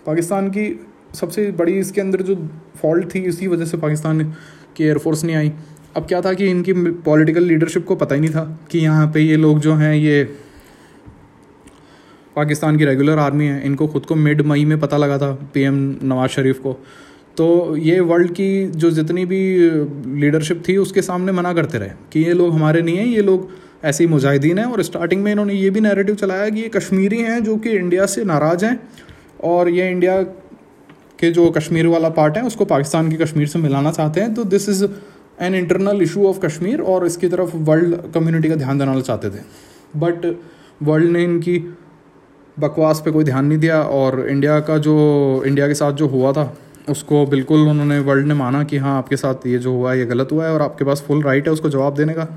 पाकिस्तान 0.05 0.49
की 0.49 0.67
सबसे 1.15 1.49
बड़ी 1.51 1.73
इसके 1.73 2.01
अंदर 2.01 2.21
जो 2.21 2.35
फॉल्ट 2.81 3.13
थी 3.15 3.19
इसी 3.23 3.47
वजह 3.47 3.65
से 3.65 3.77
पाकिस्तान 3.77 4.23
की 4.75 4.83
एयरफोर्स 4.83 5.23
नहीं 5.23 5.35
आई। 5.35 5.51
अब 5.95 6.07
क्या 6.07 6.21
था 6.21 6.33
कि 6.33 6.47
इनकी 6.47 6.73
पॉलिटिकल 7.03 7.43
लीडरशिप 7.43 7.85
को 7.85 7.95
पता 7.95 8.15
ही 8.15 8.21
नहीं 8.21 8.31
था 8.31 8.43
कि 8.71 8.79
यहाँ 8.79 9.07
पे 9.13 9.19
ये 9.19 9.35
लोग 9.37 9.59
जो 9.59 9.73
हैं, 9.73 9.95
ये 9.95 10.23
पाकिस्तान 12.35 12.77
की 12.77 12.85
रेगुलर 12.85 13.19
आर्मी 13.19 13.45
है। 13.45 13.65
इनको 13.65 13.87
खुद 13.87 14.05
को 14.05 14.15
मिड 14.15 14.41
मई 14.41 14.65
में 14.65 14.79
पता 14.79 14.97
लगा 14.97 15.17
था 15.17 15.31
पीएम 15.53 15.75
नवाज़ 16.03 16.31
शरीफ 16.31 16.59
को। 16.59 16.73
तो 17.37 17.75
ये 17.77 17.99
वर्ल्ड 17.99 18.31
की 18.31 18.65
जो 18.67 18.91
जितनी 18.91 19.25
भी 19.25 19.39
लीडरशिप 20.19 20.63
थी, 20.67 20.77
उसके 20.77 21.01
सामने 21.01 21.31
मना 21.31 21.53
करते 21.53 21.77
रहे 21.77 21.89
कि 22.13 22.19
ये 22.19 22.33
लोग 22.33 22.53
हमारे 22.53 22.81
नहीं 22.81 22.97
हैं, 22.97 23.05
ये 23.05 23.21
लोग 23.21 23.49
ऐसे 23.83 24.03
ही 24.03 24.09
मुजाहिदीन 24.09 24.59
हैं। 24.59 24.65
और 24.65 24.83
स्टार्टिंग 24.83 25.23
में 25.23 25.31
इन्होंने 25.31 25.53
ये 25.53 25.69
भी 25.69 25.79
नैरेटिव 25.79 26.15
चलाया 26.15 26.49
कि 26.49 26.61
ये 26.61 26.69
कश्मीरी 26.69 27.19
हैं 27.21 27.43
जो 27.43 27.57
कि 27.57 27.69
इंडिया 27.69 28.05
से 28.05 28.23
नाराज़ 28.23 28.65
हैं 28.65 28.79
और 29.43 29.69
ये 29.69 29.89
इंडिया 29.89 30.21
के 31.19 31.31
जो 31.31 31.49
कश्मीर 31.51 31.87
वाला 31.87 32.09
पार्ट 32.11 32.37
है, 32.37 32.43
उसको 32.43 32.65
पाकिस्तान 32.65 33.09
की 33.09 33.15
कश्मीर 33.17 33.47
से 33.47 33.59
मिलाना 33.59 33.91
चाहते 33.91 34.21
हैं 34.21 34.33
तो 34.33 34.43
this 34.45 34.69
is 34.69 34.85
an 35.39 35.55
internal 35.55 36.01
issue 36.01 36.27
of 36.27 36.39
Kashmir 36.39 36.81
और 36.81 37.05
इसकी 37.05 37.27
तरफ़ 37.27 37.55
वर्ल्ड 37.63 37.95
कम्युनिटी 38.13 38.49
का 38.49 38.55
ध्यान 38.55 38.79
देना 38.79 38.99
चाहते 39.01 39.29
थे। 39.29 39.41
बट 39.95 40.25
वर्ल्ड 40.83 41.09
ने 41.11 41.23
इनकी 41.23 41.57
बकवास 42.57 43.01
पे 43.05 43.11
कोई 43.11 43.23
ध्यान 43.23 43.45
नहीं 43.45 43.57
दिया 43.57 43.81
और 43.81 44.27
इंडिया 44.29 44.59
का 44.59 44.77
जो 44.77 45.43
इंडिया 45.45 45.67
के 45.67 45.73
साथ 45.73 45.93
जो 45.93 46.07
हुआ 46.07 46.31
था, 46.31 46.53
उसको 46.89 47.25
बिल्कुल 47.25 47.67
उन्होंने 47.69 47.99
वर्ल्ड 47.99 48.27
ने 48.27 48.33
माना 48.33 48.63
कि 48.63 48.77
हाँ 48.77 48.97
आपके 48.97 49.17
साथ 49.17 49.47
ये 49.47 49.57
जो 49.57 49.71
हुआ 49.73 49.91
है, 49.91 49.99
ये 49.99 50.05
गलत 50.05 50.31
हुआ 50.31 50.45
है 50.45 50.53
और 50.53 50.61
आपके 50.61 50.85
पास 50.85 51.03
फुल 51.07 51.23
राइट 51.23 51.47
है 51.47 51.53
उसको 51.53 51.69
जवाब 51.69 51.95
देने 51.95 52.13
का। 52.13 52.27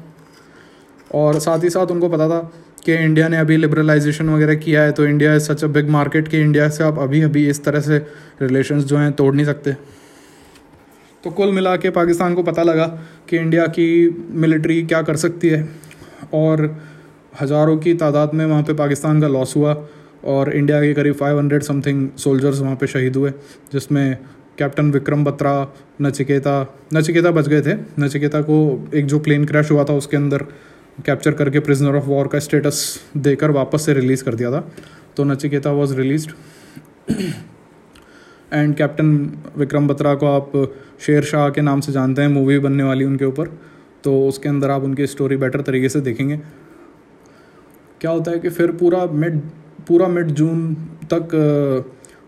और 1.15 1.39
साथ 1.39 1.65
ही 1.65 1.71
साथ 1.71 1.87
उनको 1.87 2.09
पता 2.09 2.29
था 2.29 2.41
कि 2.85 2.95
इंडिया 2.95 3.29
ने 3.29 3.37
अभी 3.37 3.57
लिबरलाइजेशन 3.57 4.29
वगैरह 4.29 4.55
किया 4.57 4.83
है 4.83 4.93
तो 4.93 5.05
India 5.07 5.35
is 5.35 5.43
such 5.43 5.65
a 5.65 5.67
big 5.69 5.89
market 5.91 6.29
कि 6.29 6.41
इंडिया 6.41 6.69
से 6.69 6.85
आप 6.85 6.99
अभी 6.99 7.23
अभी 7.23 7.49
इस 7.49 7.63
तरह 7.65 7.81
से 7.81 7.99
रिलेशंस 8.43 8.85
जो 8.85 8.97
हैं 8.97 9.13
तोड़ 9.13 9.35
नहीं 9.35 9.47
सकते। 9.47 9.73
तो 11.25 11.31
कुल 11.33 11.53
मिला 11.53 11.77
के 11.77 11.91
पाकिस्तान 11.91 12.35
को 12.35 12.43
पता 12.43 12.63
लगा 12.63 12.87
कि 13.29 13.37
इंडिया 13.37 13.67
की 13.69 13.89
मिलिट्री 14.37 14.83
क्या 14.85 15.03
कर 15.03 15.17
सकती 15.17 15.49
है, 15.49 15.69
और 16.35 16.77
हज़ारों 17.41 17.77
की 17.79 17.95
तादाद 17.97 18.35
में 18.35 18.45
वहाँ 18.47 18.63
पे 18.63 18.75
पाकिस्तान 18.75 19.21
का 19.21 19.29
लॉस 19.29 19.57
हुआ, 19.57 19.75
और 20.25 20.53
इंडिया 20.53 20.81
के 20.81 20.93
करीब 20.95 21.15
500 21.17 21.63
समथिंग 21.63 22.09
सोल्जर्स 22.19 22.61
वहाँ 22.61 22.77
पे 22.77 22.87
शहीद 22.87 23.17
हुए, 23.17 23.31
जिसमें 23.73 24.19
कैप्टन 24.59 24.91
विक्रम 24.93 25.25
बत्रा 25.25 25.53
नचिकेता 26.03 26.55
नचिकेता 26.95 27.31
बच 27.31 27.49
गए 27.49 27.61
थे। 27.63 27.75
नचिकेता 28.01 28.41
को 28.43 28.57
एक 28.95 29.07
जो 29.07 29.19
प्लेन 29.19 29.45
क्रैश 29.45 29.71
हुआ 29.71 29.85
था 29.85 29.95
उसके 29.95 30.17
अंदर 30.17 30.45
कैप्चर 31.07 31.33
करके 31.33 31.61
प्रिजनर 31.61 31.97
ऑफ़ 31.97 32.05
वॉर 32.05 32.29
का 32.29 32.39
स्टेटस 32.39 32.79
देकर 33.17 33.51
वापस 33.51 33.85
से 33.87 33.95
रिलीज़ 33.95 34.25
कर 34.25 34.35
दिया 34.35 34.51
था। 34.53 34.61
तो 35.17 35.25
Nachiketa 35.25 35.73
was 35.73 35.95
release 35.97 36.27
and 38.53 38.75
captain 38.77 39.11
Vikram 39.57 39.89
Batra 39.89 40.15
को 40.15 40.27
आप 40.27 40.53
शेर 41.01 41.25
शाह 41.25 41.49
के 41.51 41.61
नाम 41.61 41.81
से 41.81 41.93
जानते 41.93 42.23
हैं 42.23 42.29
मूवी 42.29 42.59
बनने 42.59 42.83
वाली 42.83 43.05
उनके 43.05 43.25
ऊपर। 43.25 43.49
तो 44.05 44.21
उसके 44.29 44.49
अंदर 44.49 44.71
आप 44.71 44.83
उनकी 44.83 45.07
स्टोरी 45.07 45.37
बेटर 45.37 45.61
तरीके 45.61 45.89
से 45.89 46.01
देखेंगे। 46.01 46.37
क्या 48.01 48.11
होता 48.11 48.31
है 48.31 48.39
कि 48.39 48.49
फिर 48.49 48.73
पूरा 48.73 49.05
मिड 49.07 49.41
पूरा 49.89 50.09
मिड 50.09 50.31
जून 50.31 50.75
तक 51.13 51.29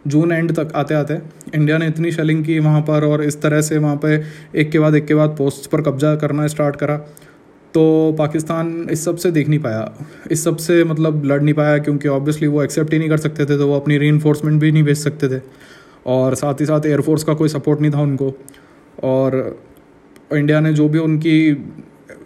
जून 0.07 0.33
एंड 0.33 0.53
तक 0.57 0.73
आते 0.77 0.95
आते 0.95 1.19
इंडिया 1.55 1.79
ने 1.79 1.87
इतनी 1.87 2.13
शेलिंग 2.13 2.45
की 2.45 2.59
वहाँ 2.59 2.81
पर 2.83 3.05
और 3.05 3.23
इस 3.25 3.41
तरह 3.43 3.61
से 3.61 3.79
वहाँ 3.79 3.97
पे 4.05 4.15
एक 4.61 4.71
के 4.71 4.79
बाद 4.79 4.95
एक 4.95 5.07
के 5.07 5.15
बाद 5.15 5.35
पोस्ट 5.39 5.71
पर 5.71 5.83
कब्जा 5.83 6.15
करना 6.17 6.47
स्टार्ट 6.47 6.77
करा। 6.77 6.97
तो 7.75 8.15
पाकिस्तान 8.19 8.89
इस 8.91 9.05
सबसे 9.05 9.31
देख 9.31 9.49
नहीं 9.49 9.59
पाया। 9.59 10.07
इस 10.31 10.45
सबसे 10.45 10.85
मतलब 10.85 11.25
लड़ 11.25 11.41
नहीं 11.43 11.55
पाया 11.55 11.79
क्योंकि 11.79 12.09
ऑब्वियसली 12.09 12.49
वो 12.49 12.63
एक्सेप्ट 12.63 12.93
ही 12.93 12.99
नहीं 12.99 13.09
कर 13.09 13.17
सकते 13.17 13.45
थे 13.45 13.59
तो 13.59 13.69
वो 13.69 13.77
अपनी 13.77 13.99
री 13.99 14.11
भी 14.13 14.73
नहीं 14.73 14.83
भेज 14.83 14.99
सकते 14.99 15.29
थे। 15.29 15.41
और 16.07 16.35
साथ 16.35 16.61
ही 16.61 16.67
साथ 16.67 16.87
एयरफोर्स 16.87 17.25
का 17.25 17.35
कोई 17.35 17.49
सपोर्ट 17.49 17.81
नहीं 17.81 17.91
था 17.91 18.01
उनको। 18.01 18.33
और 19.03 19.61
इंडिया 20.33 20.61
ने 20.61 20.73
जो 20.73 20.89
भी 20.89 20.99
उनकी 20.99 21.49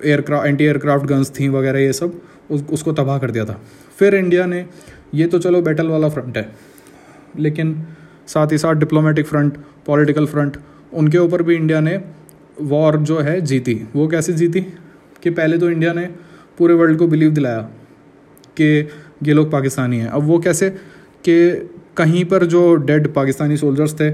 एयरक्राफ्ट 0.04 0.46
एंटी 0.46 0.64
एयरक्राफ्ट 0.64 1.06
गन्स 1.06 1.30
थी 1.30 1.48
वगैरह 1.48 1.78
ये 1.78 1.92
सब 1.92 2.20
उस, 2.50 2.64
उसको 2.72 2.92
तबाह 2.92 3.18
कर 3.18 3.30
दिया 3.30 3.44
था। 3.44 3.60
फिर 3.98 4.14
इंडिया 4.14 4.46
ने 4.46 4.66
ये 5.14 5.26
तो 5.26 5.38
चलो 5.38 5.62
बैटल 5.62 5.86
वाला 5.86 6.08
फ्रंट 6.08 6.36
है। 6.36 6.52
लेकिन 7.38 7.82
साथ 8.26 8.52
ही 8.52 8.58
साथ 8.58 8.74
डिप्लोमेटिक 8.74 9.26
फ्रंट 9.26 9.56
पॉलिटिकल 9.86 10.26
फ्रंट 10.26 10.56
उनके 10.92 11.18
ऊपर 11.18 11.42
भी 11.42 11.54
इंडिया 11.54 11.80
ने 11.80 12.00
वॉर 12.60 12.96
जो 12.96 13.18
है 13.20 13.40
जीती। 13.40 13.80
वो 13.96 14.08
कैसे 14.08 14.32
जीती? 14.32 14.66
कि 15.24 15.30
पहले 15.30 15.58
तो 15.58 15.70
इंडिया 15.70 15.92
ने 15.92 16.06
पूरे 16.58 16.74
वर्ल्ड 16.74 16.98
को 16.98 17.06
बिलीव 17.06 17.30
दिलाया 17.30 17.60
कि 18.60 18.88
ये 19.22 19.32
लोग 19.32 19.50
पाकिस्तानी 19.50 19.98
हैं। 19.98 20.06
अब 20.06 20.22
वो 20.22 20.38
कैसे 20.38 20.70
कि 21.28 21.68
कहीं 21.96 22.24
पर 22.24 22.44
जो 22.46 22.74
डेड 22.74 23.14
पाकिस्तानी 23.14 23.56
सोल्जर्स 23.56 23.94
थे, 23.94 24.10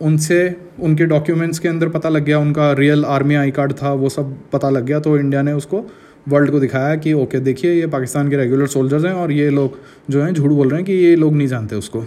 उनसे, 0.00 0.56
उनके 0.80 1.06
डॉक्यूमेंट्स 1.06 1.58
के 1.58 1.68
अंदर 1.68 1.88
पता 1.88 2.08
लग 2.08 2.24
गया, 2.24 2.38
उनका 2.38 2.72
रियल 2.72 3.04
आर्मी 3.04 3.34
आई 3.34 3.50
कार्ड 3.50 3.72
था, 3.72 3.92
वो 3.92 4.08
सब 4.08 4.36
पता 4.52 4.70
लग 4.70 4.84
गया 4.84 5.00
तो 5.00 5.18
इंडिया 5.18 5.42
ने 5.42 5.52
उसको 5.52 5.90
वर्ल्ड 6.28 6.50
को 6.50 6.60
दिखाया 6.60 6.96
कि 6.96 7.12
ओके 7.12 7.40
देखिए, 7.40 7.72
ये 7.72 7.86
पाकिस्तान 7.86 8.30
के 8.30 8.36
रेगुलर 8.36 8.66
सोल्जर्स 8.66 9.04
हैं 9.04 9.12
और 9.12 9.32
ये 9.32 9.50
लोग 9.50 9.78
जो 10.10 10.22
हैं, 10.22 10.34
झूठ 10.34 10.50
बोल 10.50 10.68
रहे 10.68 10.76
हैं 10.76 10.86
कि 10.86 10.92
ये 10.92 11.16
लोग 11.16 11.34
नहीं 11.34 11.48
जानते 11.48 11.76
उसको। 11.76 12.04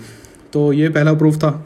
तो 0.53 0.73
ये 0.73 0.89
पहला 0.89 1.13
प्रूफ 1.13 1.35
था। 1.35 1.65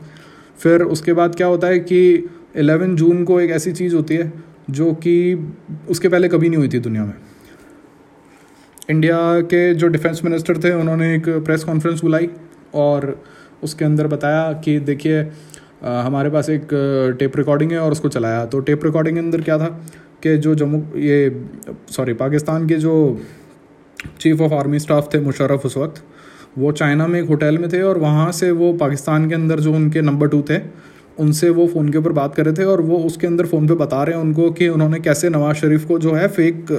फिर 0.59 0.81
उसके 0.81 1.13
बाद 1.13 1.35
क्या 1.35 1.47
होता 1.47 1.67
है 1.67 1.79
कि 1.79 2.29
11 2.57 2.95
जून 2.95 3.23
को 3.23 3.41
एक 3.41 3.51
ऐसी 3.51 3.71
चीज़ 3.71 3.95
होती 3.95 4.15
है 4.15 4.48
जो 4.69 4.91
कि 4.93 5.13
उसके 5.89 6.09
पहले 6.09 6.27
कभी 6.27 6.49
नहीं 6.49 6.57
हुई 6.57 6.69
थी 6.69 6.79
दुनिया 6.79 7.05
में। 7.05 7.13
इंडिया 8.89 9.17
के 9.41 9.73
जो 9.73 9.87
डिफेंस 9.87 10.21
मिनिस्टर 10.23 10.57
थे, 10.57 10.71
उन्होंने 10.73 11.15
एक 11.15 11.29
प्रेस 11.45 11.63
कॉन्फ्रेंस 11.63 12.01
बुलाई 12.01 12.29
और 12.73 13.23
उसके 13.63 13.85
अंदर 13.85 14.07
बताया 14.07 14.51
कि 14.65 14.79
देखिए 14.79 15.21
हमारे 15.83 16.29
पास 16.29 16.49
एक 16.49 16.67
टेप 17.19 17.37
रिकॉर्डिंग 17.37 17.71
है 17.71 17.79
और 17.79 17.91
उसको 17.91 18.09
चलाया। 18.09 18.45
तो 18.45 18.59
टेप 18.59 18.85
रिकॉर्डिंग 18.85 19.15
के 19.15 19.19
अंदर 19.19 19.41
क्या 19.41 19.57
था 19.57 19.67
कि 20.23 20.37
जो 20.37 20.55
जम्मू, 20.55 20.79
ये, 20.97 21.45
सॉरी, 21.89 22.13
पाकिस्तान 22.13 22.67
के 22.67 22.75
जो 22.75 22.95
चीफ 24.19 24.41
ऑफ़ 24.41 24.53
आर्मी 24.53 24.79
स्टाफ 24.79 25.13
थे 25.13 25.19
मुशर्रफ 25.19 25.65
उस 25.65 25.77
वक्त, 25.77 26.03
वो 26.57 26.71
चाइना 26.71 27.07
में 27.07 27.21
एक 27.21 27.27
होटल 27.29 27.57
में 27.57 27.71
थे 27.73 27.81
और 27.81 27.97
वहाँ 27.97 28.31
से 28.31 28.51
वो 28.51 28.71
पाकिस्तान 28.73 29.27
के 29.29 29.35
अंदर 29.35 29.59
जो 29.59 29.73
उनके 29.73 30.01
नंबर 30.01 30.27
टू 30.27 30.41
थे 30.49 30.57
उनसे 31.19 31.49
वो 31.49 31.67
फ़ोन 31.67 31.89
के 31.89 31.97
ऊपर 31.97 32.11
बात 32.11 32.35
कर 32.35 32.45
रहे 32.45 32.53
थे 32.53 32.63
और 32.63 32.81
वो 32.81 32.97
उसके 32.97 33.27
अंदर 33.27 33.45
फ़ोन 33.45 33.67
पे 33.67 33.73
बता 33.75 34.03
रहे 34.03 34.15
हैं 34.15 34.21
उनको 34.21 34.49
कि 34.51 34.67
उन्होंने 34.67 34.99
कैसे 34.99 35.29
नवाज़ 35.29 35.57
शरीफ 35.57 35.85
को 35.85 35.99
जो 35.99 36.13
है 36.13 36.27
फेक 36.27 36.71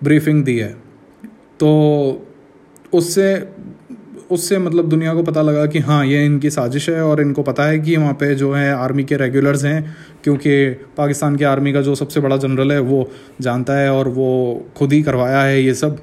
ब्रीफिंग 0.00 0.44
दी 0.44 0.56
है। 0.58 0.72
तो 1.60 1.70
उससे 2.92 3.26
उससे 4.30 4.58
मतलब 4.58 4.88
दुनिया 4.88 5.14
को 5.14 5.22
पता 5.22 5.42
लगा 5.42 5.66
कि 5.66 5.78
हाँ 5.78 6.04
ये 6.06 6.24
इनकी 6.24 6.50
साजिश 6.50 6.88
है 6.90 7.02
और 7.02 7.20
इनको 7.20 7.42
पता 7.42 7.64
है 7.64 7.78
कि 7.78 7.96
वहाँ 7.96 8.12
पे 8.12 8.34
जो 8.34 8.52
है 8.52 8.72
आर्मी 8.74 9.04
के 9.04 9.16
रेगुलर्स 9.16 9.64
हैं, 9.64 9.96
क्योंकि 10.24 10.70
पाकिस्तान 10.96 11.36
के 11.36 11.44
आर्मी 11.44 11.72
का 11.72 11.80
जो 11.80 11.94
सबसे 11.94 12.20
बड़ा 12.20 12.36
जनरल 12.36 12.72
है, 12.72 12.78
वो 12.80 13.10
जानता 13.40 13.76
है 13.76 13.90
और 13.92 14.08
वो 14.08 14.66
खुद 14.76 14.92
ही 14.92 15.02
करवाया 15.02 15.42
है 15.42 15.62
ये 15.62 15.74
सब। 15.74 15.96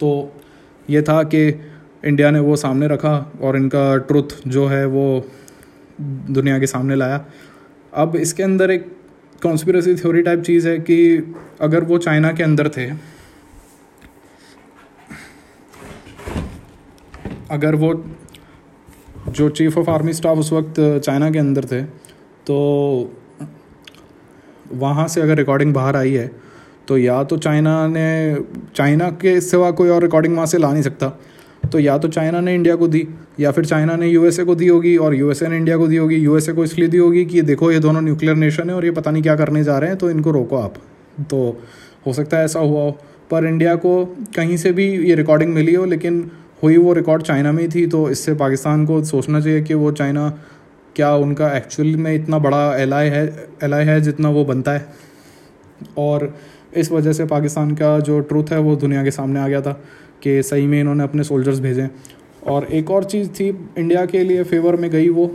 तो 0.00 0.32
ये 0.90 1.02
था 1.02 1.22
कि 1.24 1.46
इंडिया 2.06 2.30
ने 2.30 2.40
वो 2.40 2.56
सामने 2.56 2.88
रखा 2.88 3.16
और 3.42 3.56
इनका 3.56 3.96
ट्रुथ 3.96 4.36
जो 4.48 4.66
है 4.66 4.84
वो 4.86 5.24
दुनिया 6.30 6.58
के 6.58 6.66
सामने 6.66 6.94
लाया। 6.96 7.24
अब 7.92 8.16
इसके 8.16 8.42
अंदर 8.42 8.70
एक 8.70 8.90
कॉन्स्पिरसी 9.42 9.94
थ्योरी 9.94 10.22
टाइप 10.22 10.42
चीज़ 10.42 10.68
है 10.68 10.78
कि 10.80 10.98
अगर 11.60 11.84
वो 11.84 11.98
चाइना 11.98 12.32
के 12.32 12.42
अंदर 12.42 12.68
थे, 12.68 12.90
अगर 17.50 17.74
वो 17.74 17.92
जो 19.28 19.48
चीफ 19.50 19.76
ऑफ़ 19.78 19.90
आर्मी 19.90 20.12
स्टाफ 20.12 20.38
उस 20.38 20.52
वक्त 20.52 20.80
चाइना 21.04 21.30
के 21.30 21.38
अंदर 21.38 21.64
थे 21.64 21.82
तो 22.46 22.56
वहाँ 24.72 25.06
से 25.08 25.20
अगर 25.20 25.36
रिकॉर्डिंग 25.36 25.74
बाहर 25.74 25.96
आई 25.96 26.12
है 26.12 26.30
तो 26.88 26.96
या 26.98 27.22
तो 27.24 27.36
चाइना 27.38 27.86
ने, 27.86 28.36
चाइना 28.76 29.10
के 29.12 29.40
सिवा 29.40 29.70
कोई 29.70 29.88
और 29.88 30.02
रिकॉर्डिंग 30.02 30.34
वहाँ 30.34 30.46
से 30.46 30.58
ला 30.58 30.72
नहीं 30.72 30.82
सकता। 30.82 31.08
तो 31.62 31.78
या 31.78 31.96
तो 31.98 32.08
चाइना 32.08 32.40
ने 32.40 32.54
इंडिया 32.54 32.74
को 32.76 32.88
दी, 32.88 33.06
या 33.40 33.50
फिर 33.50 33.64
चाइना 33.64 33.96
ने 33.96 34.08
यूएसए 34.08 34.44
को 34.44 34.54
दी 34.54 34.66
होगी 34.68 34.96
और 34.96 35.14
यूएसए 35.14 35.48
ने 35.48 35.56
इंडिया 35.56 35.76
को 35.76 35.86
दी 35.88 35.96
होगी। 35.96 36.16
यूएसए 36.16 36.52
को 36.52 36.64
इसलिए 36.64 36.88
दी 36.88 36.98
होगी 36.98 37.24
कि 37.24 37.42
देखो, 37.42 37.70
ये 37.72 37.78
दोनों 37.78 38.00
न्यूक्लियर 38.02 38.36
नेशन 38.36 38.70
है 38.70 38.76
और 38.76 38.84
ये 38.84 38.90
पता 38.90 39.10
नहीं 39.10 39.22
क्या 39.22 39.36
करने 39.36 39.64
जा 39.64 39.78
रहे 39.78 39.90
हैं 39.90 39.98
तो 39.98 40.10
इनको 40.10 40.30
रोको 40.30 40.56
आप। 40.56 40.74
तो 41.20 41.60
हो 42.06 42.12
सकता 42.12 42.38
है 42.38 42.44
ऐसा 42.44 42.60
हुआ 42.60 42.80
हो। 42.80 42.90
पर 43.30 43.44
इंडिया 43.46 43.74
को 43.76 44.04
कहीं 44.36 44.56
से 44.56 44.72
भी 44.72 44.86
ये 45.08 45.14
रिकॉर्डिंग 45.14 45.54
मिली 45.54 45.74
हो, 45.74 45.84
लेकिन 45.84 46.30
हुई 46.62 46.76
वो 46.76 46.92
रिकॉर्ड 46.92 47.22
चाइना 47.22 47.52
में 47.52 47.62
ही 47.62 47.68
थी 47.68 47.86
तो 47.86 48.08
इससे 48.10 48.34
पाकिस्तान 48.34 48.84
को 48.86 49.02
सोचना 49.04 49.40
चाहिए 49.40 49.62
कि 49.62 49.74
वो 49.74 49.92
चाइना 49.92 50.28
क्या 50.96 51.14
उनका 51.16 51.50
एक्चुअल 51.56 51.96
में 51.96 52.14
इतना 52.14 52.38
बड़ा 52.38 52.76
एल 52.76 52.94
है 52.94 53.24
एल 53.64 53.74
है 53.74 54.00
जितना 54.00 54.30
वो 54.30 54.44
बनता 54.44 54.72
है। 54.72 54.86
और 55.98 56.34
इस 56.76 56.90
वजह 56.92 57.12
से 57.12 57.24
पाकिस्तान 57.26 57.70
का 57.74 57.98
जो 58.00 58.20
ट्रूथ 58.20 58.52
है 58.52 58.58
वो 58.58 58.74
दुनिया 58.76 59.02
के 59.04 59.10
सामने 59.10 59.40
आ 59.40 59.48
गया 59.48 59.60
था। 59.60 59.80
कि 60.22 60.42
सही 60.42 60.66
में 60.66 60.80
इन्होंने 60.80 61.04
अपने 61.04 61.24
सोल्जर्स 61.24 61.60
भेजें। 61.60 61.88
और 62.46 62.64
एक 62.64 62.90
और 62.90 63.04
चीज़ 63.04 63.28
थी 63.30 63.48
इंडिया 63.78 64.04
के 64.06 64.22
लिए 64.24 64.44
फेवर 64.44 64.76
में 64.76 64.90
गई 64.90 65.08
वो, 65.08 65.26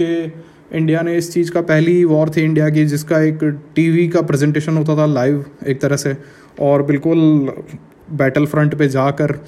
कि 0.00 0.32
इंडिया 0.72 1.00
ने 1.02 1.16
इस 1.16 1.32
चीज़ 1.32 1.50
का 1.52 1.60
पहली 1.62 2.04
वॉर 2.04 2.30
थी 2.30 2.42
इंडिया 2.42 2.68
की, 2.70 2.84
जिसका 2.84 3.20
एक 3.20 3.44
टीवी 3.74 4.08
का 4.08 4.22
प्रेजेंटेशन 4.22 4.76
होता 4.76 4.96
था 4.96 5.06
लाइव 5.06 5.44
एक 5.66 5.80
तरह 5.80 5.96
से। 5.96 6.16
और 6.60 6.82
बिल्कुल 6.82 7.52
बैटल 8.12 8.46
फ्रंट 8.46 8.74
पे 8.74 8.88
जाकर 8.88 9.38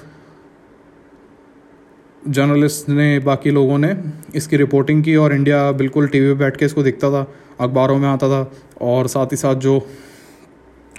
जर्नलिस्ट 2.29 2.89
ने, 2.89 3.19
बाकी 3.19 3.51
लोगों 3.51 3.79
ने 3.79 3.95
इसकी 4.35 4.57
रिपोर्टिंग 4.57 5.03
की 5.05 5.17
और 5.17 5.35
इंडिया 5.35 5.71
बिल्कुल 5.73 6.09
टीवी 6.09 6.27
पे 6.27 6.35
बैठ 6.35 6.57
के 6.57 6.65
इसको 6.65 6.83
दिखता 6.83 7.11
था, 7.11 7.27
अखबारों 7.61 7.99
में 7.99 8.09
आता 8.09 8.29
था। 8.29 8.51
और 8.81 9.07
साथ 9.09 9.27
ही 9.27 9.37
साथ 9.37 9.55
जो 9.55 9.81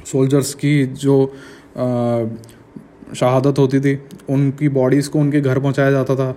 सोल्जर्स 0.05 0.53
की 0.53 0.83
जो 0.85 1.23
शहादत 3.15 3.59
होती 3.59 3.79
थी। 3.79 3.97
उनकी 4.29 4.69
बॉडीज़ 4.69 5.09
को 5.09 5.19
उनके 5.19 5.41
घर 5.41 5.59
पहुँचाया 5.59 5.91
जाता 5.91 6.15
था। 6.15 6.31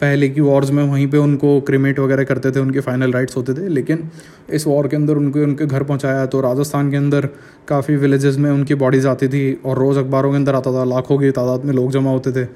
पहले 0.00 0.28
की 0.28 0.40
वॉर्स 0.40 0.70
में 0.70 0.82
वहीं 0.84 1.06
पे 1.06 1.18
उनको 1.18 1.60
क्रिमेट 1.60 1.98
वगैरह 1.98 2.24
करते 2.24 2.50
थे, 2.50 2.60
उनके 2.60 2.80
फाइनल 2.80 3.12
राइट्स 3.12 3.36
होते 3.36 3.54
थे। 3.54 3.68
लेकिन 3.68 4.08
इस 4.50 4.66
वॉर 4.66 4.88
के 4.88 4.96
अंदर 4.96 5.16
उनके 5.16 5.42
उनके 5.44 5.66
घर 5.66 5.82
पहुँचाया 5.82 6.24
तो 6.26 6.40
राजस्थान 6.40 6.90
के 6.90 6.96
अंदर 6.96 7.28
काफ़ी 7.68 7.96
विलेजेस 7.96 8.36
में 8.36 8.50
उनकी 8.50 8.74
बॉडीज़ 8.74 9.08
आती 9.08 9.28
थी 9.28 9.52
और 9.64 9.78
रोज़ 9.78 9.98
अखबारों 9.98 10.30
के 10.30 10.36
अंदर 10.36 10.54
आता 10.54 10.72
था। 10.72 10.84
लाखों 10.84 11.18
की 11.18 11.30
तादाद 11.30 11.64
में 11.64 11.74
लोग 11.74 11.90
जमा 11.90 12.10
होते 12.10 12.32
थे। 12.32 12.48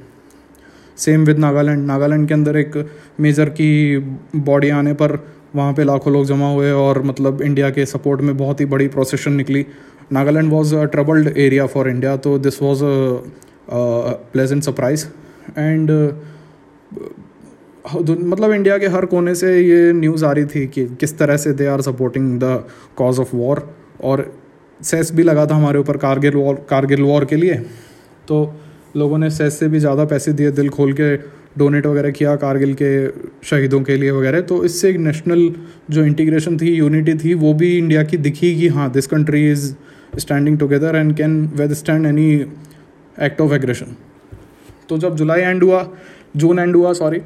सेम 0.98 1.24
विद 1.24 1.38
नागालैंड 1.38 1.86
नागालैंड 1.86 2.28
के 2.28 2.34
अंदर 2.34 2.56
एक 2.56 2.86
मेजर 3.20 3.48
की 3.50 3.98
बॉडी 4.36 4.70
आने 4.70 4.92
पर 4.92 5.18
वहाँ 5.56 5.72
पे 5.72 5.84
लाखों 5.84 6.12
लोग 6.12 6.24
जमा 6.24 6.52
हुए 6.52 6.70
और 6.72 7.02
मतलब 7.02 7.42
इंडिया 7.42 7.70
के 7.70 7.86
सपोर्ट 7.86 8.20
में 8.20 8.36
बहुत 8.36 8.60
ही 8.60 8.66
बड़ी 8.66 8.88
प्रोसेशन 8.88 9.32
निकली। 9.32 9.66
Nagaland 10.12 10.52
was 10.52 10.74
a 10.76 10.84
troubled 10.86 11.36
area 11.38 11.66
for 11.66 11.88
India 11.88 12.16
तो 12.18 12.38
this 12.38 12.62
was 12.62 12.84
a 12.84 12.88
pleasant 14.32 14.62
surprise 14.62 15.06
and 15.58 15.90
मतलब 17.94 18.52
इंडिया 18.52 18.76
के 18.78 18.86
हर 18.88 19.04
कोने 19.06 19.34
से 19.34 19.58
ये 19.60 19.92
न्यूज़ 19.92 20.24
आ 20.24 20.32
रही 20.32 20.44
थी 20.46 20.66
कि 20.66 20.84
किस 21.00 21.18
तरह 21.18 21.36
से 21.36 21.52
they 21.52 21.66
are 21.66 21.80
supporting 21.82 22.38
the 22.40 22.64
cause 22.96 23.18
of 23.20 23.34
war 23.36 23.68
और 24.02 24.30
सेस 24.80 25.12
भी 25.14 25.22
लगा 25.22 25.46
था 25.46 25.54
हमारे 25.54 25.78
ऊपर 25.78 25.96
कारगिल 25.96 26.34
वॉर 26.34 26.64
कारगिल 26.70 27.02
वॉर 27.02 27.24
के 27.24 27.36
लिए। 27.36 27.54
तो 28.28 28.54
लोगों 28.96 29.18
ने 29.18 29.30
सेस 29.30 29.58
से 29.58 29.68
भी 29.68 29.78
ज़्यादा 29.78 30.04
पैसे 30.04 30.32
दिए, 30.32 30.50
दिल 30.50 30.68
खोल 30.68 30.92
के 30.92 31.16
डोनेट 31.58 31.86
वगैरह 31.86 32.10
किया 32.10 32.34
कारगिल 32.36 32.74
के 32.74 32.90
शहीदों 33.46 33.80
के 33.82 33.96
लिए 33.96 34.10
वगैरह। 34.10 34.40
तो 34.42 34.64
इससे 34.64 34.90
एक 34.90 34.96
नेशनल 34.98 35.50
जो 35.90 36.04
इंटीग्रेशन 36.04 36.56
थी 36.58 36.74
यूनिटी 36.74 37.14
थी, 37.14 37.34
वो 37.34 37.52
भी 37.54 37.76
इंडिया 37.78 38.02
की 38.02 38.16
दिखी 38.18 38.54
कि 38.56 38.68
हाँ 38.68 38.90
this 38.92 39.06
country 39.06 39.50
is 39.50 39.72
standing 40.18 40.58
together 40.58 40.96
and 40.96 41.16
can 41.16 41.44
withstand 41.74 42.06
any 42.06 42.30
act 43.18 43.40
of 43.40 43.52
aggression 43.52 43.96
तो 44.88 44.98
जब 44.98 45.16
जुलाई 45.16 45.40
एंड 45.40 45.62
हुआ, 45.64 45.88
जून 46.36 46.58
एंड 46.58 46.76
हुआ 46.76 46.92
सॉरी 46.92 47.18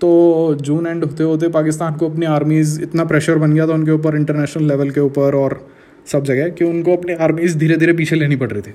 तो 0.00 0.56
जून 0.60 0.86
एंड 0.86 1.04
होते 1.04 1.24
होते 1.24 1.48
पाकिस्तान 1.48 1.94
को 1.94 2.08
अपनी 2.08 2.26
आर्मीज़ 2.26 2.80
इतना 2.82 3.04
प्रेशर 3.04 3.38
बन 3.38 3.52
गया 3.54 3.66
था 3.66 3.72
उनके 3.72 3.90
ऊपर 3.90 4.16
इंटरनेशनल 4.16 4.68
लेवल 4.68 4.90
के 4.90 5.00
ऊपर 5.00 5.34
और 5.34 5.66
सब 6.06 6.24
जगह, 6.24 6.48
कि 6.48 6.64
उनको 6.64 6.96
अपनी 6.96 7.12
आर्मीज़ 7.14 7.56
धीरे 7.58 7.76
धीरे 7.76 7.92
पीछे 7.92 8.16
लेनी 8.16 8.36
पड़ 8.36 8.50
रही 8.50 8.62
थी। 8.62 8.74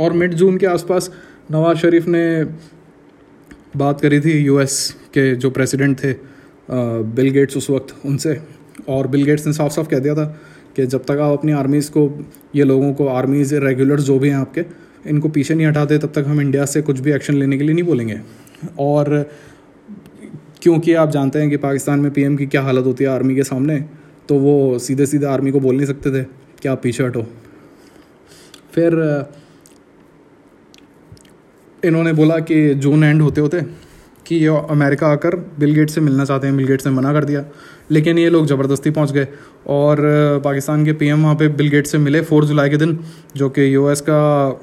और 0.00 0.12
मिड 0.12 0.34
जून 0.34 0.56
के 0.58 0.66
आसपास 0.66 1.10
नवाज़ 1.50 1.78
शरीफ 1.78 2.06
ने 2.08 2.44
बात 3.76 4.00
करी 4.00 4.20
थी 4.20 4.38
यूएस 4.38 4.90
के 5.14 5.34
जो 5.36 5.50
प्रेसिडेंट 5.50 5.98
थे 5.98 6.14
बिल 6.70 7.30
गेट्स 7.30 7.56
उस 7.56 7.70
वक्त 7.70 7.94
उनसे, 8.06 8.40
और 8.88 9.06
बिल 9.06 9.24
गेट्स 9.24 9.46
ने 9.46 9.52
साफ़ 9.52 9.72
साफ़ 9.72 9.88
कह 9.88 9.98
दिया 9.98 10.14
था 10.14 10.26
कि 10.78 10.86
जब 10.86 11.04
तक 11.04 11.18
आप 11.18 11.38
अपनी 11.38 11.52
आर्मीज़ 11.52 11.90
को, 11.90 12.02
ये 12.54 12.64
लोगों 12.64 12.92
को 12.94 13.06
आर्मीज़ 13.08 13.54
रेगुलर 13.56 14.00
जो 14.00 14.18
भी 14.18 14.28
हैं 14.28 14.36
आपके, 14.36 14.64
इनको 15.06 15.28
पीछे 15.28 15.54
नहीं 15.54 15.66
हटाते, 15.66 15.98
तब 15.98 16.12
तक 16.14 16.24
हम 16.26 16.40
इंडिया 16.40 16.64
से 16.64 16.82
कुछ 16.82 17.00
भी 17.00 17.12
एक्शन 17.12 17.34
लेने 17.34 17.58
के 17.58 17.64
लिए 17.64 17.74
नहीं 17.74 17.84
बोलेंगे। 17.84 18.20
और 18.78 19.30
क्योंकि 20.62 20.94
आप 20.94 21.10
जानते 21.10 21.38
हैं 21.38 21.50
कि 21.50 21.56
पाकिस्तान 21.56 22.00
में 22.00 22.10
पीएम 22.10 22.36
की 22.36 22.46
क्या 22.46 22.62
हालत 22.62 22.84
होती 22.86 23.04
है 23.04 23.10
आर्मी 23.10 23.34
के 23.34 23.42
सामने 23.44 23.78
तो 24.28 24.38
वो 24.38 24.78
सीधे 24.78 25.06
सीधे 25.06 25.26
आर्मी 25.26 25.50
को 25.50 25.60
बोल 25.60 25.76
नहीं 25.76 25.86
सकते 25.86 26.10
थे 26.12 26.24
कि 26.62 26.68
आप 26.68 26.80
पीछे 26.82 27.04
हटो। 27.04 27.22
फिर, 28.72 28.94
इन्होंने 31.82 32.12
बोला 32.12 32.38
कि 32.40 32.74
जून 32.76 33.04
एंड 33.04 33.22
होते 33.22 33.40
होते 33.40 33.60
कि 34.28 34.36
ये 34.36 34.56
अमेरिका 34.70 35.06
आकर 35.08 35.36
बिल 35.58 35.74
गेट 35.74 35.90
से 35.90 36.00
मिलना 36.00 36.24
चाहते 36.24 36.46
हैं। 36.46 36.56
बिल 36.56 36.66
गेट्स 36.66 36.86
ने 36.86 36.92
मना 36.92 37.12
कर 37.12 37.24
दिया। 37.24 37.44
लेकिन 37.90 38.18
ये 38.18 38.30
लोग 38.30 38.46
ज़बरदस्ती 38.46 38.90
पहुँच 38.90 39.12
गए। 39.12 39.26
और 39.68 40.00
पाकिस्तान 40.44 40.84
के 40.84 40.92
पीएम 40.92 41.22
वहाँ 41.22 41.34
पे 41.36 41.48
बिल 41.50 41.68
गेट 41.68 41.86
से 41.86 41.98
मिले 41.98 42.20
फोर 42.22 42.44
जुलाई 42.44 42.70
के 42.70 42.76
दिन, 42.76 42.98
जो 43.36 43.48
कि 43.50 43.74
यूएस 43.74 44.00
का 44.00 44.60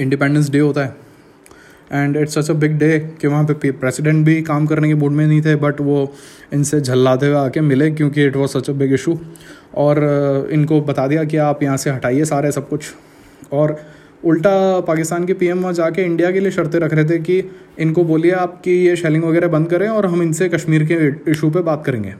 इंडिपेंडेंस 0.00 0.50
डे 0.50 0.58
होता 0.58 0.84
है। 0.84 0.96
And 1.92 2.16
it's 2.16 2.34
such 2.34 2.50
a 2.50 2.54
big 2.54 2.72
day 2.78 2.98
कि 3.20 3.26
वहाँ 3.26 3.44
पे 3.46 3.70
प्रेसिडेंट 3.72 4.24
भी 4.24 4.40
काम 4.42 4.66
करने 4.66 4.88
के 4.88 4.94
मूड 4.94 5.12
में 5.12 5.26
नहीं 5.26 5.40
थे 5.42 5.54
बट 5.56 5.80
वो 5.80 6.12
इनसे 6.52 6.80
झल्लाते 6.80 7.26
हुए 7.26 7.36
आके 7.36 7.60
मिले 7.60 7.90
क्योंकि 7.90 8.24
it 8.24 8.36
was 8.36 8.50
such 8.50 8.68
a 8.70 8.72
big 8.72 8.92
issue 8.94 9.18
और 9.76 9.98
इनको 10.52 10.80
बता 10.80 11.06
दिया 11.06 11.24
कि 11.24 11.36
आप 11.36 11.62
यहाँ 11.62 11.76
से 11.76 11.90
हटाइए 11.90 12.24
सारे 12.24 12.52
सब 12.52 12.68
कुछ। 12.68 12.92
और 13.52 13.76
उल्टा 14.24 14.80
पाकिस्तान 14.80 15.24
के 15.24 15.34
पीएम 15.34 15.60
वहाँ 15.60 15.72
जाके 15.72 16.02
इंडिया 16.02 16.30
के 16.30 16.40
लिए 16.40 16.50
शर्तें 16.50 16.78
रख 16.78 16.94
रहे 16.94 17.04
थे 17.04 17.18
कि 17.18 17.42
इनको 17.78 18.04
बोलिए 18.04 18.32
आपकी 18.32 18.72
ये 18.86 18.96
शेलिंग 18.96 19.24
वगैरह 19.24 19.48
बंद 19.48 19.68
करें 19.70 19.88
और 19.88 20.06
हम 20.06 20.22
इनसे 20.22 20.48
कश्मीर 20.48 20.84
के 20.92 21.30
इशू 21.30 21.50
पे 21.50 21.60
बात 21.60 21.82
करेंगे। 21.86 22.14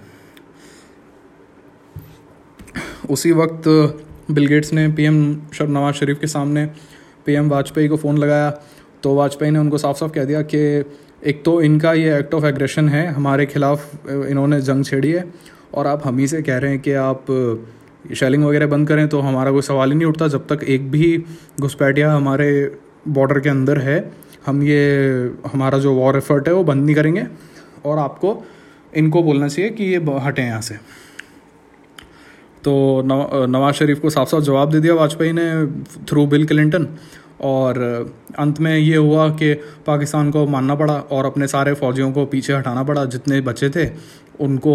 उसी 3.10 3.32
वक्त 3.32 3.68
बिल 4.30 4.46
गेट्स 4.46 4.72
ने 4.72 4.88
पीएम 4.88 5.20
नवाज़ 5.62 5.94
शरीफ 5.94 6.18
के 6.20 6.26
सामने 6.26 6.66
पीएम 7.26 7.48
वाजपेयी 7.48 7.88
को 7.88 7.96
फ़ोन 7.96 8.18
लगाया 8.18 8.50
तो 9.02 9.14
वाजपेयी 9.14 9.50
ने 9.50 9.58
उनको 9.58 9.78
साफ़ 9.78 9.96
साफ़ 9.96 10.12
कह 10.12 10.24
दिया 10.24 10.42
कि 10.42 10.58
एक 11.26 11.42
तो 11.44 11.60
इनका 11.62 11.92
ये 11.92 12.18
एक्ट 12.18 12.34
ऑफ़ 12.34 12.44
एग्रेशन 12.44 12.88
है, 12.88 13.06
हमारे 13.06 13.46
खिलाफ 13.46 14.08
इन्होंने 14.08 14.60
जंग 14.60 14.84
छेड़ी 14.84 15.12
है 15.12 15.24
और 15.74 15.86
आप 15.86 16.06
हम 16.06 16.18
ही 16.18 16.26
से 16.28 16.42
कह 16.42 16.58
रहे 16.58 16.70
हैं 16.70 16.80
कि 16.80 16.92
आप 16.92 17.26
शेलिंग 18.04 18.44
वगैरह 18.44 18.66
बंद 18.66 18.88
करें 18.88 19.08
तो 19.08 19.20
हमारा 19.20 19.50
कोई 19.50 19.62
सवाल 19.62 19.90
ही 19.90 19.96
नहीं 19.96 20.08
उठता 20.08 20.28
जब 20.28 20.46
तक 20.46 20.64
एक 20.64 20.90
भी 20.90 21.24
घुसपैठिया 21.60 22.12
हमारे 22.12 22.50
बॉर्डर 23.08 23.40
के 23.40 23.48
अंदर 23.48 23.78
है। 23.78 23.98
हम 24.46 24.62
ये, 24.62 25.32
हमारा 25.52 25.78
जो 25.78 25.92
वॉर 25.94 26.16
एफर्ट 26.16 26.48
है 26.48 26.54
वो 26.54 26.64
बंद 26.64 26.84
नहीं 26.84 26.94
करेंगे 26.94 27.26
और 27.84 27.98
आपको, 27.98 28.44
इनको 28.96 29.22
बोलना 29.22 29.48
चाहिए 29.48 29.70
कि 29.70 29.84
ये 29.84 29.96
हटें 30.26 30.44
यहाँ 30.44 30.60
से। 30.60 30.74
तो 32.64 33.02
नवाज़ 33.04 33.74
शरीफ 33.74 34.00
को 34.00 34.10
साफ़ 34.10 34.28
साफ़ 34.28 34.42
जवाब 34.42 34.70
दे 34.70 34.80
दिया 34.80 34.94
वाजपेयी 34.94 35.32
ने 35.32 35.66
थ्रू 36.04 36.26
बिल 36.26 36.46
क्लिंटन 36.46 36.86
और 37.40 37.78
अंत 38.38 38.60
में 38.60 38.76
ये 38.76 38.96
हुआ 38.96 39.28
कि 39.32 39.52
पाकिस्तान 39.86 40.30
को 40.30 40.46
मानना 40.46 40.74
पड़ा 40.74 40.94
और 40.94 41.26
अपने 41.26 41.46
सारे 41.46 41.74
फौजियों 41.74 42.10
को 42.12 42.24
पीछे 42.26 42.52
हटाना 42.52 42.82
पड़ा। 42.82 43.04
जितने 43.04 43.40
बचे 43.40 43.70
थे, 43.70 43.88
उनको 44.40 44.74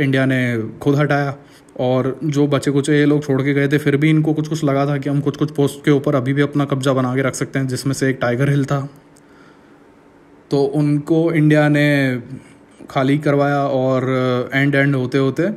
इंडिया 0.00 0.24
ने 0.26 0.40
खुद 0.82 0.96
हटाया। 0.96 1.36
और 1.76 2.18
जो 2.24 2.46
बचे 2.46 2.70
कुछ 2.70 2.88
ये 2.90 3.04
लोग 3.06 3.22
छोड़ 3.24 3.40
के 3.42 3.52
गए 3.54 3.68
थे, 3.68 3.78
फिर 3.78 3.96
भी 3.96 4.10
इनको 4.10 4.32
कुछ 4.34 4.48
कुछ 4.48 4.64
लगा 4.64 4.86
था 4.86 4.96
कि 4.98 5.10
हम 5.10 5.20
कुछ 5.20 5.36
कुछ 5.36 5.50
पोस्ट 5.50 5.84
के 5.84 5.90
ऊपर 5.90 6.14
अभी 6.14 6.32
भी 6.32 6.42
अपना 6.42 6.64
कब्जा 6.64 6.92
बना 6.92 7.14
के 7.14 7.22
रख 7.22 7.34
सकते 7.34 7.58
हैं, 7.58 7.66
जिसमें 7.68 7.92
से 7.94 8.08
एक 8.10 8.18
टाइगर 8.20 8.50
हिल 8.50 8.64
था। 8.64 8.88
तो 10.50 10.62
उनको 10.74 11.32
इंडिया 11.32 11.68
ने 11.68 12.22
खाली 12.90 13.18
करवाया 13.18 13.60
और 13.60 14.50
एंड 14.54 14.74
एंड 14.74 14.94
होते 14.96 15.18
होते 15.18 15.48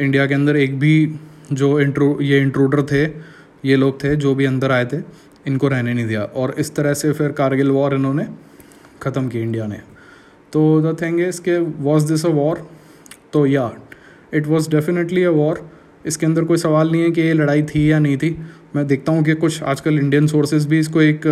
इंडिया 0.00 0.26
के 0.26 0.34
अंदर 0.34 0.56
एक 0.56 0.78
भी 0.78 0.94
जो 1.52 1.78
इंट्रो 1.80 2.18
ये 2.20 2.40
इंट्रूडर 2.40 2.82
थे, 2.82 3.04
ये 3.64 3.76
लोग 3.76 4.02
थे 4.04 4.14
जो 4.16 4.34
भी 4.34 4.44
अंदर 4.44 4.72
आए 4.72 4.84
थे, 4.84 4.98
इनको 5.46 5.68
रहने 5.68 5.94
नहीं 5.94 6.06
दिया। 6.06 6.22
और 6.22 6.54
इस 6.58 6.74
तरह 6.76 6.94
से 6.94 7.12
फिर 7.12 7.32
कारगिल 7.32 7.70
वॉर 7.70 7.94
इन्होंने 7.94 8.26
ख़त्म 9.02 9.28
की 9.28 9.40
इंडिया 9.40 9.66
ने। 9.66 9.80
तो 10.52 10.80
द 10.82 10.96
थिंग 11.02 11.20
इज़ 11.20 11.40
के 11.40 11.58
वॉज़ 11.58 12.06
दिस 12.08 12.26
अ 12.26 12.30
वॉर 12.30 12.66
तो 13.32 13.46
या 13.46 13.70
it 14.32 14.46
was 14.46 14.70
definitely 14.70 15.24
a 15.24 15.30
war 15.30 15.68
इसके 16.06 16.26
अंदर 16.26 16.44
कोई 16.44 16.56
सवाल 16.58 16.90
नहीं 16.90 17.02
है 17.02 17.10
कि 17.10 17.20
ये 17.20 17.32
लड़ाई 17.34 17.62
थी 17.64 17.90
या 17.90 17.98
नहीं 17.98 18.16
थी। 18.16 18.36
मैं 18.76 18.86
देखता 18.86 19.12
हूँ 19.12 19.22
कि 19.24 19.34
कुछ 19.36 19.62
आजकल 19.64 19.98
इंडियन 19.98 20.26
सोर्सेज 20.26 20.66
भी 20.66 20.78
इसको 20.78 21.02
एक 21.02 21.22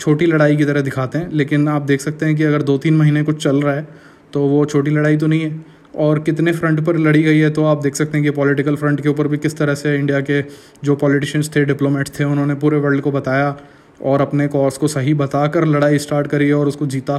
छोटी 0.00 0.26
लड़ाई 0.26 0.56
की 0.56 0.64
तरह 0.64 0.80
दिखाते 0.80 1.18
हैं। 1.18 1.28
लेकिन 1.32 1.68
आप 1.68 1.82
देख 1.82 2.00
सकते 2.00 2.26
हैं 2.26 2.36
कि 2.36 2.42
अगर 2.44 2.62
दो 2.62 2.76
तीन 2.78 2.96
महीने 2.96 3.22
कुछ 3.22 3.42
चल 3.42 3.62
रहा 3.62 3.74
है 3.74 3.86
तो 4.32 4.40
वो 4.48 4.64
छोटी 4.66 4.90
लड़ाई 4.90 5.16
तो 5.16 5.26
नहीं 5.26 5.40
है। 5.40 5.64
और 5.96 6.18
कितने 6.20 6.52
फ्रंट 6.52 6.80
पर 6.86 6.96
लड़ी 6.98 7.22
गई 7.22 7.38
है 7.38 7.50
तो 7.50 7.64
आप 7.64 7.82
देख 7.82 7.96
सकते 7.96 8.16
हैं 8.18 8.24
कि 8.24 8.30
पॉलिटिकल 8.32 8.76
फ्रंट 8.76 9.00
के 9.00 9.08
ऊपर 9.08 9.28
भी 9.28 9.38
किस 9.38 9.56
तरह 9.56 9.74
से 9.74 9.94
इंडिया 9.96 10.20
के 10.20 10.40
जो 10.84 10.96
पॉलिटिशियंस 10.96 11.50
थे 11.56 11.64
डिप्लोमेट्स 11.64 12.18
थे, 12.18 12.24
उन्होंने 12.24 12.54
पूरे 12.56 12.78
वर्ल्ड 12.78 13.00
को 13.00 13.12
बताया 13.12 13.56
और 14.02 14.20
अपने 14.20 14.46
कॉज 14.48 14.76
को 14.78 14.88
सही 14.88 15.14
बताकर 15.14 15.64
लड़ाई 15.66 15.98
स्टार्ट 15.98 16.26
करी 16.26 16.50
और 16.52 16.68
उसको 16.68 16.86
जीता। 16.86 17.18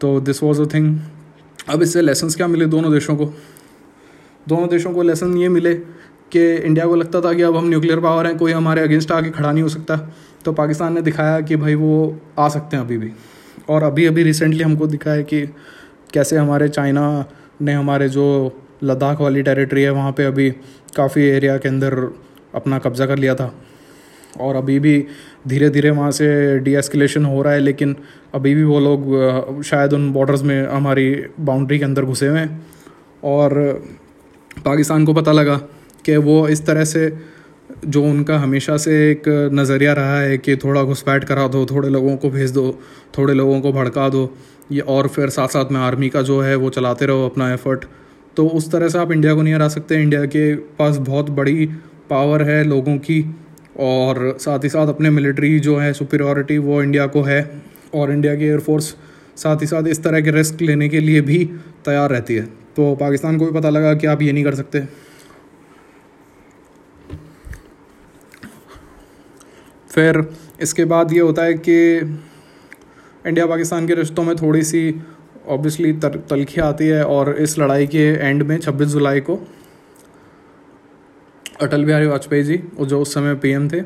तो 0.00 0.20
दिस 0.20 0.42
वॉज़ 0.42 0.62
अ 0.62 0.66
थिंग 0.74 0.98
अब 1.68 1.82
इससे 1.82 2.02
लेसन्स 2.02 2.36
क्या 2.36 2.46
मिले 2.46 2.66
दोनों 2.66 2.92
देशों 2.92 3.16
को? 3.16 3.32
दोनों 4.48 4.68
देशों 4.68 4.92
को 4.92 5.02
लेसन 5.02 5.36
ये 5.36 5.48
मिले 5.48 5.74
कि 6.32 6.54
इंडिया 6.54 6.86
को 6.86 6.94
लगता 6.94 7.20
था 7.20 7.32
कि 7.32 7.42
अब 7.42 7.56
हम 7.56 7.68
न्यूक्लियर 7.68 8.00
पावर 8.00 8.26
हैं, 8.26 8.36
कोई 8.38 8.52
हमारे 8.52 8.82
अगेंस्ट 8.82 9.12
आके 9.12 9.30
खड़ा 9.30 9.52
नहीं 9.52 9.62
हो 9.62 9.68
सकता। 9.68 9.96
तो 10.44 10.52
पाकिस्तान 10.52 10.94
ने 10.94 11.02
दिखाया 11.02 11.40
कि 11.40 11.56
भाई 11.56 11.74
वो 11.74 12.18
आ 12.38 12.48
सकते 12.48 12.76
हैं 12.76 12.84
अभी 12.84 12.98
भी। 12.98 13.10
और 13.68 13.82
अभी 13.82 14.06
अभी 14.06 14.22
रिसेंटली 14.22 14.62
हमको 14.62 14.86
दिखा 14.86 15.10
है 15.10 15.22
कि 15.24 15.46
कैसे 16.14 16.36
हमारे 16.36 16.68
चाइना 16.68 17.24
ने 17.62 17.72
हमारे 17.72 18.08
जो 18.08 18.26
लद्दाख 18.84 19.20
वाली 19.20 19.42
टेरिटरी 19.42 19.82
है, 19.82 19.90
वहाँ 19.90 20.12
पे 20.12 20.24
अभी 20.24 20.50
काफ़ी 20.96 21.22
एरिया 21.22 21.56
के 21.58 21.68
अंदर 21.68 21.94
अपना 22.54 22.78
कब्ज़ा 22.78 23.06
कर 23.06 23.18
लिया 23.18 23.34
था। 23.34 23.52
और 24.40 24.56
अभी 24.56 24.78
भी 24.78 25.04
धीरे 25.48 25.68
धीरे 25.70 25.90
वहाँ 25.90 26.10
से 26.10 26.58
डी 26.58 26.74
एस्केलेशन 26.74 27.24
हो 27.24 27.42
रहा 27.42 27.52
है, 27.52 27.60
लेकिन 27.60 27.96
अभी 28.34 28.54
भी 28.54 28.64
वो 28.64 28.80
लोग 28.80 29.62
शायद 29.64 29.92
उन 29.92 30.10
बॉर्डर्स 30.12 30.42
में 30.42 30.66
हमारी 30.68 31.10
बाउंड्री 31.40 31.78
के 31.78 31.84
अंदर 31.84 32.04
घुसे 32.04 32.28
हुए 32.28 32.38
हैं। 32.38 32.66
और 33.24 33.82
पाकिस्तान 34.56 35.04
को 35.04 35.14
पता 35.14 35.32
लगा 35.32 35.56
कि 36.04 36.16
वो 36.18 36.46
इस 36.48 36.64
तरह 36.66 36.84
से 36.84 37.10
जो 37.86 38.02
उनका 38.04 38.38
हमेशा 38.38 38.76
से 38.76 38.92
एक 39.10 39.22
नज़रिया 39.52 39.92
रहा 39.92 40.18
है 40.20 40.36
कि 40.38 40.56
थोड़ा 40.56 40.82
घुसपैठ 40.82 41.24
करा 41.24 41.46
दो, 41.48 41.64
थोड़े 41.66 41.88
लोगों 41.88 42.16
को 42.16 42.30
भेज 42.30 42.50
दो, 42.50 42.78
थोड़े 43.18 43.34
लोगों 43.34 43.60
को 43.60 43.72
भड़का 43.72 44.08
दो, 44.08 44.30
ये 44.72 44.80
और 44.80 45.08
फिर 45.08 45.28
साथ 45.30 45.48
साथ 45.48 45.72
में 45.72 45.80
आर्मी 45.80 46.08
का 46.08 46.22
जो 46.22 46.40
है 46.40 46.54
वो 46.56 46.70
चलाते 46.70 47.06
रहो 47.06 47.26
अपना 47.26 47.52
एफर्ट 47.52 47.84
तो 48.36 48.46
उस 48.48 48.70
तरह 48.72 48.88
से 48.88 48.98
आप 48.98 49.12
इंडिया 49.12 49.34
को 49.34 49.42
नहीं 49.42 49.54
हरा 49.54 49.68
सकते। 49.68 50.00
इंडिया 50.02 50.24
के 50.26 50.54
पास 50.78 50.96
बहुत 50.98 51.30
बड़ी 51.30 51.66
पावर 52.10 52.42
है 52.42 52.62
लोगों 52.64 52.96
की 52.98 53.20
और 53.80 54.36
साथ 54.40 54.64
ही 54.64 54.68
साथ 54.68 54.86
अपने 54.86 55.10
मिलिट्री 55.10 55.58
जो 55.60 55.76
है 55.76 55.92
सुपीरियॉरिटी 55.92 56.58
वो 56.58 56.82
इंडिया 56.82 57.06
को 57.06 57.22
है 57.22 57.40
और 57.94 58.12
इंडिया 58.12 58.34
की 58.34 58.44
एयरफोर्स 58.44 58.94
साथ 59.36 59.62
ही 59.62 59.66
साथ 59.66 59.86
इस 59.86 60.02
तरह 60.04 60.20
के 60.20 60.30
रिस्क 60.30 60.62
लेने 60.62 60.88
के 60.88 61.00
लिए 61.00 61.20
भी 61.20 61.44
तैयार 61.84 62.10
रहती 62.10 62.34
है। 62.34 62.48
तो 62.76 62.94
पाकिस्तान 62.96 63.38
को 63.38 63.46
भी 63.46 63.52
पता 63.52 63.70
लगा 63.70 63.92
कि 63.94 64.06
आप 64.06 64.22
ये 64.22 64.32
नहीं 64.32 64.44
कर 64.44 64.54
सकते। 64.54 64.80
फिर 69.90 70.24
इसके 70.60 70.84
बाद 70.84 71.12
ये 71.12 71.20
होता 71.20 71.42
है 71.42 71.54
कि 71.58 71.76
इंडिया 73.24 73.46
पाकिस्तान 73.46 73.86
के 73.86 73.94
रिश्तों 73.94 74.22
में 74.24 74.34
थोड़ी 74.36 74.62
सी 74.62 74.82
ऑब्वियसली 75.48 75.92
तलखी 76.02 76.60
आती 76.60 76.86
है 76.86 77.04
और 77.06 77.34
इस 77.36 77.58
लड़ाई 77.58 77.86
के 77.86 78.04
एंड 78.20 78.42
में 78.42 78.58
26 78.58 78.86
जुलाई 78.88 79.20
को 79.20 79.38
अटल 81.62 81.84
बिहारी 81.84 82.06
वाजपेयी 82.06 82.42
जी 82.44 82.62
जो 82.80 83.00
उस 83.00 83.14
समय 83.14 83.34
पीएम 83.36 83.68
थे, 83.68 83.80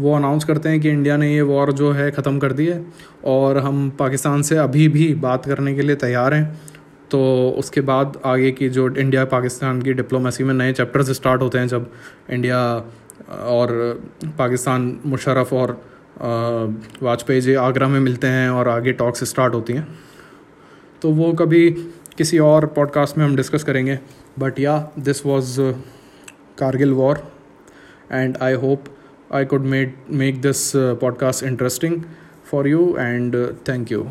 वो 0.00 0.14
अनाउंस 0.16 0.44
करते 0.44 0.68
हैं 0.68 0.80
कि 0.80 0.90
इंडिया 0.90 1.16
ने 1.16 1.32
ये 1.34 1.42
वॉर 1.42 1.72
जो 1.72 1.90
है 1.92 2.10
ख़त्म 2.10 2.38
कर 2.38 2.52
दी 2.52 2.66
है 2.66 2.84
और 3.26 3.58
हम 3.58 3.88
पाकिस्तान 3.98 4.42
से 4.42 4.56
अभी 4.58 4.88
भी 4.88 5.12
बात 5.16 5.44
करने 5.46 5.74
के 5.74 5.82
लिए 5.82 5.96
तैयार 5.96 6.34
हैं। 6.34 6.60
तो 7.12 7.50
उसके 7.58 7.80
बाद 7.80 8.20
आगे 8.24 8.50
की 8.50 8.68
जो 8.68 8.88
इंडिया 8.90 9.24
पाकिस्तान 9.24 9.82
की 9.82 9.92
डिप्लोमेसी 9.92 10.44
में 10.44 10.54
नए 10.54 10.72
चैप्टर्स 10.72 11.10
स्टार्ट 11.10 11.42
होते 11.42 11.58
हैं 11.58 11.68
जब 11.68 11.90
इंडिया 12.30 12.58
और 13.30 14.00
पाकिस्तान 14.38 15.00
मुशरफ 15.06 15.52
और 15.52 15.80
वाजपेयी 17.02 17.40
जी 17.40 17.54
आगरा 17.54 17.88
में 17.88 18.00
मिलते 18.00 18.26
हैं 18.26 18.50
और 18.50 18.68
आगे 18.68 18.92
टॉक्स 18.92 19.24
स्टार्ट 19.24 19.54
होती 19.54 19.72
हैं। 19.72 19.98
तो 21.02 21.10
वो 21.10 21.32
कभी 21.32 21.70
किसी 22.18 22.38
और 22.38 22.66
पॉडकास्ट 22.66 23.18
में 23.18 23.24
हम 23.24 23.36
डिस्कस 23.36 23.64
करेंगे। 23.64 23.98
बट 24.38 24.60
या 24.60 24.92
this 24.98 25.26
was 25.26 25.60
Kargil 26.58 26.92
war 26.92 27.32
and 28.12 28.36
I 28.42 28.54
hope 28.54 28.84
I 29.34 29.44
could 29.44 29.60
made 29.60 29.94
make 30.10 30.40
this 30.40 30.72
podcast 30.76 31.44
interesting 31.44 32.02
for 32.50 32.68
you 32.68 32.96
and 32.98 33.36
thank 33.68 33.92
you 33.92 34.06